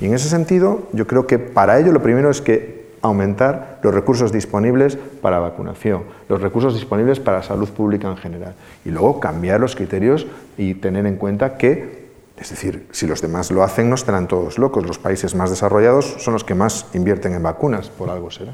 Y 0.00 0.06
en 0.06 0.14
ese 0.14 0.28
sentido, 0.28 0.82
yo 0.92 1.08
creo 1.08 1.26
que 1.26 1.40
para 1.40 1.78
ello 1.80 1.90
lo 1.90 2.02
primero 2.02 2.30
es 2.30 2.40
que 2.40 2.82
aumentar 3.02 3.80
los 3.82 3.92
recursos 3.92 4.30
disponibles 4.30 4.96
para 5.20 5.40
vacunación, 5.40 6.04
los 6.28 6.40
recursos 6.40 6.74
disponibles 6.74 7.18
para 7.18 7.42
salud 7.42 7.68
pública 7.70 8.08
en 8.08 8.16
general. 8.16 8.54
Y 8.84 8.90
luego 8.90 9.18
cambiar 9.18 9.58
los 9.58 9.74
criterios 9.74 10.26
y 10.56 10.74
tener 10.74 11.04
en 11.06 11.16
cuenta 11.16 11.56
que, 11.56 12.10
es 12.38 12.50
decir, 12.50 12.86
si 12.92 13.08
los 13.08 13.20
demás 13.20 13.50
lo 13.50 13.64
hacen, 13.64 13.88
no 13.88 13.96
estarán 13.96 14.28
todos 14.28 14.56
locos. 14.56 14.86
Los 14.86 15.00
países 15.00 15.34
más 15.34 15.50
desarrollados 15.50 16.14
son 16.18 16.34
los 16.34 16.44
que 16.44 16.54
más 16.54 16.86
invierten 16.94 17.34
en 17.34 17.42
vacunas, 17.42 17.88
por 17.88 18.08
algo 18.08 18.30
será. 18.30 18.52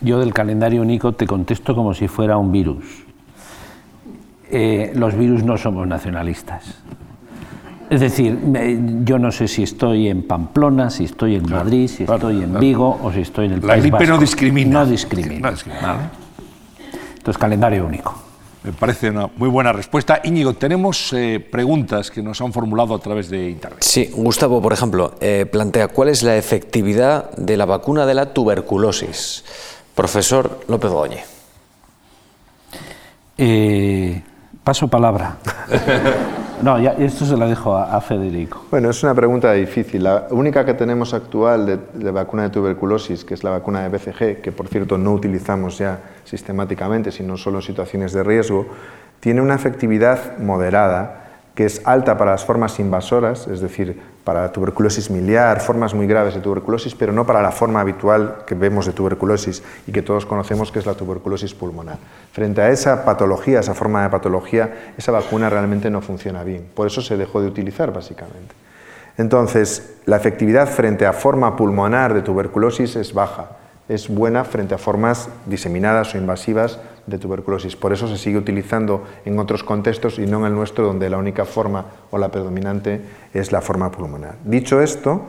Yo 0.00 0.18
del 0.20 0.32
calendario 0.32 0.82
único 0.82 1.12
te 1.12 1.26
contesto 1.26 1.74
como 1.74 1.94
si 1.94 2.08
fuera 2.08 2.36
un 2.36 2.52
virus. 2.52 2.84
Eh, 4.50 4.92
los 4.94 5.16
virus 5.16 5.42
no 5.42 5.58
somos 5.58 5.86
nacionalistas. 5.86 6.76
Es 7.90 8.00
decir, 8.00 8.38
yo 9.04 9.18
no 9.18 9.32
sé 9.32 9.48
si 9.48 9.62
estoy 9.62 10.08
en 10.08 10.26
Pamplona, 10.26 10.90
si 10.90 11.04
estoy 11.04 11.36
en 11.36 11.48
Madrid, 11.48 11.88
si 11.88 12.02
estoy 12.04 12.42
en 12.42 12.58
Vigo 12.60 12.98
o 13.02 13.10
si 13.12 13.20
estoy 13.20 13.46
en 13.46 13.52
el 13.52 13.60
La 13.62 13.68
País 13.68 13.90
Vasco. 13.90 14.06
no 14.06 14.18
discrimina. 14.18 14.84
No 14.84 14.86
discrimina. 14.86 15.52
Entonces, 17.16 17.38
calendario 17.38 17.86
único. 17.86 18.14
Me 18.62 18.72
parece 18.72 19.08
una 19.08 19.28
muy 19.36 19.48
buena 19.48 19.72
respuesta. 19.72 20.20
Íñigo, 20.24 20.52
tenemos 20.52 21.12
eh, 21.14 21.40
preguntas 21.40 22.10
que 22.10 22.22
nos 22.22 22.40
han 22.40 22.52
formulado 22.52 22.94
a 22.94 22.98
través 22.98 23.30
de 23.30 23.48
Internet. 23.48 23.78
Sí, 23.82 24.10
Gustavo, 24.12 24.60
por 24.60 24.72
ejemplo, 24.72 25.14
eh, 25.20 25.46
plantea 25.50 25.88
cuál 25.88 26.08
es 26.08 26.22
la 26.22 26.36
efectividad 26.36 27.30
de 27.36 27.56
la 27.56 27.64
vacuna 27.64 28.04
de 28.04 28.14
la 28.14 28.34
tuberculosis. 28.34 29.44
Profesor 29.98 30.60
López 30.68 30.92
Goñi. 30.92 31.16
Eh, 33.36 34.22
paso 34.62 34.86
palabra. 34.86 35.36
No, 36.60 36.76
ya, 36.76 36.90
esto 36.98 37.24
se 37.24 37.36
lo 37.36 37.48
dejo 37.48 37.76
a, 37.76 38.00
Federico. 38.00 38.64
Bueno, 38.68 38.90
es 38.90 39.00
una 39.04 39.14
pregunta 39.14 39.52
difícil. 39.52 40.02
La 40.02 40.26
única 40.30 40.64
que 40.64 40.74
tenemos 40.74 41.14
actual 41.14 41.66
de, 41.66 41.78
de, 41.94 42.10
vacuna 42.10 42.42
de 42.42 42.50
tuberculosis, 42.50 43.24
que 43.24 43.34
es 43.34 43.44
la 43.44 43.50
vacuna 43.50 43.82
de 43.82 43.96
BCG, 43.96 44.40
que 44.42 44.50
por 44.50 44.66
cierto 44.66 44.98
no 44.98 45.12
utilizamos 45.12 45.78
ya 45.78 46.00
sistemáticamente, 46.24 47.12
sino 47.12 47.36
solo 47.36 47.58
en 47.58 47.62
situaciones 47.62 48.12
de 48.12 48.24
riesgo, 48.24 48.66
tiene 49.20 49.40
una 49.40 49.54
efectividad 49.54 50.38
moderada 50.38 51.28
que 51.54 51.64
es 51.64 51.80
alta 51.84 52.18
para 52.18 52.32
las 52.32 52.44
formas 52.44 52.80
invasoras, 52.80 53.46
es 53.46 53.60
decir, 53.60 54.00
para 54.28 54.52
tuberculosis 54.52 55.08
miliar, 55.08 55.58
formas 55.62 55.94
muy 55.94 56.06
graves 56.06 56.34
de 56.34 56.42
tuberculosis, 56.42 56.94
pero 56.94 57.14
no 57.14 57.24
para 57.24 57.40
la 57.40 57.50
forma 57.50 57.80
habitual 57.80 58.44
que 58.46 58.54
vemos 58.54 58.84
de 58.84 58.92
tuberculosis 58.92 59.62
y 59.86 59.90
que 59.90 60.02
todos 60.02 60.26
conocemos 60.26 60.70
que 60.70 60.80
es 60.80 60.84
la 60.84 60.92
tuberculosis 60.92 61.54
pulmonar. 61.54 61.96
Frente 62.30 62.60
a 62.60 62.68
esa 62.68 63.06
patología, 63.06 63.60
esa 63.60 63.72
forma 63.72 64.02
de 64.02 64.10
patología, 64.10 64.92
esa 64.98 65.12
vacuna 65.12 65.48
realmente 65.48 65.88
no 65.88 66.02
funciona 66.02 66.44
bien. 66.44 66.66
Por 66.74 66.86
eso 66.86 67.00
se 67.00 67.16
dejó 67.16 67.40
de 67.40 67.46
utilizar, 67.46 67.90
básicamente. 67.90 68.54
Entonces, 69.16 69.94
la 70.04 70.16
efectividad 70.16 70.68
frente 70.68 71.06
a 71.06 71.14
forma 71.14 71.56
pulmonar 71.56 72.12
de 72.12 72.20
tuberculosis 72.20 72.96
es 72.96 73.14
baja 73.14 73.48
es 73.88 74.08
buena 74.08 74.44
frente 74.44 74.74
a 74.74 74.78
formas 74.78 75.30
diseminadas 75.46 76.14
o 76.14 76.18
invasivas 76.18 76.78
de 77.08 77.18
tuberculosis. 77.18 77.76
Por 77.76 77.92
eso 77.92 78.06
se 78.08 78.18
sigue 78.18 78.38
utilizando 78.38 79.04
en 79.24 79.38
otros 79.38 79.64
contextos 79.64 80.18
y 80.18 80.26
no 80.26 80.40
en 80.40 80.46
el 80.46 80.54
nuestro, 80.54 80.86
donde 80.86 81.10
la 81.10 81.18
única 81.18 81.44
forma 81.44 81.86
o 82.10 82.18
la 82.18 82.30
predominante 82.30 83.00
es 83.32 83.52
la 83.52 83.60
forma 83.60 83.90
pulmonar. 83.90 84.36
Dicho 84.44 84.80
esto, 84.80 85.22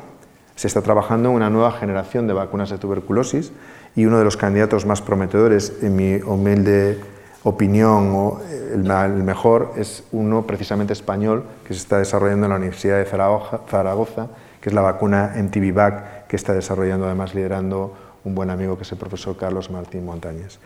se 0.55 0.67
está 0.67 0.81
trabajando 0.81 1.29
en 1.29 1.35
una 1.35 1.49
nueva 1.49 1.71
generación 1.71 2.27
de 2.27 2.33
vacunas 2.33 2.69
de 2.69 2.77
tuberculosis 2.77 3.51
y 3.95 4.05
uno 4.05 4.17
de 4.17 4.25
los 4.25 4.37
candidatos 4.37 4.85
más 4.85 5.01
prometedores, 5.01 5.73
en 5.81 5.95
mi 5.95 6.15
humilde 6.15 6.99
opinión, 7.43 8.11
o 8.13 8.41
el, 8.73 9.23
mejor, 9.23 9.73
es 9.77 10.03
uno 10.11 10.45
precisamente 10.45 10.93
español 10.93 11.43
que 11.65 11.73
se 11.73 11.79
está 11.79 11.97
desarrollando 11.97 12.45
en 12.45 12.49
la 12.51 12.57
Universidad 12.57 12.97
de 12.97 13.05
Zaragoza, 13.05 14.27
que 14.59 14.69
es 14.69 14.75
la 14.75 14.81
vacuna 14.81 15.33
MTV-VAC, 15.35 16.27
que 16.27 16.35
está 16.35 16.53
desarrollando 16.53 17.05
además 17.05 17.33
liderando 17.33 17.93
un 18.25 18.35
buen 18.35 18.49
amigo 18.49 18.75
que 18.75 18.83
es 18.83 18.91
el 18.91 18.97
profesor 18.97 19.37
Carlos 19.37 19.71
Martín 19.71 20.05
Montañez. 20.05 20.59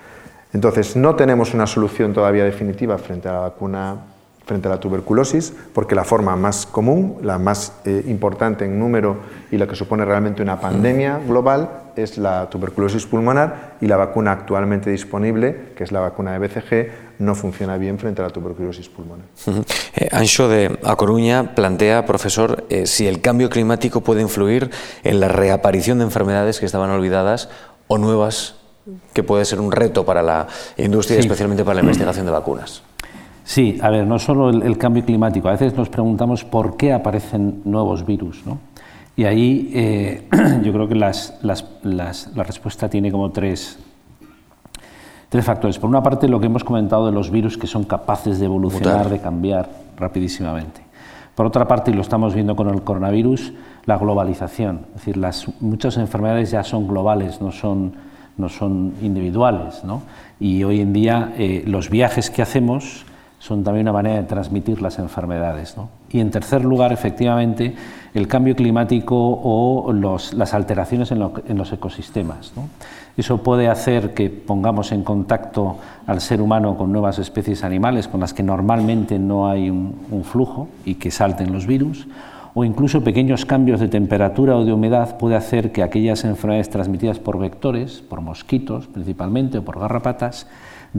Entonces, 0.54 0.96
no 0.96 1.16
tenemos 1.16 1.54
una 1.54 1.68
solución 1.68 2.14
todavía 2.14 2.46
definitiva 2.46 2.98
frente 2.98 3.28
a 3.28 3.34
la 3.34 3.40
vacuna 3.40 3.98
frente 4.46 4.68
a 4.68 4.72
la 4.72 4.80
tuberculosis, 4.80 5.54
porque 5.74 5.96
la 5.96 6.04
forma 6.04 6.36
más 6.36 6.66
común, 6.66 7.18
la 7.22 7.38
más 7.38 7.74
eh, 7.86 8.04
importante 8.08 8.66
en 8.66 8.78
número 8.78 9.18
y 9.52 9.58
la 9.58 9.68
que 9.68 9.76
supone 9.76 10.04
realmente 10.04 10.42
una 10.42 10.60
pandemia 10.60 11.20
global 11.26 11.70
es 11.96 12.18
la 12.18 12.50
tuberculosis 12.50 13.06
pulmonar 13.06 13.78
y 13.80 13.88
la 13.88 13.96
vacuna 13.96 14.34
actualmente 14.34 14.90
disponible, 14.90 15.74
que 15.78 15.84
es 15.84 15.92
la 15.92 16.02
vacuna 16.02 16.38
de 16.38 16.40
BCG, 16.40 16.92
no 17.20 17.36
funciona 17.36 17.78
bien 17.78 17.98
frente 18.00 18.22
a 18.22 18.26
la 18.26 18.32
tuberculosis 18.32 18.90
pulmonar. 18.90 19.26
Eh, 19.96 20.10
Ancho 20.12 20.50
de 20.50 20.78
A 20.84 20.96
Coruña 20.98 21.56
plantea, 21.56 22.06
profesor, 22.06 22.66
eh, 22.70 22.86
si 22.86 23.08
el 23.08 23.22
cambio 23.22 23.50
climático 23.50 24.02
puede 24.02 24.22
influir 24.22 24.72
en 25.04 25.22
la 25.22 25.30
reaparición 25.30 26.00
de 26.00 26.06
enfermedades 26.06 26.60
que 26.60 26.66
estaban 26.66 26.90
olvidadas 26.90 27.50
o 27.88 27.98
nuevas, 27.98 28.56
que 29.14 29.24
puede 29.24 29.46
ser 29.46 29.60
un 29.60 29.72
reto 29.72 30.06
para 30.06 30.22
la 30.22 30.48
industria, 30.78 31.20
especialmente 31.20 31.64
para 31.64 31.76
la 31.76 31.82
investigación 31.84 32.26
de 32.26 32.32
vacunas. 32.32 32.84
Sí, 33.44 33.78
a 33.82 33.90
ver, 33.90 34.08
no 34.08 34.20
solo 34.20 34.50
el, 34.50 34.78
cambio 34.78 35.04
climático, 35.04 35.50
a 35.50 35.52
veces 35.52 35.76
nos 35.76 35.90
preguntamos 35.90 36.46
por 36.46 36.78
qué 36.78 36.94
aparecen 36.94 37.62
nuevos 37.66 38.06
virus, 38.06 38.46
¿no? 38.46 38.60
Y 39.16 39.26
ahí 39.26 39.72
eh, 39.74 40.28
yo 40.64 40.72
creo 40.72 40.88
que 40.88 40.96
las, 40.96 41.38
las, 41.42 41.66
la 41.84 42.44
respuesta 42.44 42.90
tiene 42.90 43.12
como 43.12 43.32
tres, 43.32 43.78
tres 45.30 45.46
factores. 45.46 45.78
Por 45.78 45.90
una 45.90 46.02
parte, 46.02 46.28
lo 46.28 46.40
que 46.40 46.46
hemos 46.46 46.64
comentado 46.64 47.06
de 47.06 47.12
los 47.12 47.32
virus 47.32 47.58
que 47.58 47.68
son 47.68 47.84
capaces 47.84 48.40
de 48.40 48.46
evolucionar, 48.46 49.10
de 49.10 49.20
cambiar 49.20 49.68
rapidísimamente. 49.98 50.82
Por 51.36 51.48
otra 51.48 51.68
parte, 51.68 51.90
y 51.90 51.96
lo 51.96 52.02
estamos 52.02 52.36
viendo 52.36 52.56
con 52.56 52.70
el 52.70 52.84
coronavirus, 52.84 53.54
la 53.86 53.98
globalización. 53.98 54.86
Es 54.90 54.94
decir, 54.98 55.18
las, 55.18 55.48
muchas 55.60 55.98
enfermedades 55.98 56.52
ya 56.52 56.64
son 56.64 56.88
globales, 56.88 57.42
no 57.42 57.52
son, 57.52 57.96
no 58.38 58.50
son 58.50 58.94
individuales. 59.02 59.84
¿no? 59.84 60.02
Y 60.40 60.64
hoy 60.64 60.82
en 60.82 60.94
día 60.94 61.34
eh, 61.38 61.64
los 61.66 61.90
viajes 61.90 62.30
que 62.30 62.42
hacemos 62.42 63.06
son 63.44 63.64
también 63.66 63.84
una 63.86 63.92
manera 63.92 64.16
de 64.16 64.24
transmitir 64.24 64.82
las 64.82 65.00
enfermedades. 65.00 65.76
Y 66.10 66.22
en 66.22 66.32
tercer 66.32 66.64
lugar, 66.64 66.94
efectivamente, 66.94 67.76
el 68.14 68.26
cambio 68.30 68.56
climático 68.56 69.18
o 69.18 69.92
las 69.92 70.54
alteraciones 70.54 71.12
en, 71.12 71.20
los 71.20 71.74
ecosistemas. 71.74 72.54
Eso 73.18 73.44
puede 73.44 73.68
hacer 73.68 74.14
que 74.14 74.30
pongamos 74.30 74.94
en 74.94 75.04
contacto 75.04 75.76
al 76.08 76.22
ser 76.22 76.42
humano 76.42 76.78
con 76.78 76.94
nuevas 76.94 77.20
especies 77.20 77.66
animales 77.66 78.08
con 78.08 78.22
las 78.22 78.34
que 78.34 78.44
normalmente 78.44 79.20
no 79.20 79.50
hay 79.50 79.70
un, 79.70 80.24
flujo 80.24 80.70
y 80.86 80.96
que 80.96 81.12
salten 81.12 81.52
los 81.52 81.68
virus, 81.68 82.08
o 82.54 82.64
incluso 82.64 83.04
pequeños 83.04 83.46
cambios 83.46 83.80
de 83.80 83.88
temperatura 83.88 84.56
o 84.56 84.66
de 84.66 84.74
humedad 84.74 85.18
puede 85.18 85.36
hacer 85.36 85.72
que 85.72 85.82
aquellas 85.82 86.24
enfermedades 86.24 86.70
transmitidas 86.70 87.20
por 87.20 87.40
vectores, 87.40 88.02
por 88.02 88.22
mosquitos 88.22 88.88
principalmente 88.88 89.58
o 89.58 89.66
por 89.66 89.80
garrapatas, 89.80 90.48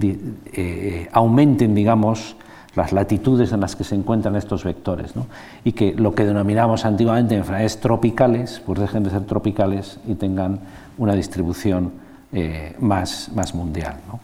eh, 0.00 1.08
aumenten, 1.12 1.74
digamos, 1.74 2.36
las 2.74 2.92
latitudes 2.92 3.52
en 3.52 3.60
las 3.60 3.76
que 3.76 3.84
se 3.84 3.94
encuentran 3.94 4.34
estos 4.34 4.64
vectores, 4.64 5.14
¿no? 5.14 5.26
y 5.62 5.72
que 5.72 5.94
lo 5.94 6.12
que 6.14 6.24
denominamos 6.24 6.84
antiguamente 6.84 7.36
enfermedades 7.36 7.78
tropicales, 7.78 8.60
pues 8.66 8.80
dejen 8.80 9.04
de 9.04 9.10
ser 9.10 9.24
tropicales 9.24 10.00
y 10.08 10.16
tengan 10.16 10.58
una 10.98 11.14
distribución 11.14 11.92
eh, 12.32 12.74
más, 12.80 13.30
más 13.32 13.54
mundial. 13.54 13.94
¿no? 14.08 14.18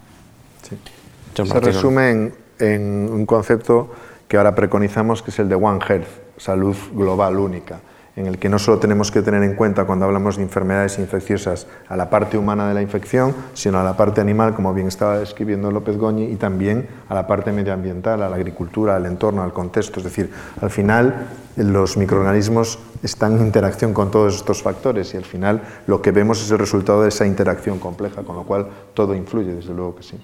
Se 1.45 1.61
resume 1.61 2.11
en, 2.11 2.35
en 2.59 3.09
un 3.09 3.25
concepto 3.25 3.93
que 4.27 4.37
ahora 4.37 4.57
preconizamos, 4.57 5.23
que 5.23 5.31
es 5.31 5.39
el 5.39 5.49
de 5.49 5.55
One 5.55 5.79
Health, 5.89 6.09
salud 6.41 6.77
global 6.95 7.39
única 7.39 7.81
en 8.17 8.27
el 8.27 8.39
que 8.39 8.49
no 8.49 8.59
solo 8.59 8.79
tenemos 8.79 9.11
que 9.11 9.23
tener 9.23 9.43
en 9.43 9.55
cuenta 9.55 9.85
cuando 9.85 10.05
hablamos 10.05 10.37
de 10.37 10.43
enfermedades 10.43 10.99
infecciosas 10.99 11.67
a 11.89 11.97
la 11.97 12.11
parte 12.11 12.37
humana 12.37 12.69
de 12.69 12.75
la 12.75 12.83
infección, 12.83 13.35
sino 13.55 13.79
a 13.79 13.85
la 13.85 13.97
parte 13.97 14.21
animal, 14.21 14.55
como 14.55 14.75
bien 14.75 14.89
estaba 14.89 15.19
describiendo 15.19 15.71
López 15.71 15.97
Goñi, 15.97 16.25
y 16.25 16.37
también 16.37 16.89
a 17.09 17.15
la 17.15 17.27
parte 17.27 17.53
medioambiental, 17.53 18.23
a 18.23 18.29
la 18.29 18.37
agricultura, 18.37 18.97
al 18.97 19.07
entorno, 19.07 19.43
al 19.43 19.53
contexto. 19.53 20.01
Es 20.01 20.05
decir, 20.05 20.31
al 20.61 20.71
final 20.71 21.29
los 21.57 21.97
microorganismos 21.97 22.79
están 23.03 23.39
en 23.39 23.47
interacción 23.47 23.95
con 23.95 24.11
todos 24.11 24.37
estos 24.37 24.63
factores 24.63 25.15
y 25.15 25.17
al 25.17 25.25
final 25.25 25.63
lo 25.87 26.03
que 26.03 26.11
vemos 26.11 26.43
es 26.43 26.51
el 26.51 26.59
resultado 26.59 27.03
de 27.03 27.09
esa 27.09 27.27
interacción 27.27 27.79
compleja, 27.79 28.23
con 28.23 28.37
lo 28.37 28.43
cual 28.43 28.67
todo 28.93 29.15
influye, 29.15 29.55
desde 29.55 29.73
luego 29.73 29.97
que 29.97 30.03
sí. 30.03 30.17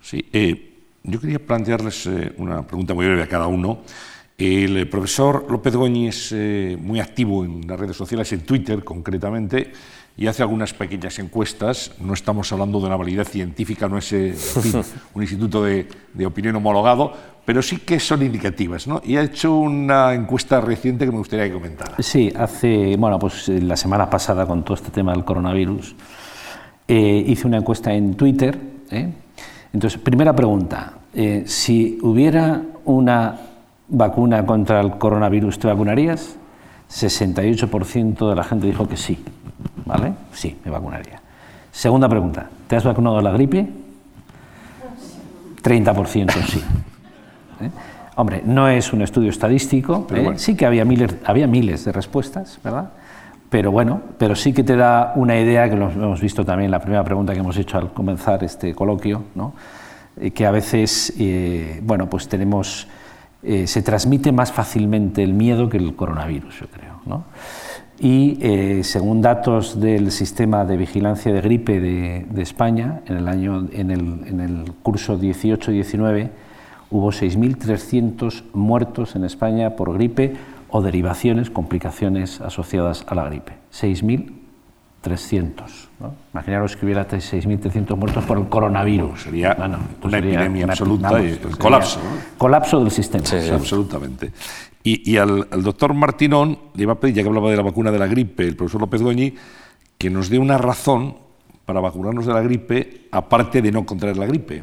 Sí, 0.00 0.28
eh, 0.32 0.74
yo 1.02 1.20
quería 1.20 1.38
plantearles 1.38 2.06
eh, 2.06 2.32
una 2.38 2.62
pregunta 2.62 2.94
muy 2.94 3.06
breve 3.06 3.22
a 3.22 3.28
cada 3.28 3.46
uno. 3.46 3.80
El 4.36 4.88
profesor 4.88 5.46
López 5.48 5.76
Goñi 5.76 6.08
es 6.08 6.32
eh, 6.32 6.76
muy 6.80 6.98
activo 6.98 7.44
en 7.44 7.66
las 7.68 7.78
redes 7.78 7.96
sociales, 7.96 8.32
en 8.32 8.40
Twitter 8.40 8.82
concretamente, 8.82 9.72
y 10.16 10.26
hace 10.26 10.42
algunas 10.42 10.74
pequeñas 10.74 11.20
encuestas. 11.20 11.92
No 12.00 12.14
estamos 12.14 12.52
hablando 12.52 12.80
de 12.80 12.86
una 12.86 12.96
validez 12.96 13.28
científica, 13.28 13.88
no 13.88 13.96
es 13.96 14.12
eh, 14.12 14.34
un 15.14 15.22
instituto 15.22 15.62
de, 15.62 15.86
opinión 16.26 16.56
homologado, 16.56 17.12
pero 17.44 17.62
sí 17.62 17.76
que 17.78 18.00
son 18.00 18.22
indicativas. 18.22 18.88
¿no? 18.88 19.00
Y 19.04 19.16
ha 19.16 19.22
hecho 19.22 19.54
una 19.54 20.12
encuesta 20.14 20.60
reciente 20.60 21.04
que 21.04 21.12
me 21.12 21.18
gustaría 21.18 21.46
que 21.46 21.52
comentara. 21.52 21.94
Sí, 22.00 22.32
hace, 22.36 22.96
bueno, 22.96 23.20
pues 23.20 23.48
eh, 23.48 23.60
la 23.60 23.76
semana 23.76 24.10
pasada 24.10 24.46
con 24.46 24.64
todo 24.64 24.74
este 24.74 24.90
tema 24.90 25.12
del 25.12 25.24
coronavirus, 25.24 25.94
hice 26.86 27.46
una 27.46 27.56
encuesta 27.56 27.94
en 27.94 28.14
Twitter 28.14 28.58
Entonces, 29.72 29.98
primera 29.98 30.36
pregunta, 30.36 30.98
eh, 31.14 31.44
si 31.46 31.98
hubiera 32.02 32.60
una 32.84 33.53
vacuna 33.96 34.44
contra 34.44 34.80
el 34.80 34.98
coronavirus, 34.98 35.58
¿te 35.58 35.66
vacunarías? 35.66 36.36
68% 36.90 38.28
de 38.28 38.36
la 38.36 38.44
gente 38.44 38.66
dijo 38.66 38.86
que 38.86 38.96
sí, 38.96 39.22
¿vale? 39.84 40.12
Sí, 40.32 40.58
me 40.64 40.70
vacunaría. 40.70 41.20
Segunda 41.72 42.08
pregunta, 42.08 42.48
¿te 42.68 42.76
has 42.76 42.84
vacunado 42.84 43.20
la 43.20 43.32
gripe? 43.32 43.68
30% 45.62 46.30
sí. 46.46 46.62
¿Eh? 47.60 47.70
Hombre, 48.16 48.42
no 48.44 48.68
es 48.68 48.92
un 48.92 49.02
estudio 49.02 49.30
estadístico, 49.30 50.06
¿eh? 50.14 50.34
sí 50.36 50.54
que 50.54 50.66
había 50.66 50.84
miles, 50.84 51.16
había 51.24 51.48
miles 51.48 51.84
de 51.84 51.90
respuestas, 51.90 52.60
¿verdad? 52.62 52.90
Pero 53.50 53.72
bueno, 53.72 54.00
pero 54.18 54.36
sí 54.36 54.52
que 54.52 54.62
te 54.62 54.76
da 54.76 55.12
una 55.16 55.38
idea, 55.38 55.68
que 55.68 55.76
lo 55.76 55.90
hemos 55.90 56.20
visto 56.20 56.44
también 56.44 56.66
en 56.66 56.70
la 56.70 56.80
primera 56.80 57.02
pregunta 57.02 57.32
que 57.32 57.40
hemos 57.40 57.56
hecho 57.56 57.78
al 57.78 57.92
comenzar 57.92 58.44
este 58.44 58.74
coloquio, 58.74 59.24
¿no? 59.34 59.54
Eh, 60.20 60.30
que 60.30 60.46
a 60.46 60.52
veces, 60.52 61.12
bueno, 61.82 62.08
pues 62.08 62.28
tenemos, 62.28 62.86
se 63.66 63.82
transmite 63.82 64.32
más 64.32 64.52
fácilmente 64.52 65.22
el 65.22 65.34
miedo 65.34 65.68
que 65.68 65.76
el 65.76 65.94
coronavirus, 65.94 66.60
yo 66.60 66.66
creo, 66.68 67.00
¿no? 67.06 67.24
Y 67.98 68.38
según 68.82 69.22
datos 69.22 69.80
del 69.80 70.10
sistema 70.10 70.64
de 70.64 70.76
vigilancia 70.76 71.32
de 71.32 71.40
gripe 71.40 71.78
de, 71.78 72.42
España, 72.42 73.02
en 73.06 73.16
el, 73.16 73.28
año, 73.28 73.68
en 73.72 73.90
el, 73.92 74.00
en 74.26 74.64
curso 74.82 75.18
18-19, 75.18 76.30
hubo 76.90 77.10
6.300 77.10 78.44
muertos 78.52 79.16
en 79.16 79.24
España 79.24 79.76
por 79.76 79.92
gripe 79.94 80.34
o 80.70 80.82
derivaciones, 80.82 81.50
complicaciones 81.50 82.40
asociadas 82.40 83.04
a 83.08 83.14
la 83.14 83.24
gripe. 83.24 83.52
6.300. 85.04 85.54
¿no? 86.00 86.14
Imaginaros 86.32 86.76
que 86.76 86.84
hubiera 86.84 87.06
6.300 87.06 87.96
muertos 87.96 88.24
por 88.24 88.38
el 88.38 88.48
coronavirus. 88.48 89.22
sería 89.22 89.56
una 90.02 90.18
epidemia 90.18 90.66
absoluta 90.66 91.22
y 91.22 91.30
el 91.30 91.58
colapso. 91.58 92.00
Colapso 92.38 92.80
del 92.80 92.90
sistema. 92.90 93.24
Sí, 93.24 93.50
absolutamente. 93.50 94.32
Y, 94.86 95.16
al, 95.16 95.48
doctor 95.62 95.94
Martinón 95.94 96.58
le 96.74 96.82
iba 96.82 96.92
a 96.92 97.00
pedir, 97.00 97.14
ya 97.14 97.22
que 97.22 97.28
hablaba 97.28 97.50
de 97.50 97.56
la 97.56 97.62
vacuna 97.62 97.90
de 97.90 97.98
la 97.98 98.06
gripe, 98.06 98.46
el 98.46 98.54
profesor 98.54 98.82
López 98.82 99.00
Goñi, 99.00 99.34
que 99.96 100.10
nos 100.10 100.28
dé 100.28 100.38
una 100.38 100.58
razón 100.58 101.16
para 101.64 101.80
vacunarnos 101.80 102.26
de 102.26 102.34
la 102.34 102.42
gripe, 102.42 103.08
aparte 103.10 103.62
de 103.62 103.72
no 103.72 103.86
contraer 103.86 104.18
la 104.18 104.26
gripe. 104.26 104.62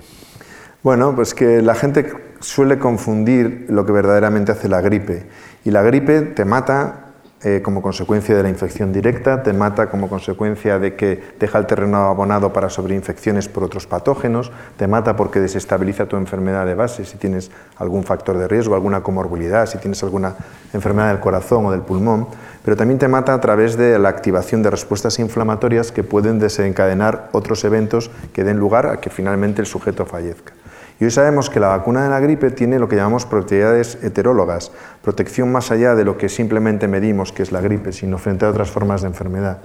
Bueno, 0.83 1.15
pues 1.15 1.33
que 1.33 1.63
la 1.63 1.73
gente 1.73 2.35
suele 2.39 2.77
confundir 2.77 3.65
lo 3.69 3.83
que 3.83 3.91
verdaderamente 3.91 4.51
hace 4.51 4.69
la 4.69 4.81
gripe. 4.81 5.27
Y 5.65 5.71
la 5.71 5.81
gripe 5.81 6.21
te 6.21 6.45
mata 6.45 7.00
eh, 7.43 7.61
como 7.63 7.81
consecuencia 7.81 8.35
de 8.35 8.43
la 8.43 8.49
infección 8.49 8.93
directa, 8.93 9.41
te 9.41 9.51
mata 9.51 9.89
como 9.89 10.07
consecuencia 10.07 10.77
de 10.77 10.95
que 10.95 11.23
deja 11.39 11.57
el 11.57 11.65
terreno 11.65 12.05
abonado 12.05 12.53
para 12.53 12.69
sobreinfecciones 12.69 13.47
por 13.47 13.63
otros 13.63 13.87
patógenos, 13.87 14.51
te 14.77 14.85
mata 14.85 15.15
porque 15.15 15.39
desestabiliza 15.39 16.05
tu 16.05 16.17
enfermedad 16.17 16.67
de 16.67 16.75
base 16.75 17.03
si 17.03 17.17
tienes 17.17 17.49
algún 17.77 18.03
factor 18.03 18.37
de 18.37 18.47
riesgo, 18.47 18.75
alguna 18.75 19.01
comorbilidad, 19.01 19.65
si 19.65 19.79
tienes 19.79 20.03
alguna 20.03 20.35
enfermedad 20.71 21.09
del 21.09 21.19
corazón 21.19 21.65
o 21.65 21.71
del 21.71 21.81
pulmón, 21.81 22.27
pero 22.63 22.77
también 22.77 22.99
te 22.99 23.07
mata 23.07 23.33
a 23.33 23.41
través 23.41 23.75
de 23.75 23.97
la 23.97 24.09
activación 24.09 24.61
de 24.61 24.69
respuestas 24.69 25.17
inflamatorias 25.17 25.91
que 25.91 26.03
pueden 26.03 26.37
desencadenar 26.37 27.29
otros 27.31 27.63
eventos 27.63 28.11
que 28.33 28.43
den 28.43 28.57
lugar 28.57 28.85
a 28.85 28.97
que 28.97 29.09
finalmente 29.09 29.61
el 29.61 29.67
sujeto 29.67 30.05
fallezca. 30.05 30.53
Y 31.01 31.05
hoy 31.05 31.09
sabemos 31.09 31.49
que 31.49 31.59
la 31.59 31.69
vacuna 31.69 32.03
de 32.03 32.09
la 32.11 32.19
gripe 32.19 32.51
tiene 32.51 32.77
lo 32.77 32.87
que 32.87 32.95
llamamos 32.95 33.25
propiedades 33.25 33.97
heterólogas, 34.03 34.71
protección 35.01 35.51
más 35.51 35.71
allá 35.71 35.95
de 35.95 36.05
lo 36.05 36.15
que 36.15 36.29
simplemente 36.29 36.87
medimos 36.87 37.31
que 37.31 37.41
es 37.41 37.51
la 37.51 37.59
gripe, 37.59 37.91
sino 37.91 38.19
frente 38.19 38.45
a 38.45 38.49
otras 38.49 38.69
formas 38.69 39.01
de 39.01 39.07
enfermedad. 39.07 39.57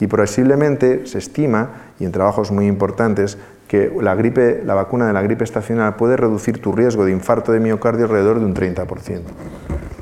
Y 0.00 0.06
posiblemente 0.06 1.06
se 1.06 1.18
estima, 1.18 1.92
y 2.00 2.06
en 2.06 2.12
trabajos 2.12 2.50
muy 2.50 2.66
importantes, 2.66 3.36
que 3.68 3.92
la, 4.00 4.14
gripe, 4.14 4.62
la 4.64 4.72
vacuna 4.72 5.06
de 5.06 5.12
la 5.12 5.20
gripe 5.20 5.44
estacional 5.44 5.96
puede 5.96 6.16
reducir 6.16 6.62
tu 6.62 6.72
riesgo 6.72 7.04
de 7.04 7.12
infarto 7.12 7.52
de 7.52 7.60
miocardio 7.60 8.06
alrededor 8.06 8.40
de 8.40 8.46
un 8.46 8.54
30%. 8.54 9.20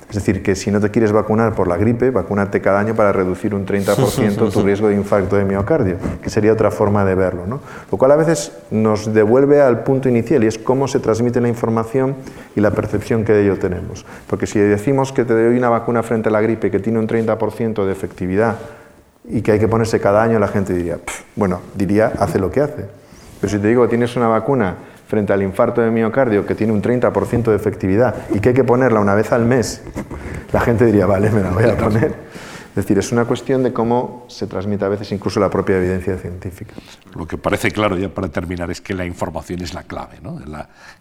Es 0.09 0.15
decir, 0.15 0.43
que 0.43 0.55
si 0.55 0.71
no 0.71 0.81
te 0.81 0.91
quieres 0.91 1.11
vacunar 1.11 1.55
por 1.55 1.67
la 1.67 1.77
gripe, 1.77 2.11
vacúnate 2.11 2.61
cada 2.61 2.79
año 2.79 2.95
para 2.95 3.11
reducir 3.11 3.55
un 3.55 3.67
30% 3.67 4.53
tu 4.53 4.63
riesgo 4.63 4.89
de 4.89 4.95
infarto 4.95 5.37
de 5.37 5.45
miocardio, 5.45 5.97
que 6.23 6.31
sería 6.31 6.53
otra 6.53 6.71
forma 6.71 7.05
de 7.05 7.17
verlo. 7.17 7.47
¿no? 7.47 7.61
Lo 7.91 7.99
cual 7.99 8.13
a 8.13 8.17
veces 8.17 8.53
nos 8.71 9.13
devuelve 9.13 9.61
al 9.61 9.83
punto 9.83 10.09
inicial 10.09 10.45
y 10.45 10.47
es 10.47 10.59
cómo 10.59 10.87
se 10.87 11.01
transmite 11.01 11.41
la 11.41 11.49
información 11.49 12.15
y 12.55 12.61
la 12.61 12.71
percepción 12.71 13.25
que 13.25 13.33
de 13.33 13.43
ello 13.43 13.59
tenemos. 13.59 14.07
Porque 14.29 14.47
si 14.47 14.61
decimos 14.61 15.13
que 15.13 15.25
te 15.25 15.35
doy 15.35 15.59
una 15.59 15.71
vacuna 15.71 16.05
frente 16.05 16.29
a 16.29 16.33
la 16.33 16.41
gripe 16.41 16.71
que 16.71 16.79
tiene 16.79 17.01
un 17.01 17.09
30% 17.09 17.85
de 17.85 17.93
efectividad 17.93 18.57
y 19.29 19.43
que 19.43 19.53
hay 19.53 19.59
que 19.59 19.67
ponerse 19.67 19.99
cada 19.99 20.23
año, 20.23 20.39
la 20.39 20.49
gente 20.49 20.73
diría, 20.73 20.99
bueno, 21.35 21.61
diría, 21.75 22.13
hace 22.21 22.39
lo 22.39 22.51
que 22.53 22.61
hace. 22.61 22.85
Pero 23.41 23.51
si 23.51 23.59
te 23.59 23.67
digo, 23.67 23.89
tienes 23.89 24.15
una 24.17 24.29
vacuna 24.29 24.77
frente 25.07 25.33
al 25.33 25.43
infarto 25.43 25.81
de 25.81 25.91
miocardio 25.91 26.45
que 26.45 26.55
tiene 26.55 26.73
un 26.73 26.83
30% 26.83 27.45
de 27.45 27.57
efectividad 27.57 28.15
y 28.35 28.41
que 28.41 28.51
hay 28.51 28.55
que 28.55 28.65
ponerla 28.65 29.01
una 29.01 29.15
vez 29.15 29.33
al 29.33 29.45
mes, 29.45 29.83
la 30.53 30.61
gente 30.61 30.85
diría, 30.85 31.07
vale, 31.07 31.31
me 31.31 31.43
la 31.43 31.51
voy 31.51 31.65
a 31.65 31.77
poner. 31.77 32.27
Es 32.77 32.85
decir, 32.85 32.99
es 32.99 33.11
una 33.11 33.25
cuestión 33.25 33.63
de 33.63 33.73
cómo 33.73 34.27
se 34.29 34.47
transmite 34.47 34.85
a 34.85 34.89
veces 34.89 35.11
incluso 35.11 35.41
la 35.41 35.49
propia 35.49 35.79
evidencia 35.79 36.19
científica. 36.19 36.75
Lo 37.15 37.27
que 37.27 37.39
parece 37.39 37.71
claro 37.71 37.97
ya 37.97 38.11
para 38.11 38.29
terminar 38.29 38.71
es 38.71 38.83
que 38.83 38.93
la 38.93 39.07
información 39.07 39.63
es 39.63 39.73
la 39.73 39.85
clave, 39.85 40.19
¿no? 40.23 40.39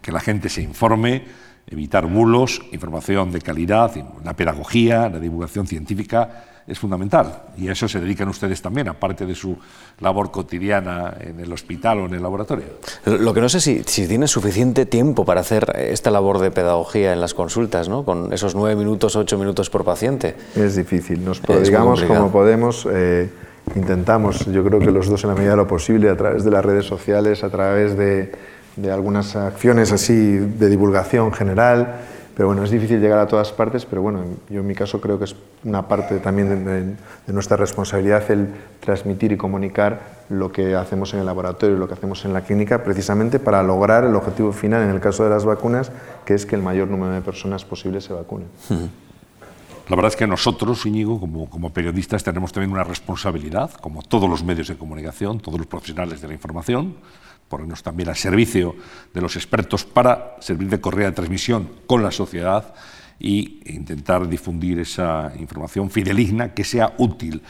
que 0.02 0.12
la 0.14 0.22
gente 0.22 0.48
se 0.48 0.62
informe, 0.62 1.26
evitar 1.68 2.06
bulos, 2.06 2.62
información 2.72 3.30
de 3.32 3.42
calidad, 3.42 3.92
la 4.24 4.34
pedagogía, 4.34 5.10
la 5.10 5.20
divulgación 5.20 5.68
científica 5.68 6.46
es 6.68 6.80
fundamental. 6.80 7.44
Y 7.58 7.68
a 7.68 7.74
eso 7.74 7.88
se 7.88 8.00
dedican 8.00 8.28
ustedes 8.28 8.62
también, 8.62 8.88
aparte 8.88 9.26
de 9.26 9.36
su 9.36 9.58
labor 10.00 10.32
cotidiana 10.32 11.14
en 11.20 11.40
el 11.40 11.52
hospital 11.54 12.00
o 12.00 12.06
en 12.08 12.16
el 12.16 12.24
laboratorio. 12.24 12.66
Lo 13.06 13.34
que 13.34 13.42
no 13.42 13.50
sé 13.50 13.60
si, 13.60 13.84
si 13.86 14.08
tiene 14.08 14.28
suficiente 14.28 14.86
tiempo 14.86 15.26
para 15.26 15.42
hacer 15.42 15.72
esta 15.78 16.10
labor 16.12 16.40
de 16.40 16.52
pedagogía 16.52 17.14
en 17.14 17.22
las 17.22 17.34
consultas, 17.34 17.88
¿no? 17.88 18.04
con 18.04 18.34
esos 18.34 18.56
nueve 18.56 18.76
minutos, 18.76 19.16
ocho 19.16 19.38
minutos 19.38 19.70
por 19.70 19.86
paciente. 19.86 20.36
Es 20.56 20.76
difícil, 20.76 21.24
nos 21.24 21.40
prodigamos 21.40 22.04
como 22.04 22.32
podemos. 22.32 22.88
Eh, 22.92 23.30
intentamos, 23.76 24.46
yo 24.46 24.64
creo 24.64 24.80
que 24.80 24.92
los 24.92 25.08
dos 25.08 25.24
en 25.24 25.32
la 25.32 25.36
medida 25.36 25.52
de 25.52 25.58
lo 25.58 25.68
posible, 25.68 26.10
a 26.10 26.18
través 26.18 26.44
de 26.44 26.52
las 26.52 26.64
redes 26.64 26.86
sociales, 26.86 27.44
a 27.44 27.50
través 27.50 27.98
de, 27.98 28.32
de 28.76 28.92
algunas 28.92 29.36
acciones 29.36 29.92
así 29.92 30.38
de 30.38 30.70
divulgación 30.70 31.32
general, 31.34 31.96
pero 32.36 32.50
bueno, 32.50 32.64
es 32.64 32.72
difícil 32.72 33.00
llegar 33.00 33.20
a 33.20 33.28
todas 33.28 33.54
partes, 33.54 33.86
pero 33.86 34.02
bueno, 34.02 34.24
yo 34.50 34.60
en 34.60 34.68
mi 34.68 34.76
caso 34.76 35.00
creo 35.00 35.18
que 35.18 35.24
es 35.24 35.36
una 35.64 35.88
parte 35.88 36.20
también 36.20 36.66
de, 36.66 37.34
nuestra 37.34 37.56
responsabilidad 37.56 38.30
el 38.30 38.50
transmitir 38.82 39.32
y 39.32 39.38
comunicar 39.38 40.26
lo 40.30 40.52
que 40.52 40.76
hacemos 40.76 41.14
en 41.14 41.22
el 41.22 41.26
laboratorio 41.26 41.78
lo 41.78 41.88
que 41.88 41.94
hacemos 41.94 42.26
en 42.26 42.34
la 42.34 42.42
clínica, 42.42 42.84
precisamente 42.84 43.40
para 43.40 43.64
lograr 43.64 44.04
el 44.04 44.16
objetivo 44.16 44.52
final 44.52 44.84
en 44.84 44.90
el 44.90 45.00
caso 45.00 45.24
de 45.24 45.30
las 45.30 45.46
vacunas, 45.46 45.92
que 46.26 46.34
es 46.34 46.46
que 46.46 46.56
el 46.56 46.62
mayor 46.62 46.90
número 46.90 47.14
de 47.14 47.22
personas 47.22 47.64
posible 47.64 48.02
se 48.02 48.12
vacunen. 48.12 48.48
La 49.88 49.96
verdad 49.96 50.10
es 50.10 50.16
que 50.16 50.28
nosotros, 50.28 50.86
Íñigo, 50.86 51.20
como, 51.20 51.50
como, 51.50 51.70
periodistas, 51.70 52.24
tenemos 52.24 52.52
también 52.52 52.72
una 52.72 52.84
responsabilidad, 52.84 53.72
como 53.74 54.02
todos 54.02 54.28
los 54.28 54.44
medios 54.44 54.68
de 54.68 54.76
comunicación, 54.76 55.40
todos 55.40 55.60
los 55.60 55.68
profesionales 55.68 56.22
de 56.22 56.28
la 56.28 56.34
información, 56.34 56.96
ponernos 57.50 57.84
también 57.84 58.10
al 58.10 58.16
servicio 58.16 58.76
de 59.14 59.22
los 59.22 59.36
expertos 59.36 59.86
para 59.86 60.36
servir 60.40 60.70
de 60.70 60.82
correa 60.82 61.10
de 61.10 61.16
transmisión 61.16 61.70
con 61.86 62.04
la 62.04 62.12
sociedad 62.12 62.74
e 63.20 63.62
intentar 63.66 64.28
difundir 64.28 64.80
esa 64.80 65.32
información 65.40 65.90
fideligna 65.90 66.54
que 66.54 66.64
sea 66.64 66.94
útil. 66.98 67.42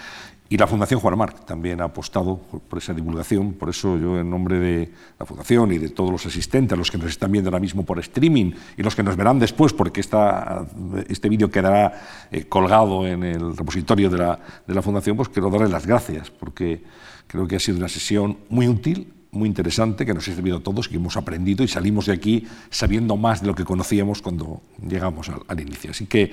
Y 0.48 0.58
la 0.58 0.68
Fundación 0.68 1.00
Juan 1.00 1.18
Marc 1.18 1.44
también 1.44 1.82
ha 1.82 1.86
apostado 1.86 2.38
por 2.38 2.78
esa 2.78 2.94
divulgación, 2.94 3.54
por 3.54 3.70
eso 3.70 3.98
yo 3.98 4.20
en 4.20 4.30
nombre 4.30 4.60
de 4.60 4.92
la 5.18 5.26
Fundación 5.26 5.72
y 5.72 5.80
de 5.80 5.90
todos 5.90 6.12
los 6.12 6.24
asistentes, 6.28 6.78
los 6.78 6.92
que 6.92 7.00
nos 7.00 7.10
están 7.10 7.32
viendo 7.32 7.50
ahora 7.50 7.60
mismo 7.60 7.84
por 7.84 7.98
streaming 7.98 8.52
y 8.78 8.84
los 8.84 8.96
que 8.96 9.02
nos 9.02 9.16
verán 9.16 9.40
después, 9.40 9.74
porque 9.74 10.02
esta, 10.02 10.68
este 11.10 11.30
vídeo 11.30 11.50
quedará 11.50 12.00
eh, 12.32 12.46
colgado 12.46 13.08
en 13.08 13.24
el 13.24 13.58
repositorio 13.58 14.08
de 14.12 14.20
la, 14.20 14.40
de 14.68 14.76
la 14.76 14.84
Fundación, 14.84 15.18
pues 15.18 15.30
quiero 15.30 15.50
darles 15.50 15.72
las 15.72 15.88
gracias, 15.88 16.30
porque 16.30 16.84
creo 17.26 17.48
que 17.48 17.56
ha 17.56 17.60
sido 17.60 17.80
una 17.80 17.90
sesión 17.90 18.38
muy 18.50 18.68
útil, 18.68 19.15
muy 19.36 19.48
interesante 19.48 20.06
que 20.06 20.14
nos 20.14 20.28
ha 20.28 20.34
servido 20.34 20.58
a 20.58 20.60
todos, 20.62 20.88
que 20.88 20.96
hemos 20.96 21.18
aprendido 21.18 21.64
y 21.64 21.68
salimos 21.68 22.08
de 22.08 22.14
aquí 22.14 22.48
sabiendo 22.70 23.18
más 23.18 23.42
de 23.42 23.48
lo 23.48 23.56
que 23.56 23.64
conocíamos 23.64 24.22
cuando 24.22 24.62
llegamos 24.88 25.30
al, 25.48 25.60
inicio. 25.60 25.92
Así 25.92 26.06
que, 26.06 26.32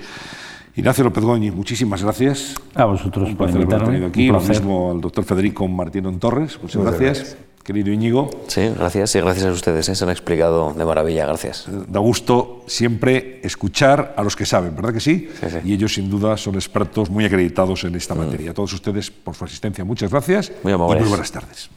Ignacio 0.75 1.03
López 1.03 1.23
Goñi, 1.23 1.51
muchísimas 1.51 2.03
gracias. 2.03 2.55
A 2.75 2.85
vosotros 2.85 3.29
por 3.35 3.49
invitarme. 3.49 4.05
aquí. 4.05 4.27
Lo 4.27 4.41
mismo 4.41 4.91
al 4.91 5.01
doctor 5.01 5.23
Federico 5.23 5.67
Martínez 5.67 6.19
Torres. 6.19 6.59
Muchas, 6.61 6.81
gracias. 6.81 7.37
Querido 7.63 7.91
Íñigo. 7.93 8.29
Sí, 8.47 8.69
gracias 8.77 9.15
y 9.15 9.21
gracias 9.21 9.45
a 9.45 9.51
ustedes, 9.51 9.87
¿eh? 9.87 9.95
se 9.95 10.03
han 10.03 10.09
explicado 10.09 10.73
de 10.73 10.83
maravilla, 10.83 11.25
gracias. 11.25 11.67
Eh, 11.69 11.71
da 11.87 12.01
gusto 12.01 12.63
siempre 12.67 13.39
escuchar 13.41 14.15
a 14.17 14.23
los 14.23 14.35
que 14.35 14.45
saben, 14.45 14.75
¿verdad 14.75 14.93
que 14.93 14.99
sí? 14.99 15.29
Y 15.63 15.73
ellos 15.73 15.93
sin 15.93 16.09
duda 16.09 16.35
son 16.35 16.55
expertos 16.55 17.09
muy 17.09 17.23
acreditados 17.23 17.85
en 17.85 17.95
esta 17.95 18.15
mm. 18.15 18.17
materia. 18.17 18.51
A 18.51 18.53
todos 18.53 18.73
ustedes 18.73 19.09
por 19.11 19.35
su 19.35 19.45
asistencia, 19.45 19.85
muchas 19.85 20.11
gracias 20.11 20.51
muy 20.61 20.73
y 20.73 20.77
muy 20.77 21.07
buenas 21.07 21.31
tardes. 21.31 21.69